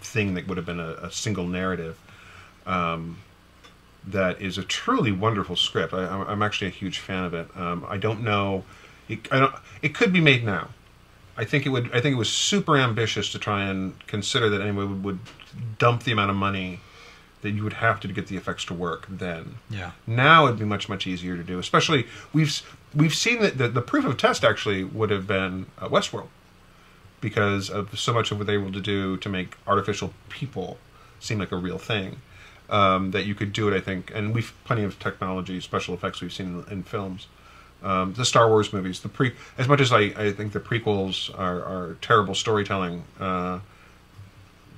[0.00, 1.98] thing that would have been a, a single narrative.
[2.66, 3.18] Um,
[4.04, 5.94] that is a truly wonderful script.
[5.94, 7.48] I, I'm- I'm actually a huge fan of it.
[7.56, 8.64] Um, I don't know.
[9.08, 9.54] It, I don't.
[9.80, 10.68] It could be made now.
[11.36, 11.86] I think it would.
[11.94, 15.18] I think it was super ambitious to try and consider that anyone would, would
[15.78, 16.80] dump the amount of money
[17.42, 19.56] that you would have to get the effects to work then.
[19.68, 19.92] Yeah.
[20.06, 21.58] Now it'd be much much easier to do.
[21.58, 22.62] Especially we've
[22.94, 26.28] we've seen that the, the proof of test actually would have been uh, Westworld
[27.20, 30.78] because of so much of what they were able to do to make artificial people
[31.20, 32.20] seem like a real thing.
[32.70, 36.22] Um, that you could do it, I think, and we've plenty of technology, special effects
[36.22, 37.26] we've seen in, in films.
[37.82, 41.36] Um, the Star Wars movies, the pre, as much as I, I think the prequels
[41.36, 43.58] are, are terrible storytelling, uh,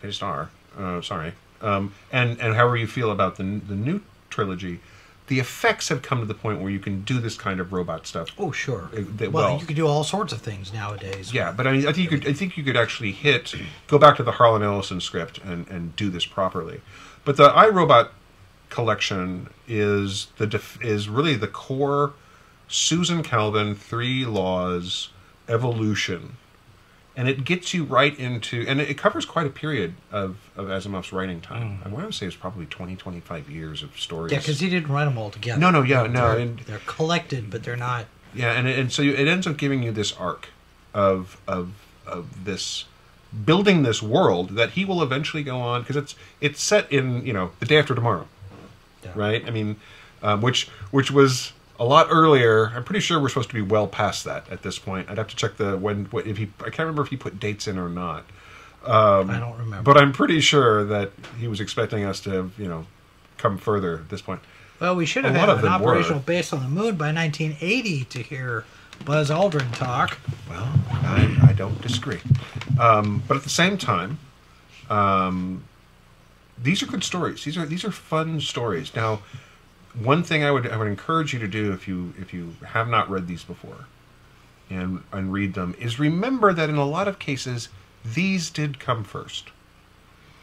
[0.00, 0.50] they just are.
[0.78, 1.32] Uh, sorry.
[1.60, 4.00] Um, and and however you feel about the the new
[4.30, 4.80] trilogy,
[5.28, 8.06] the effects have come to the point where you can do this kind of robot
[8.06, 8.28] stuff.
[8.38, 8.90] Oh, sure.
[8.92, 11.32] Well, well- you could do all sorts of things nowadays.
[11.32, 12.28] Yeah, but I mean, I think you could.
[12.28, 13.54] I think you could actually hit,
[13.86, 16.80] go back to the Harlan Ellison script and and do this properly.
[17.24, 18.12] But the I, Robot
[18.68, 22.12] collection is the def, is really the core
[22.68, 25.10] Susan Calvin three laws
[25.48, 26.36] evolution,
[27.16, 31.12] and it gets you right into and it, covers quite a period of of Asimov's
[31.12, 31.80] writing time.
[31.84, 34.32] I want to say it's probably 20, 25 years of stories.
[34.32, 35.60] Yeah, because he didn't write them all together.
[35.60, 38.06] No, no, yeah, no, They're, and- they're collected, but they're not.
[38.34, 40.48] Yeah, and and so it ends up giving you this arc
[40.92, 41.72] of of
[42.06, 42.84] of this
[43.44, 47.32] building this world that he will eventually go on because it's it's set in you
[47.32, 48.26] know the day after tomorrow,
[49.04, 49.12] Yeah.
[49.14, 49.44] right?
[49.46, 49.76] I mean,
[50.22, 52.68] um, which which was a lot earlier.
[52.68, 55.10] I'm pretty sure we're supposed to be well past that at this point.
[55.10, 57.40] I'd have to check the when what, if he I can't remember if he put
[57.40, 58.24] dates in or not.
[58.86, 59.82] I don't remember.
[59.82, 62.86] But I'm pretty sure that he was expecting us to have you know
[63.38, 64.40] come further at this point.
[64.80, 65.90] well, we should have had an them were.
[65.90, 68.64] operational base on the moon by 1980 to hear
[69.04, 70.18] Buzz Aldrin talk.
[70.48, 72.20] Well, I, I don't disagree.
[72.80, 74.18] Um, but at the same time,
[74.88, 75.64] um,
[76.62, 77.44] these are good stories.
[77.44, 78.94] These are these are fun stories.
[78.94, 79.20] Now,
[79.98, 82.88] one thing I would I would encourage you to do if you if you have
[82.88, 83.86] not read these before,
[84.70, 87.68] and and read them is remember that in a lot of cases
[88.04, 89.50] these did come first.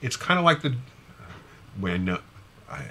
[0.01, 0.75] It's kind of like the
[1.79, 2.17] when uh,
[2.69, 2.85] I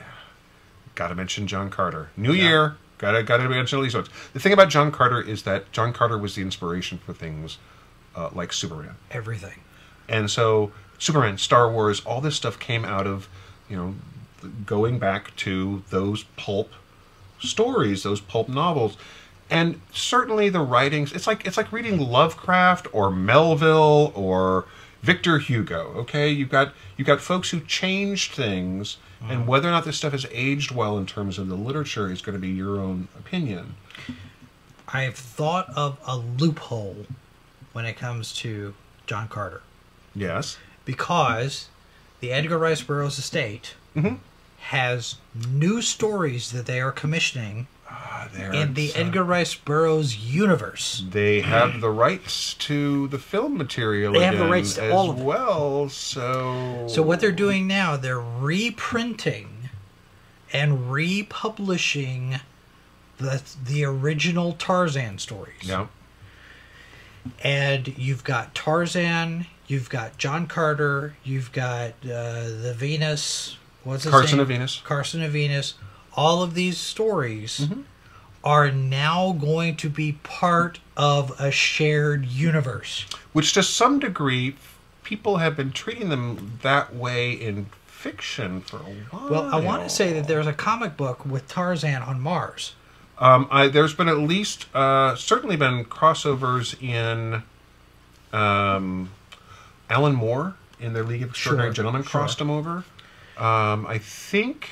[0.95, 2.11] got to mention John Carter.
[2.17, 4.09] New Year, gotta gotta mention all these ones.
[4.33, 7.59] The thing about John Carter is that John Carter was the inspiration for things
[8.15, 9.61] uh, like Superman, Everything.
[10.09, 13.29] and so Superman, Star Wars, all this stuff came out of
[13.69, 13.95] you know
[14.67, 16.73] going back to those pulp
[17.41, 18.97] stories, those pulp novels.
[19.49, 24.67] And certainly the writings it's like it's like reading Lovecraft or Melville or
[25.03, 26.29] Victor Hugo, okay?
[26.29, 28.97] You've got you've got folks who changed things
[29.29, 32.23] and whether or not this stuff has aged well in terms of the literature is
[32.23, 33.75] going to be your own opinion.
[34.89, 37.05] I've thought of a loophole
[37.75, 38.75] when it comes to
[39.07, 39.61] John Carter
[40.15, 40.57] Yes.
[40.87, 41.69] because
[42.21, 44.19] the Edgar Rice Burroughs estate Mhm.
[44.61, 45.17] Has
[45.49, 47.67] new stories that they are commissioning
[48.35, 51.05] there in the uh, Edgar Rice Burroughs universe.
[51.11, 55.19] they have the rights to the film material They have the rights to all of
[55.19, 55.25] it.
[55.25, 59.71] well, so So what they're doing now, they're reprinting
[60.53, 62.41] and republishing
[63.19, 65.63] the the original Tarzan stories.
[65.63, 65.87] Yeah.
[67.43, 73.57] And you've got Tarzan, you've got John Carter, you've got uh, the Venus.
[73.85, 74.43] What's his Carson name?
[74.43, 74.83] of Venus.
[74.85, 75.75] Carson of Venus.
[76.15, 77.81] All of these stories Mm-hmm.
[78.45, 83.05] are now going to be part of a shared universe.
[83.33, 84.57] which to some degree
[85.03, 88.81] people have been treating them that way in fiction for a
[89.11, 89.31] while.
[89.31, 92.75] Well, I want to say that there's a comic book with Tarzan on Mars.
[93.19, 97.43] um, I, there's been at least uh, certainly been crossovers in
[98.33, 99.11] um,
[99.91, 102.11] Alan Moore in their League of Extraordinary Sure, Gentlemen sure.
[102.11, 102.85] crossed him over.
[103.41, 104.71] Um, I think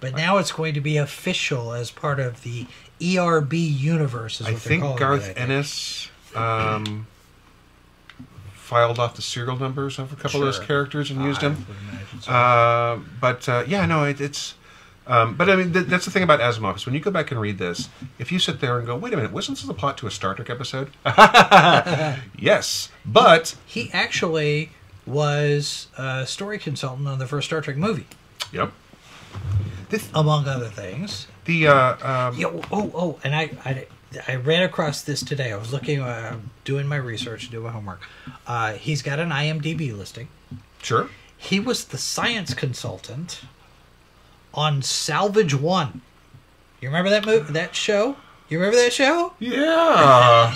[0.00, 2.66] But now it's going to be official as part of the
[3.02, 4.40] ERB universe.
[4.40, 5.38] Is I what they're think calling Garth it, I think.
[5.38, 7.06] Ennis um,
[8.52, 11.66] filed off the serial numbers of a couple of those characters and used I them.
[12.20, 12.30] so.
[12.32, 14.54] Uh, but uh, yeah, no, it, it's.
[15.04, 17.32] Um, but I mean, th- that's the thing about Asimov is when you go back
[17.32, 17.88] and read this,
[18.20, 20.10] if you sit there and go, "Wait a minute, wasn't this the plot to a
[20.12, 20.90] Star Trek episode?"
[22.38, 24.70] yes, but he actually
[25.06, 28.06] was a story consultant on the first Star Trek movie,
[28.52, 28.72] yep,
[29.90, 31.26] this, among other things.
[31.44, 32.48] the uh, um, Yeah.
[32.70, 33.86] Oh, oh, and I, I,
[34.28, 35.52] I ran across this today.
[35.52, 38.00] I was looking, uh, doing my research, doing my homework.
[38.46, 40.28] Uh, he's got an IMDb listing.
[40.82, 43.42] sure, He was the science consultant
[44.54, 46.02] on Salvage One.
[46.80, 48.16] You remember that movie, that show?
[48.48, 49.32] You remember that show?
[49.38, 50.54] yeah,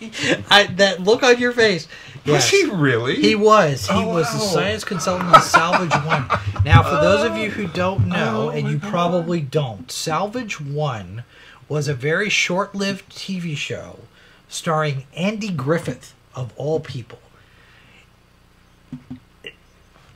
[0.50, 1.86] I, that look on your face.
[2.26, 3.16] Was he really?
[3.16, 3.86] He was.
[3.86, 6.26] He Oh, was the science consultant on Salvage One.
[6.64, 8.90] Now, for those of you who don't know, Oh, and you God.
[8.90, 11.24] probably don't, Salvage One
[11.68, 14.00] was a very short-lived TV show
[14.48, 17.18] starring Andy Griffith of all people,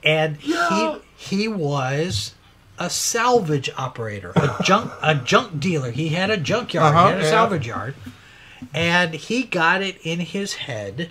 [0.05, 2.35] and he he was
[2.79, 5.91] a salvage operator, a junk a junk dealer.
[5.91, 7.31] He had a junkyard, Uh-huh, he had a yeah.
[7.31, 7.95] salvage yard,
[8.73, 11.11] and he got it in his head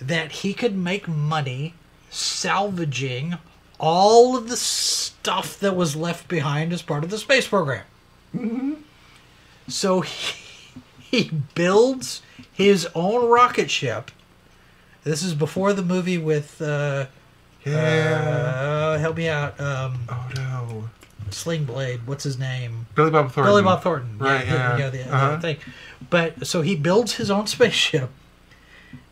[0.00, 1.74] that he could make money
[2.10, 3.36] salvaging
[3.78, 7.84] all of the stuff that was left behind as part of the space program.
[9.68, 12.22] So he, he builds
[12.52, 14.10] his own rocket ship.
[15.04, 17.06] This is before the movie with uh,
[17.64, 17.74] Yeah.
[17.74, 19.58] uh, help me out.
[19.60, 20.88] Um, oh no.
[21.30, 22.06] Sling Blade.
[22.06, 22.86] What's his name?
[22.94, 23.52] Billy Bob Thornton.
[23.52, 24.18] Billy Bob Thornton.
[24.18, 24.76] Right, yeah.
[24.76, 25.40] the, the, the Uh-huh.
[25.40, 25.56] thing.
[26.08, 28.10] But so he builds his own spaceship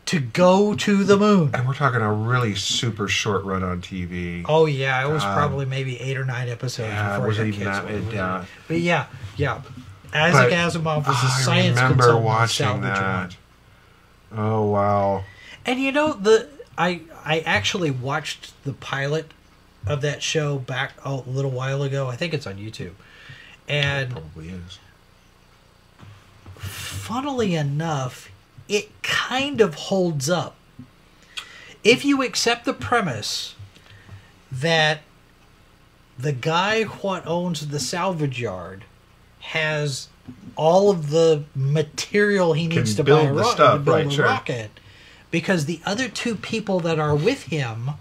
[0.07, 1.51] to go to the moon.
[1.53, 4.43] And we're talking a really super short run on TV.
[4.47, 5.35] Oh yeah, it was God.
[5.35, 7.85] probably maybe eight or nine episodes yeah, it before wasn't he even that.
[7.85, 8.13] canceled.
[8.13, 8.33] It, yeah.
[8.33, 9.05] Uh, but yeah,
[9.35, 9.61] yeah.
[10.13, 13.35] Isaac But Asimov was I science remember consultant watching that.
[14.31, 14.39] One.
[14.39, 15.23] Oh wow.
[15.65, 19.31] And you know the I I actually watched the pilot
[19.85, 22.07] of that show back oh, a little while ago.
[22.07, 22.93] I think it's on YouTube.
[23.67, 24.79] And Probably is.
[26.55, 28.31] funnily enough,
[28.67, 30.55] it kind of holds up.
[31.83, 33.55] If you accept the premise
[34.51, 35.01] that
[36.17, 38.83] the guy what owns the salvage yard
[39.39, 40.09] has
[40.55, 44.07] all of the material he needs to build buy a, the ro- stuff, build right,
[44.07, 44.25] a sure.
[44.25, 44.71] rocket,
[45.31, 47.91] because the other two people that are with him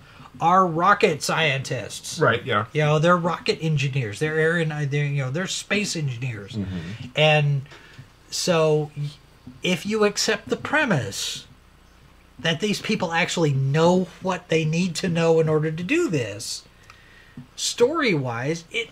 [0.41, 2.19] are rocket scientists.
[2.19, 2.45] Right.
[2.45, 2.67] Yeah.
[2.73, 4.19] You know, they're rocket engineers.
[4.19, 6.53] They're aeron, they're you know, they're space engineers.
[6.53, 7.09] Mm-hmm.
[7.15, 7.63] And
[8.31, 8.91] so
[9.63, 11.47] if you accept the premise
[12.39, 16.65] that these people actually know what they need to know in order to do this,
[17.55, 18.91] story-wise, it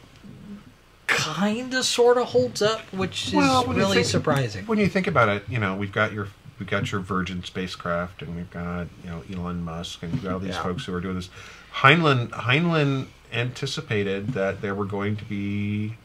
[1.07, 4.67] kind of sort of holds up, which is Well, really think- surprising.
[4.67, 6.29] When you think about it, you know, we've got your
[6.59, 10.33] we've got your Virgin spacecraft, and we've got you know Elon Musk, and we've got
[10.35, 10.63] all these Yeah.
[10.63, 11.29] folks who are doing this.
[11.77, 15.97] Heinlein Heinlein anticipated that there were going to be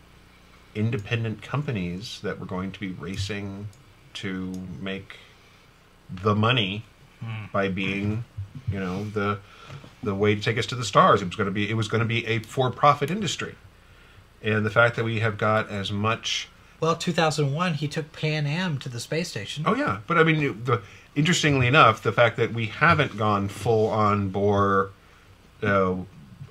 [0.76, 3.68] independent companies that were going to be racing
[4.16, 5.18] to make
[6.10, 6.84] the money
[7.52, 8.24] by being,
[8.72, 9.40] you know, the
[10.02, 11.22] the way to take us to the stars.
[11.22, 13.56] It was going to be it was going to be a for-profit industry,
[14.42, 16.48] and the fact that we have got as much
[16.80, 19.66] Well, 2001, he took Pan Am to the space station.
[19.68, 20.82] Oh yeah, but I mean, the
[21.16, 24.92] interestingly enough, the fact that we haven't gone full on bore,
[25.62, 25.96] uh,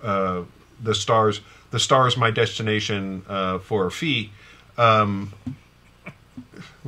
[0.02, 0.42] uh,
[0.82, 1.40] the stars,
[1.70, 4.30] the stars, my destination uh, for a fee,
[4.76, 5.32] um,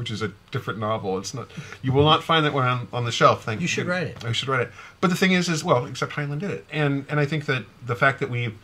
[0.00, 1.18] which is a different novel.
[1.18, 1.48] It's not.
[1.82, 3.44] You will not find that one on, on the shelf.
[3.44, 4.24] Thank You You should write it.
[4.24, 4.70] I should write it.
[5.02, 7.64] But the thing is, is well, except Heinlein did it, and and I think that
[7.84, 8.54] the fact that we,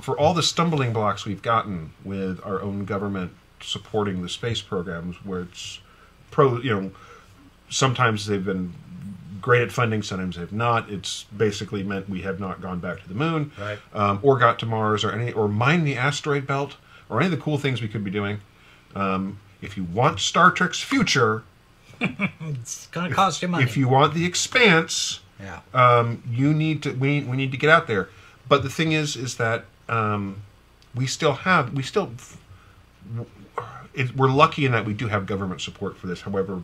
[0.00, 5.16] for all the stumbling blocks we've gotten with our own government supporting the space programs,
[5.24, 5.80] where it's
[6.30, 6.90] pro, you know,
[7.68, 8.72] sometimes they've been
[9.40, 10.88] great at funding, sometimes they've not.
[10.88, 13.78] It's basically meant we have not gone back to the moon, Right.
[13.92, 16.76] um, or got to Mars, or any, or mine the asteroid belt,
[17.08, 18.40] or any of the cool things we could be doing.
[18.94, 21.42] Um, if you want Star Trek's future,
[22.00, 23.62] It's going to cost you money.
[23.64, 25.60] if you want the expanse, yeah.
[25.72, 28.08] um, you need to we we need to get out there.
[28.48, 30.42] But the thing is, is that um,
[30.94, 32.10] we still have we still
[33.94, 36.22] it, we're lucky in that we do have government support for this.
[36.22, 36.62] However,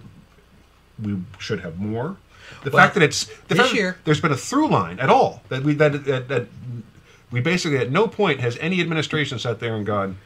[1.02, 2.16] we should have more.
[2.64, 4.98] The Well, fact that it's the this fact that year- there's been a through line
[4.98, 6.46] at all that we that, that that
[7.30, 10.16] we basically at no point has any administration sat there and gone,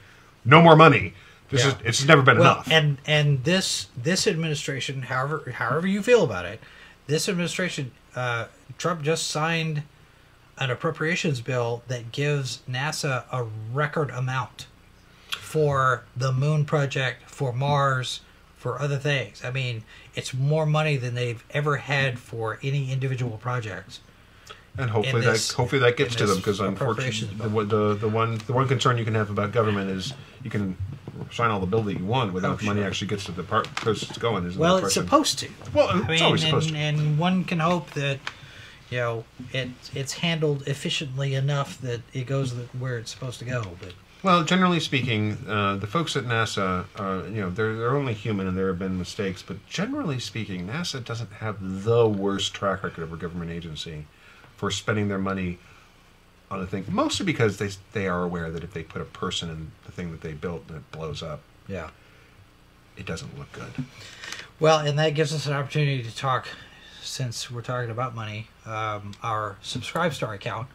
[0.44, 1.14] no more money.
[1.52, 1.68] This Yeah.
[1.70, 2.68] is it's never been well, enough.
[2.70, 6.60] and and this this administration, however however you feel about it,
[7.06, 8.46] this administration, uh,
[8.78, 9.82] Trump just signed
[10.58, 14.66] an appropriations bill that gives NASA a record amount
[15.38, 18.20] for the Moon project, for Mars,
[18.56, 19.44] for other things.
[19.44, 19.84] I mean,
[20.14, 24.00] it's more money than they've ever had for any individual projects.
[24.78, 28.38] And hopefully this- that hopefully that gets to them because unfortunately the, the the one
[28.46, 30.78] the one concern you can have about government is you can
[31.30, 32.86] sign all the bill that you want without Oh, the money sure.
[32.88, 34.44] actually gets to the part because it's going.
[34.46, 35.48] Isn't Well, the it's supposed to.
[35.74, 36.76] Well, I it's mean, always and, to.
[36.76, 38.18] and one can hope that
[38.90, 43.44] you know it it's handled efficiently enough that it goes the, where it's supposed to
[43.44, 43.62] go.
[43.80, 48.14] But Well, generally speaking, uh, the folks at NASA, uh, you know, they're they're only
[48.14, 49.42] human and there have been mistakes.
[49.42, 54.06] But generally speaking, NASA doesn't have the worst track record of a government agency
[54.56, 55.58] for spending their money
[56.52, 56.84] on a thing.
[56.88, 60.10] Mostly because they they are aware that if they put a person in the thing
[60.12, 61.90] that they built and it blows up, yeah.
[62.96, 63.72] it doesn't look good.
[64.60, 66.46] Well, and that gives us an opportunity to talk,
[67.02, 70.68] since we're talking about money, um, our Subscribe Star account.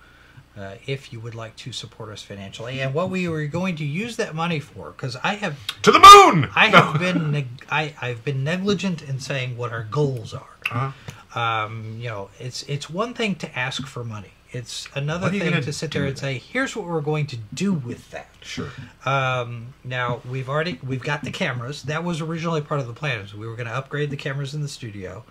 [0.58, 3.86] Uh, if you would like to support us financially, and what we were going to
[3.86, 6.50] use that money for, because I have To the moon.
[6.56, 6.82] I No.
[6.82, 10.48] have been neg- I, I've been negligent in saying what our goals are.
[10.72, 11.40] Uh-huh.
[11.40, 14.32] Um, you know, it's it's one thing to ask for money.
[14.52, 17.28] It's another What are you thing gonna sit there and say, "Here's what we're going
[17.28, 18.70] to do with that." Sure.
[19.06, 21.84] Um, now we've already we've got the cameras.
[21.84, 23.28] That was originally part of the plan.
[23.38, 25.26] We were going to upgrade the cameras in the studio,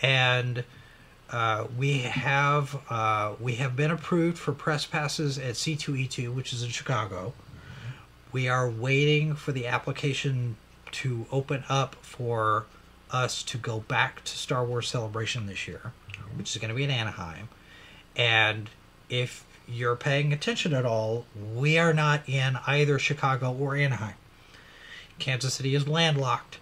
[0.00, 0.64] and
[1.30, 6.62] uh, we have uh, we have been approved for press passes at C2E2, which is
[6.62, 7.34] in Chicago.
[8.32, 10.56] We are waiting for the application
[10.92, 12.66] to open up for
[13.10, 15.92] us to go back to Star Wars Celebration this year,
[16.36, 17.48] which is going to be in Anaheim.
[18.16, 18.70] And
[19.08, 24.14] if you're paying attention at all, we are not in either Chicago or Anaheim.
[25.18, 26.58] Kansas City is landlocked,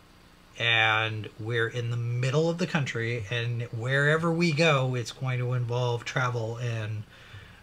[0.59, 5.53] and we're in the middle of the country, and wherever we go, it's going to
[5.53, 7.03] involve travel, and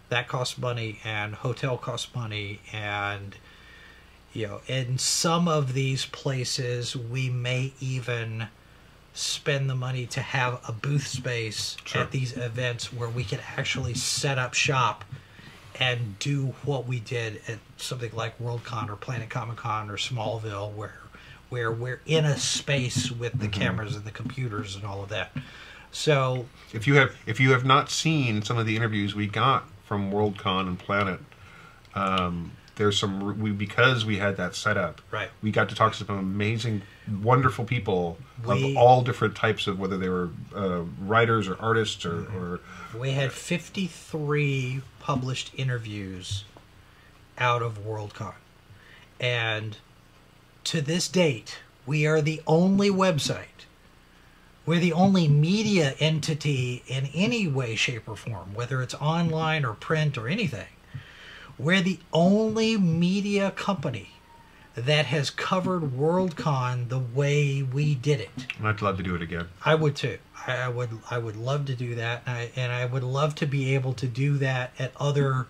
[0.09, 3.35] that costs money, and hotel costs money, and
[4.33, 8.47] you know, in some of these places, we may even
[9.13, 12.01] spend the money to have a booth space Sure.
[12.01, 15.03] at these events where we can actually set up shop
[15.79, 20.73] and do what we did at something like Worldcon or Planet Comic Con or Smallville,
[20.73, 20.95] where
[21.49, 25.31] where we're in a space with the cameras and the computers and all of that.
[25.91, 29.65] So If you have if you have not seen some of the interviews we got
[29.85, 31.19] from Worldcon and Planet,
[31.93, 35.01] um, there's some we because we had that set up.
[35.11, 35.29] Right.
[35.41, 36.81] We got to talk to some amazing,
[37.21, 42.05] wonderful people We- of all different types of whether they were uh, writers or artists
[42.05, 42.59] or, or
[42.97, 46.43] We had 53 published interviews
[47.37, 48.35] out of Worldcon.
[49.19, 49.77] And
[50.65, 53.45] to this date, we are the only website,
[54.65, 59.73] we're the only media entity in any way, shape, or form, whether it's online or
[59.73, 60.67] print or anything.
[61.57, 64.09] We're the only media company
[64.75, 68.29] that has covered Worldcon the way we did it.
[68.63, 69.47] I'd love to do it again.
[69.65, 70.17] I would too.
[70.47, 70.89] I, I would.
[71.09, 73.93] I would love to do that, and I, and I would love to be able
[73.93, 75.45] to do that at other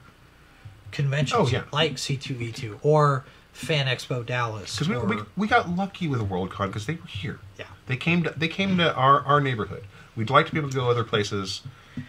[0.91, 1.63] conventions, Oh, yeah.
[1.71, 3.23] like C2E2 or
[3.53, 4.75] Fan Expo Dallas.
[4.75, 7.39] Because we, or- we, we got lucky with Worldcon because they were here.
[7.57, 7.65] Yeah.
[7.87, 9.83] They came to they came to our, our neighborhood.
[10.15, 11.61] We'd like to be able to go other places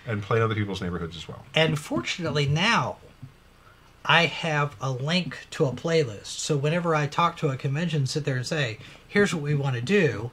[0.06, 1.44] and play in other people's neighborhoods as well.
[1.54, 2.96] and fortunately now,
[4.04, 6.26] I have a link to a playlist.
[6.26, 9.76] So whenever I talk to a convention, sit there and say, "Here's what we want
[9.76, 10.30] to do,"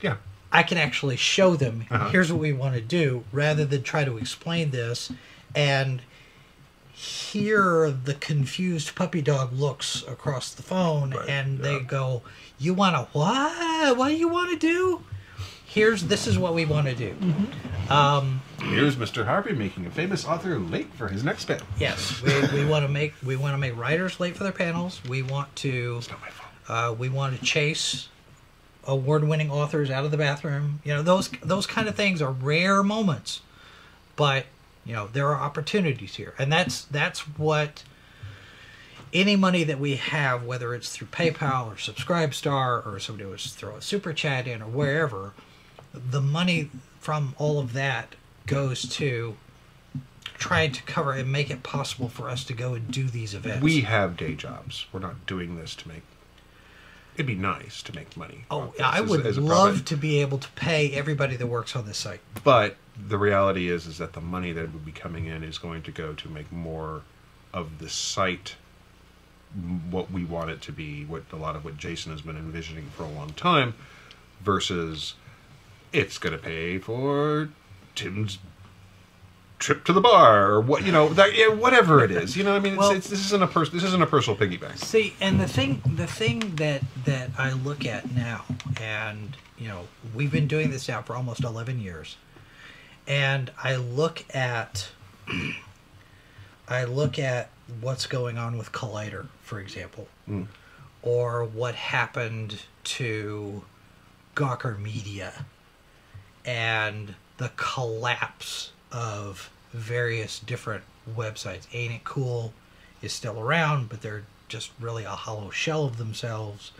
[0.00, 0.16] Yeah.
[0.52, 2.08] I can actually show them Uh-huh.
[2.10, 5.10] here's what we want to do rather than try to explain this
[5.54, 6.02] and
[6.92, 12.22] hear the confused puppy dog looks across the phone Right, and they go
[12.58, 15.02] you want to what what do you want to do
[15.70, 17.14] here's this is what we want to do
[17.88, 19.24] um, Here's Mr.
[19.24, 21.66] Harvey making a famous author late for his next panel.
[21.78, 25.00] yes we, we want to make we want to make writers late for their panels
[25.08, 26.50] we want to It's not my fault.
[26.68, 28.08] Uh, we want to chase
[28.86, 30.80] award-winning authors out of the bathroom.
[30.84, 33.40] You know, those those kind of things are rare moments,
[34.16, 34.46] but
[34.84, 37.82] you know there are opportunities here, and that's that's what
[39.12, 43.74] any money that we have, whether it's through PayPal or Subscribestar or somebody was throw
[43.76, 45.32] a super chat in or wherever,
[45.92, 48.14] the money from all of that
[48.46, 49.36] goes to
[50.34, 53.62] trying to cover and make it possible for us to go and do these events.
[53.62, 54.86] We have day jobs.
[54.92, 56.02] We're not doing this to make.
[57.14, 58.44] It'd be nice to make money.
[58.50, 61.86] Oh, I would as a love to be able to pay everybody that works on
[61.86, 62.20] this site.
[62.42, 65.82] But the reality is, is that the money that would be coming in is going
[65.82, 67.02] to go to make more
[67.52, 68.54] of the site
[69.90, 71.04] what we want it to be.
[71.04, 73.74] What a lot of what Jason has been envisioning for a long time,
[74.42, 75.14] versus
[75.92, 77.48] it's going to pay for
[77.94, 78.38] Tim's
[79.58, 82.36] trip to the bar or what you know that yeah, whatever it is.
[82.36, 84.78] You know, I mean, Well- it's, this isn't a pers- This isn't a personal piggyback.
[84.78, 88.44] See, and the thing, the thing that that I look at now,
[88.80, 92.16] and you know, we've been doing this now for almost eleven years,
[93.06, 94.88] and I look at,
[96.68, 97.50] I look at
[97.80, 100.46] what's going on with Collider, for example, Mm.
[101.02, 103.62] or what happened to
[104.34, 105.44] Gawker Media,
[106.44, 110.84] and the collapse of various different
[111.16, 111.66] websites.
[111.72, 112.52] Ain't It Cool
[113.02, 116.72] is still around, but they're just really a hollow shell of themselves.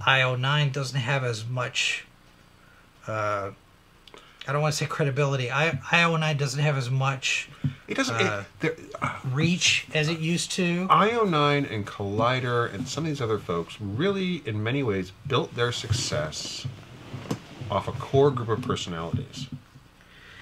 [0.00, 2.06] IO9 doesn't have as much.
[3.06, 3.52] Uh,
[4.46, 5.50] I don't want to say credibility.
[5.50, 7.48] I, IO9 doesn't have as much
[7.86, 8.16] It doesn't.
[8.16, 10.88] Uh, it, there, reach as it used to.
[10.88, 15.70] IO9 and Collider and some of these other folks really, in many ways, built their
[15.70, 16.66] success
[17.72, 19.48] off a core group of personalities.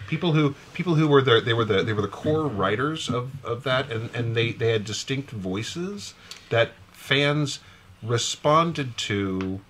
[0.09, 3.44] People who people who were the they were the they were the core writers of,
[3.44, 6.15] of that and, and they, they had distinct voices
[6.48, 7.61] that fans
[8.02, 9.61] responded to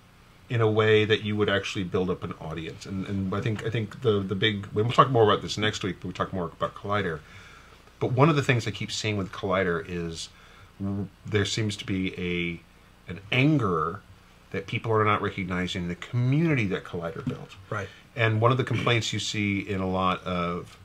[0.49, 2.85] in a way that you would actually build up an audience.
[2.85, 5.83] And and I think I think the the big we'll talk more about this next
[5.83, 7.19] week, but we talk more about Collider
[7.99, 10.29] But one of the things I keep seeing with Collider is
[11.25, 14.01] there seems to be a an anger
[14.51, 17.55] that people are not recognizing the community that Collider built.
[17.69, 17.87] Right.
[18.15, 20.77] And one of the complaints you see in a lot of,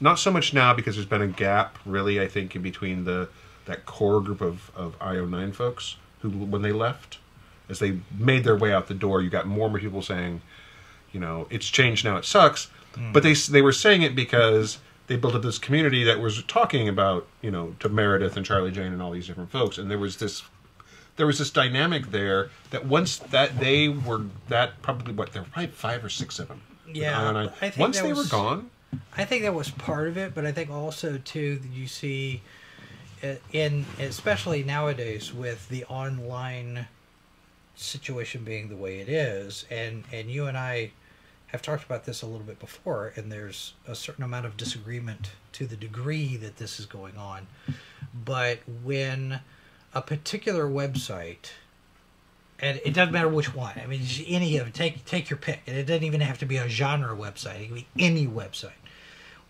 [0.00, 3.28] not so much now because there's been a gap, really, I think, in between the
[3.66, 7.18] that core group of, of IO9 folks who, when they left,
[7.68, 10.40] as they made their way out the door, you got more and more people saying,
[11.12, 12.70] you know, it's changed now, it sucks.
[12.94, 13.12] Hmm.
[13.12, 16.88] But they they were saying it because they built up this community that was talking
[16.88, 19.98] about, you know, to Meredith and Charlie Jane and all these different folks, and there
[19.98, 20.42] was this
[21.16, 25.48] there was this dynamic there that once that they were that probably what there were
[25.48, 26.62] probably five or six of them.
[26.92, 28.70] Yeah, And I think once they was- were gone,
[29.16, 32.42] I think that was part of it, but I think also too that you see
[33.22, 36.86] uh, in especially nowadays with the online
[37.76, 40.90] situation being the way it is, and and you and I
[41.48, 45.32] have talked about this a little bit before, and there's a certain amount of disagreement
[45.52, 47.46] to the degree that this is going on,
[48.14, 49.40] but when
[49.94, 51.50] a particular website
[52.60, 53.72] and it doesn't matter which one.
[53.82, 54.74] I mean, any of it.
[54.74, 57.62] Take take your pick, and it doesn't even have to be a genre website.
[57.62, 58.72] It can be any website.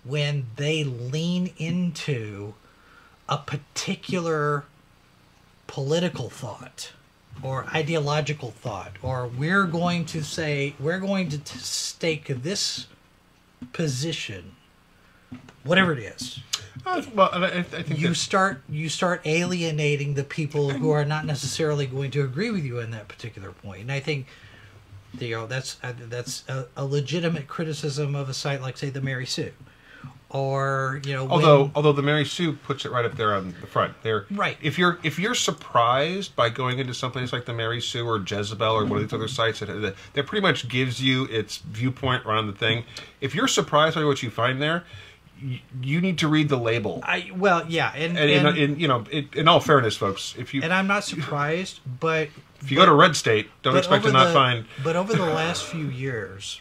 [0.05, 2.55] When they lean into
[3.29, 4.65] a particular
[5.67, 6.93] political thought
[7.43, 12.87] or ideological thought, or we're going to say we're going to stake this
[13.73, 14.53] position,
[15.65, 16.41] whatever it is,
[16.87, 21.27] uh, well, I, I think you start you start alienating the people who are not
[21.27, 23.83] necessarily going to agree with you in that particular point.
[23.83, 24.27] And I think
[25.19, 29.01] you know that's uh, that's a, a legitimate criticism of a site like say the
[29.03, 29.53] Mary Sue,
[30.31, 33.55] or you know when- Although, although the Mary Sue puts it right up there on
[33.61, 33.95] the front.
[34.03, 34.57] There, Right.
[34.63, 38.73] If you're if you're surprised by going into someplace like the Mary Sue or Jezebel
[38.73, 42.25] or one of these other sites that that, that pretty much gives you its viewpoint
[42.25, 42.85] around the thing,
[43.21, 44.85] if you're surprised by what you find there,
[45.83, 47.01] you, need to read the label.
[47.03, 50.35] I well yeah and And, and, in, in you know, in, in all fairness, folks,
[50.39, 52.29] if you and I'm not surprised, but
[52.61, 54.65] if you go to Red State, don't expect to not the- find.
[54.85, 56.61] But over the last few years,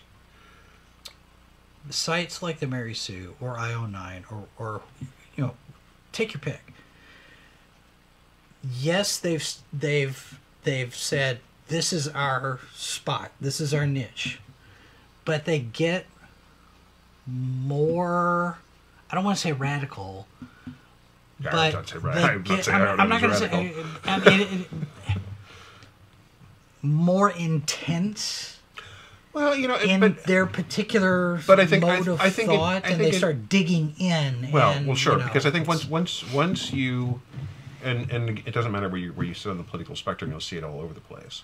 [1.90, 4.82] sites like the Mary Sue or IO9 or, or
[5.36, 5.54] you know,
[6.12, 6.74] take your pick.
[8.78, 14.40] Yes, they've they've they've said this is our spot, this is our niche,
[15.26, 16.06] but they get
[17.28, 18.60] more.
[19.12, 20.28] I don't want to say radical,
[21.40, 23.48] Yeah, but don't say ra- I'm not get- saying I'm, I'm not going to say.
[23.48, 23.84] radical.
[24.06, 24.68] I mean, it, it,
[26.82, 28.60] more intense
[29.34, 32.50] Well, you know, in but their particular But I think- I- mode of I think
[32.52, 34.52] it- thought, I and think they it- start digging in.
[34.52, 37.22] Well, and, well, sure, you know, because I think once once once you,
[37.84, 40.40] and and it doesn't matter where you where you sit on the political spectrum, you'll
[40.40, 41.44] see it all over the place.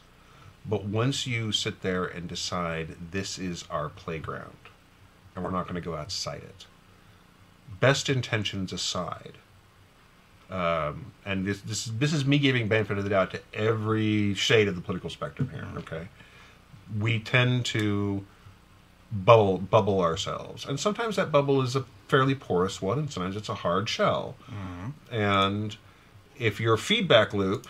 [0.67, 4.55] But once you sit there and decide this is our playground,
[5.35, 6.65] and we're not going to go outside it,
[7.80, 9.34] best intentions aside,
[10.49, 14.68] um, and this this this is me giving benefit of the doubt to every shade
[14.68, 15.68] of the political spectrum here.
[15.77, 16.07] Okay,
[16.99, 18.23] we tend to
[19.11, 23.47] bubble bubble ourselves and sometimes that bubble is a fairly porous one and sometimes it's
[23.47, 24.35] a hard shell
[25.11, 25.77] and
[26.38, 27.68] if your feedback loop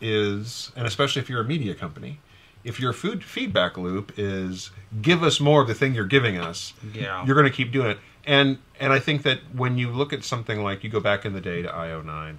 [0.00, 2.20] is and especially if you're a media company
[2.62, 4.70] if your food feedback loop is
[5.02, 7.24] give us more of the thing you're giving us Yeah.
[7.24, 10.24] you're going to keep doing it and and i think that when you look at
[10.24, 12.36] something like you go back in the day to io9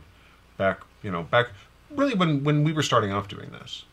[0.58, 1.50] back you know back
[1.92, 3.84] really when when we were starting off doing this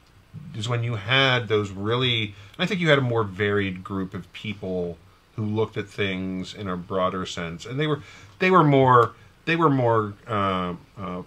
[0.54, 4.30] is when you had those really i think you had a more varied group of
[4.32, 4.96] people
[5.36, 7.64] who looked at things in a broader sense.
[7.64, 8.02] And they were
[8.38, 9.12] they were more
[9.46, 11.22] they were more uh, uh,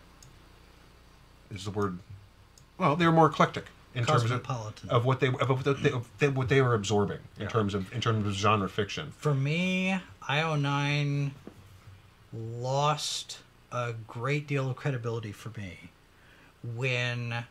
[1.51, 1.97] is the word
[2.77, 3.65] well they were more eclectic
[3.95, 4.45] in terms of,
[4.89, 7.47] of what they of what they, of what they were absorbing in Yeah.
[7.49, 9.11] terms of in terms of genre fiction.
[9.17, 9.97] For me,
[10.29, 11.31] IO9
[12.33, 13.39] lost
[13.71, 15.91] a great deal of credibility for me
[16.75, 17.45] when,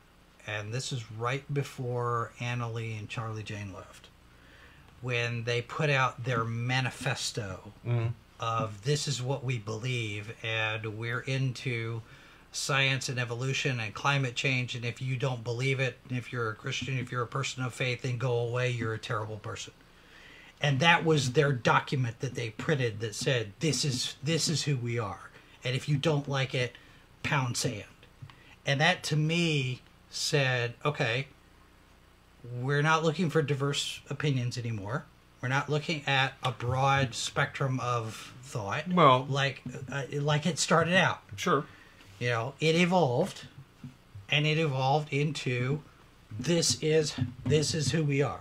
[0.47, 4.09] and this is right before Annalee and Charlie Jane left,
[5.03, 8.09] when they put out their manifesto mm-hmm.
[8.41, 12.01] of this is what we believe and we're into
[12.51, 16.55] science and evolution and climate change and if you don't believe it if you're a
[16.55, 19.73] christian if you're a person of faith then go away you're a terrible person
[20.60, 24.76] and that was their document that they printed that said this is this is who
[24.76, 25.31] we are.
[25.62, 26.76] And if you don't like it
[27.22, 27.85] pound sand.
[28.66, 31.26] And that to me said okay
[32.60, 35.06] we're not looking for diverse opinions anymore.
[35.40, 38.89] We're not looking at a broad spectrum of thought.
[38.89, 41.20] Well- like uh, like it started out.
[41.36, 41.64] sure.
[42.18, 43.47] You know it evolved
[44.31, 45.81] and it evolved into
[46.39, 47.14] this is
[47.44, 48.40] this is who we are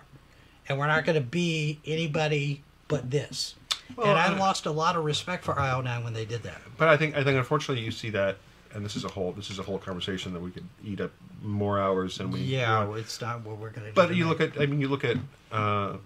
[0.68, 3.54] and we're not going to be anybody but this
[3.98, 6.60] and I uh, lost a lot of respect for IO9 when they did that.
[6.76, 8.36] But I think I think unfortunately you see that,
[8.72, 11.12] and this is a whole this is a whole conversation that we could eat up
[11.42, 12.40] more hours than we.
[12.40, 13.94] Yeah, it's not what we're going to do.
[13.94, 14.28] But you tonight.
[14.28, 15.16] look at I mean you look at
[15.52, 15.96] uh,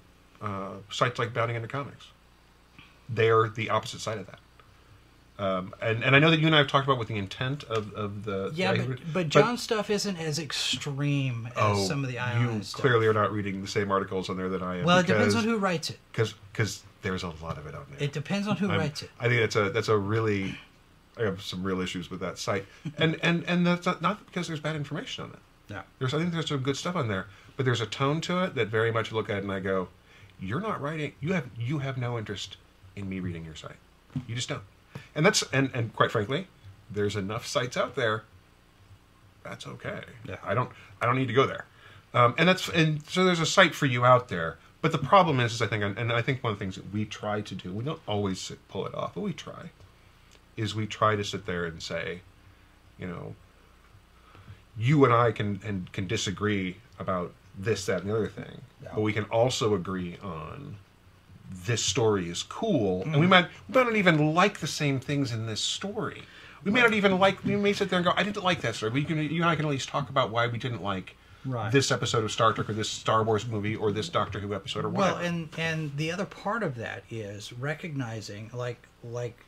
[0.42, 2.08] uh, sites like Bounding into Comics.
[3.08, 4.40] They're the opposite side of that.
[5.38, 7.62] Um, and, and I know that you and I have talked about what the intent
[7.64, 12.02] of, of the Yeah, the- but, but John's stuff isn't as extreme as oh, some
[12.04, 12.80] of the you stuff.
[12.80, 14.84] clearly are not reading the same articles on there that I am.
[14.84, 15.98] well, it depends on who writes it.
[16.10, 18.02] because because there's a lot of it on there.
[18.02, 19.10] It depends on who I'm- writes it.
[19.20, 20.58] I think that's a that's a really
[21.16, 22.66] I have some real issues with that site,
[22.98, 25.38] and and and that's not, not because there's bad information on it.
[25.70, 28.42] Yeah, There's I think there's some good stuff on there, but there's a tone to
[28.44, 29.88] it that very much look at and I go,
[30.40, 31.12] you're not writing.
[31.20, 32.56] You have you have no interest
[32.96, 33.76] in me reading your site.
[34.26, 34.62] You just don't.
[35.18, 36.46] And that's and and quite frankly,
[36.88, 38.22] there's enough sites out there.
[39.42, 40.02] That's okay.
[40.24, 40.36] Yeah.
[40.44, 40.70] I don't
[41.02, 41.64] I don't need to go there.
[42.14, 44.58] Um, and that's and so there's a site for you out there.
[44.80, 46.92] But the problem is, is I think, and I think one of the things that
[46.92, 49.70] we try to do, we don't always sit- pull it off, but we try,
[50.56, 52.20] is we try to sit there and say,
[52.96, 53.34] you know,
[54.78, 58.90] you and I can and can disagree about this, that, and the other thing, Yeah.
[58.94, 60.76] but we can also agree on
[61.50, 63.30] this story is cool, and we mm-hmm.
[63.30, 66.22] might we might not even like the same things in this story.
[66.64, 67.44] We may not even like.
[67.44, 69.42] We may sit there and go, "I didn't like that story." But you can, you
[69.42, 71.70] and I can at least talk about why we didn't like Right.
[71.70, 74.84] this episode of Star Trek or this Star Wars movie or this Doctor Who episode
[74.84, 75.14] or whatever.
[75.14, 79.38] Well, and and the other part of that is recognizing, like like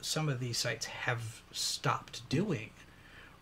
[0.00, 2.70] some of these sites have stopped doing,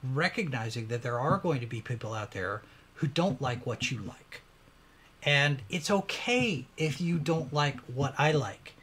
[0.02, 2.62] recognizing that there are going to be people out there
[2.94, 4.42] who don't like what you like,
[5.22, 8.74] and it's okay if you don't like what I like,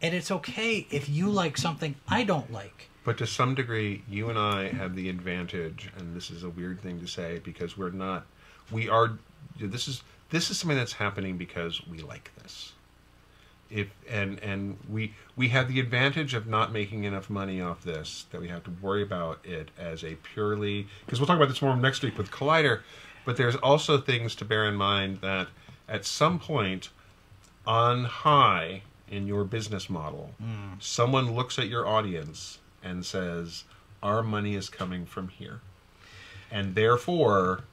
[0.00, 2.88] and it's okay if you like something I don't like.
[3.04, 6.80] But to some degree, you and I have the advantage, and this is a weird
[6.80, 8.26] thing to say because we're not.
[8.70, 9.18] We are.
[9.58, 12.72] This is this is something that's happening because we like this.
[13.70, 18.26] If and and we we have the advantage of not making enough money off this
[18.30, 21.60] that we have to worry about it as a purely because we'll talk about this
[21.60, 22.80] more next week with Collider.
[23.24, 25.48] But there's also things to bear in mind that
[25.92, 26.88] at some point
[27.66, 30.72] on high in your business model, hmm.
[30.80, 33.64] someone looks at your audience and says,
[34.02, 35.60] Our money is coming from here.
[36.50, 37.64] And therefore,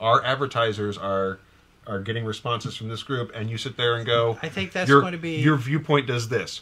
[0.00, 1.40] our advertisers are
[1.84, 4.88] are getting responses from this group, and you sit there and go, I think that's
[4.88, 6.60] going to be- your viewpoint does this,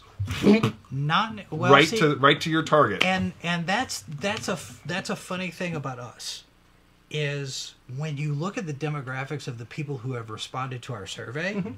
[0.90, 3.05] Not well, right see, to right to your target.
[3.05, 6.44] and and that's that's a that's a funny thing about us
[7.11, 11.07] is when you look at the demographics of the people who have responded to our
[11.07, 11.71] survey Mm-hmm.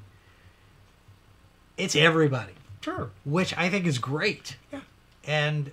[1.77, 4.81] it's everybody sure, which i think is great Yeah.
[5.27, 5.71] and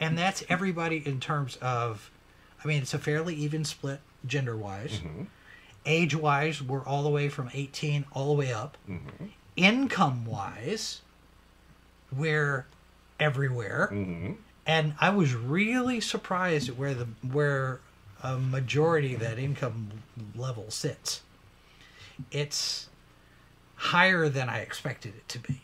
[0.00, 2.10] and that's everybody in terms of
[2.64, 5.22] i mean it's a fairly even split gender wise Mm-hmm.
[5.86, 9.26] age wise we're all the way from 18 all the way up Mm-hmm.
[9.56, 11.00] income wise
[12.16, 12.66] we're
[13.20, 14.32] everywhere hmm
[14.64, 17.80] and I was really surprised at where the where
[18.22, 19.90] a majority of that income
[20.36, 21.22] level sits.
[22.30, 22.88] It's
[23.76, 25.60] higher than I expected it to be,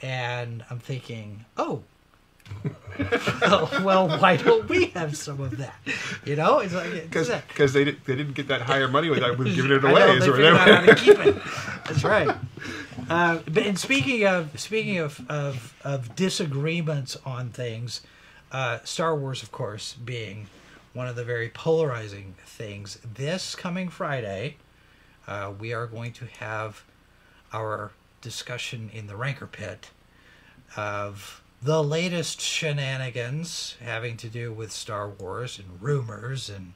[0.00, 1.82] and I'm thinking, oh.
[3.82, 5.76] well, why don't we have some of that?
[6.24, 9.54] You know, it's like because they, did, they didn't get that higher money without with
[9.54, 10.00] giving it I away.
[10.00, 11.36] know, they figured they- out how to keep it.
[11.86, 12.36] That's right.
[13.08, 18.02] Uh, but and speaking of speaking of of, of disagreements on things,
[18.52, 20.48] uh, Star Wars, of course, being
[20.92, 22.98] one of the very polarizing things.
[23.14, 24.56] This coming Friday,
[25.26, 26.82] uh, we are going to have
[27.52, 29.90] our discussion in the Rancor Pit
[30.76, 36.72] of the latest shenanigans having to do with Star Wars and rumors and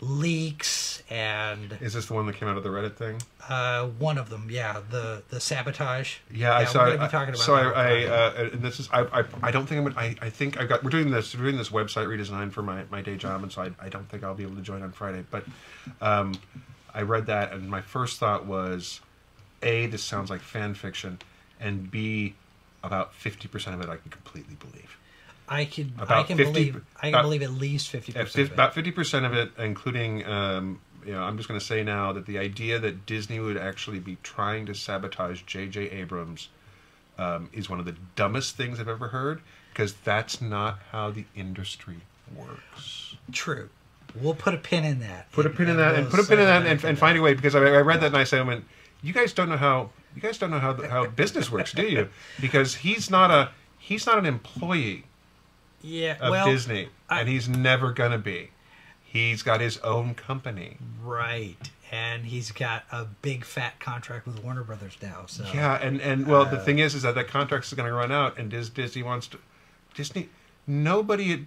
[0.00, 3.20] leaks and Is this the one that came out of the Reddit thing?
[3.48, 6.18] uh, one of them, yeah, the the sabotage.
[6.32, 6.84] Yeah, I we're saw.
[6.86, 9.66] gonna be talking about so I, I uh, and this is I, I I don't
[9.66, 9.84] think I'm.
[9.92, 10.84] gonna- I I think I've got.
[10.84, 11.34] We're doing this.
[11.34, 14.08] We're doing this website redesign for my my day job, and so I, I don't
[14.08, 15.24] think I'll be able to join on Friday.
[15.30, 15.44] But
[16.00, 16.34] um,
[16.94, 19.00] I read that, and my first thought was,
[19.62, 21.18] a this sounds like fan fiction,
[21.58, 22.34] and b
[22.84, 24.96] about fifty percent of it I can completely believe.
[25.50, 28.52] I can I about can 50 believe I can about- believe at least fifty percent.
[28.52, 32.12] about fifty percent of it, including, um, you know, I'm just going to say now
[32.12, 35.90] that the idea that Disney would actually be trying to sabotage J.J.
[35.90, 36.48] Abrams
[37.18, 39.40] um, is one of the dumbest things I've ever heard,
[39.72, 41.96] because that's not how the industry
[42.36, 43.16] works.
[43.32, 43.68] True.
[44.20, 45.30] We'll put a pin in that.
[45.32, 47.22] Put a pin in that, and put a pin in that, and, and find a
[47.22, 47.34] way.
[47.34, 48.64] Because I, I read that and I said, I went,
[49.02, 52.08] you guys don't know how you guys don't know how how business works, do you?
[52.40, 55.04] Because he's not a he's not an employee
[55.82, 56.16] Yeah.
[56.20, 58.50] of well, Disney, I- and he's never gonna be.
[59.02, 60.76] He's got his own company.
[61.02, 61.56] right.
[61.92, 65.24] and he's got a big fat contract with Warner Brothers now.
[65.26, 67.88] So Yeah, and and well, Uh, the thing is, is that that contract is going
[67.88, 69.38] to run out, and Disney wants to.
[69.92, 70.28] Disney,
[70.68, 71.46] nobody.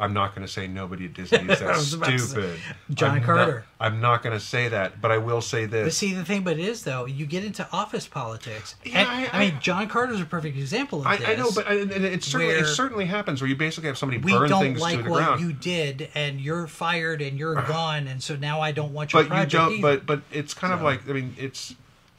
[0.00, 2.60] I'm not going to say nobody at Disney is that was about to say, stupid.
[2.94, 3.66] John I'm Carter.
[3.80, 5.96] Not, I'm not going to say that, but I will say But this.
[5.98, 8.74] see, the thing but it is, though, you get into office politics.
[8.84, 11.28] Yeah, and, I- I, mean, I- John Carter's a perfect example of I, this.
[11.28, 14.20] I know, but I, and it certainly it certainly happens where you basically have somebody
[14.20, 17.54] we burn don't things like to the what you did, and you're fired, and you're
[17.68, 19.72] gone, and so now I don't want your but you project don't.
[19.74, 19.82] either.
[19.82, 21.74] But but it's kind of like I mean, it's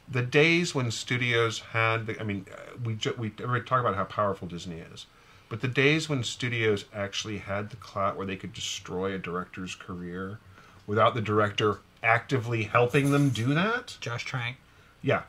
[0.08, 2.06] the days when studios had.
[2.06, 5.06] The, I mean, uh, we we talk about how powerful Disney is,
[5.52, 9.74] but the days when studios actually had the clout where they could destroy a director's
[9.74, 10.38] career
[10.86, 13.98] without the director actively helping them do that.
[14.00, 14.56] Josh Trank.
[15.02, 15.24] Yeah,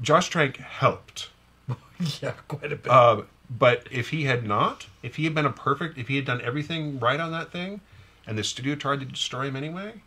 [0.00, 1.28] Josh Trank helped.
[2.20, 2.90] yeah, quite a bit.
[2.90, 6.24] Um, but if he had not, if he had been a perfect, if he had
[6.24, 7.82] done everything right on that thing,
[8.26, 10.02] and the studio tried to destroy him anyway,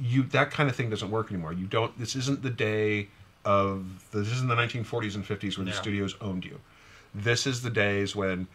[0.00, 1.52] you that kind of thing doesn't work anymore.
[1.52, 1.98] You don't.
[1.98, 3.08] This isn't the day
[3.44, 6.58] of this isn't the 1940s and 50s where the studios owned you.
[7.14, 8.46] This is the days when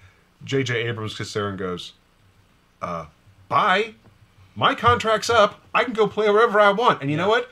[0.44, 0.88] J.J.
[0.88, 1.94] Abrams sits there and goes,
[2.82, 3.06] uh,
[3.50, 3.96] "Bye,
[4.56, 5.62] my contract's up.
[5.74, 7.50] I can go play wherever I want." And you know what?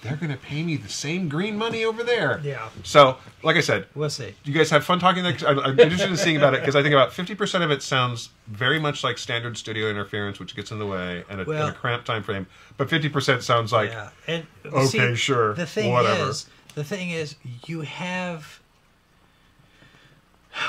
[0.00, 2.40] They're going to pay me the same green money over there.
[2.44, 2.68] Yeah.
[2.84, 4.32] So, like I said, we'll see.
[4.44, 6.82] you guys have fun talking next I'm, I'm interested in seeing about it because i
[6.82, 10.78] think about 50% of it sounds very much like standard studio interference which gets in
[10.78, 12.46] the way and a, Well- and a cramped time frame
[12.76, 16.30] but 50% sounds like yeah, and okay, see, sure, The thing whatever.
[16.30, 16.46] is,
[16.76, 17.34] the thing is,
[17.66, 18.57] you have.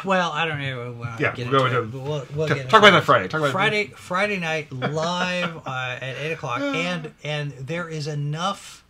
[0.06, 0.92] Well, I don't know.
[0.98, 2.92] We'll Yeah, get we'll into go into- but we'll, we'll talk about it.
[2.92, 3.28] that Friday.
[3.28, 3.88] Talk about- Friday.
[3.96, 8.84] Friday night live uh, at eight o'clock, and and there is enough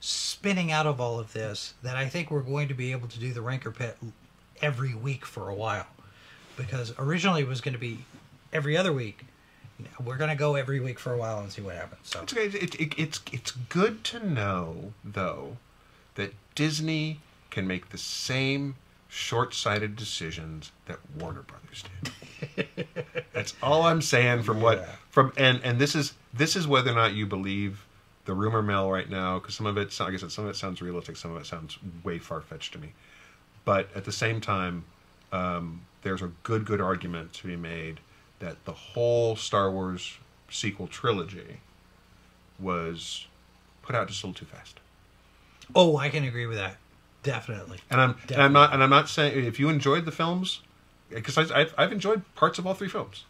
[0.00, 3.18] spinning out of all of this that I think we're going to be able to
[3.18, 3.96] do the Rancor Pit
[4.62, 5.86] every week for a while,
[6.56, 8.04] because originally it was going to be
[8.52, 9.24] every other week.
[10.04, 12.00] We're going to go every week for a while and see what happens.
[12.04, 15.56] So it's, okay, it, it, it's it's good to know though
[16.16, 17.20] that disney
[17.50, 18.74] can make the same
[19.08, 21.82] short-sighted decisions that warner brothers
[22.56, 22.66] did
[23.32, 24.86] that's all i'm saying from what Yeah.
[25.10, 27.84] from and and this is this is whether or not you believe
[28.26, 30.56] the rumor mill right now because some of it like i said some of it
[30.56, 32.92] sounds realistic some of it sounds way far-fetched to me
[33.64, 34.84] but at the same time
[35.32, 38.00] um, there's a good good argument to be made
[38.40, 40.18] that the whole star wars
[40.50, 41.60] sequel trilogy
[42.58, 43.26] was
[43.82, 44.80] put out just a little too fast
[45.74, 46.78] Oh, I can agree with that.
[47.22, 47.78] Definitely.
[47.90, 50.60] and I'm and I'm not and I'm not saying if you enjoyed the films
[51.10, 53.24] because I've I've enjoyed parts of all three films,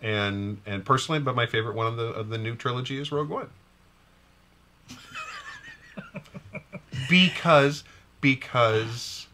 [0.00, 3.28] and and personally, but my favorite one of the of the new trilogy is Rogue
[3.28, 3.48] One,
[7.10, 7.84] because
[8.20, 9.26] because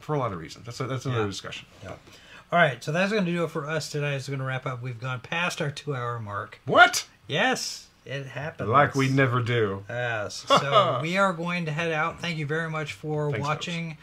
[0.00, 0.66] for a lot of reasons.
[0.66, 1.26] That's a, that's another Yeah.
[1.28, 1.66] discussion.
[1.86, 4.14] All right, so that's going to do it for us today.
[4.14, 4.82] It's going to wrap up.
[4.82, 6.60] We've gone past our two-hour mark.
[6.66, 7.06] What?
[7.26, 8.68] Yes, it happens.
[8.68, 9.84] Like we never do.
[9.88, 10.44] Yes.
[10.48, 12.20] So we are going to head out.
[12.20, 13.98] Thank you very much for Thanks, watching.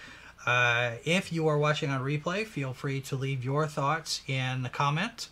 [0.45, 4.69] Uh, if you are watching on replay, feel free to leave your thoughts in the
[4.69, 5.29] comment.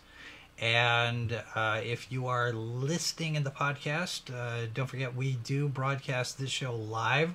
[0.60, 6.38] And uh, if you are listening in the podcast, uh, don't forget we do broadcast
[6.38, 7.34] this show live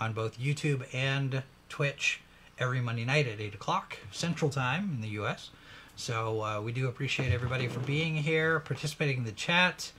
[0.00, 2.20] on both YouTube and Twitch
[2.58, 5.50] every Monday night at 8 o'clock Central Time in the U.S.
[5.96, 9.92] So uh, we do appreciate everybody for being here, participating in the chat,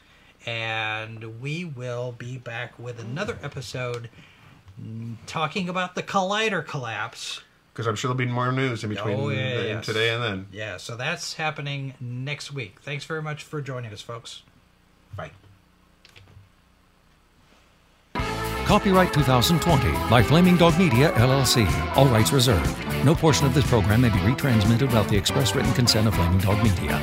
[0.46, 4.10] and we will be back with another episode
[5.28, 7.42] talking about the Collider collapse.
[7.74, 9.86] Because I'm sure there'll be more news in between Oh, yeah, the- yes.
[9.86, 10.48] today and then.
[10.52, 12.80] Yeah, so that's happening next week.
[12.82, 14.44] Thanks very much for joining us, folks.
[15.16, 15.32] Bye.
[18.66, 21.68] Copyright 2020 by Flaming Dog Media, LLC.
[21.96, 22.76] All rights reserved.
[23.06, 26.40] No portion of this program may be retransmitted without the express written consent of Flaming
[26.40, 26.98] Dog Media.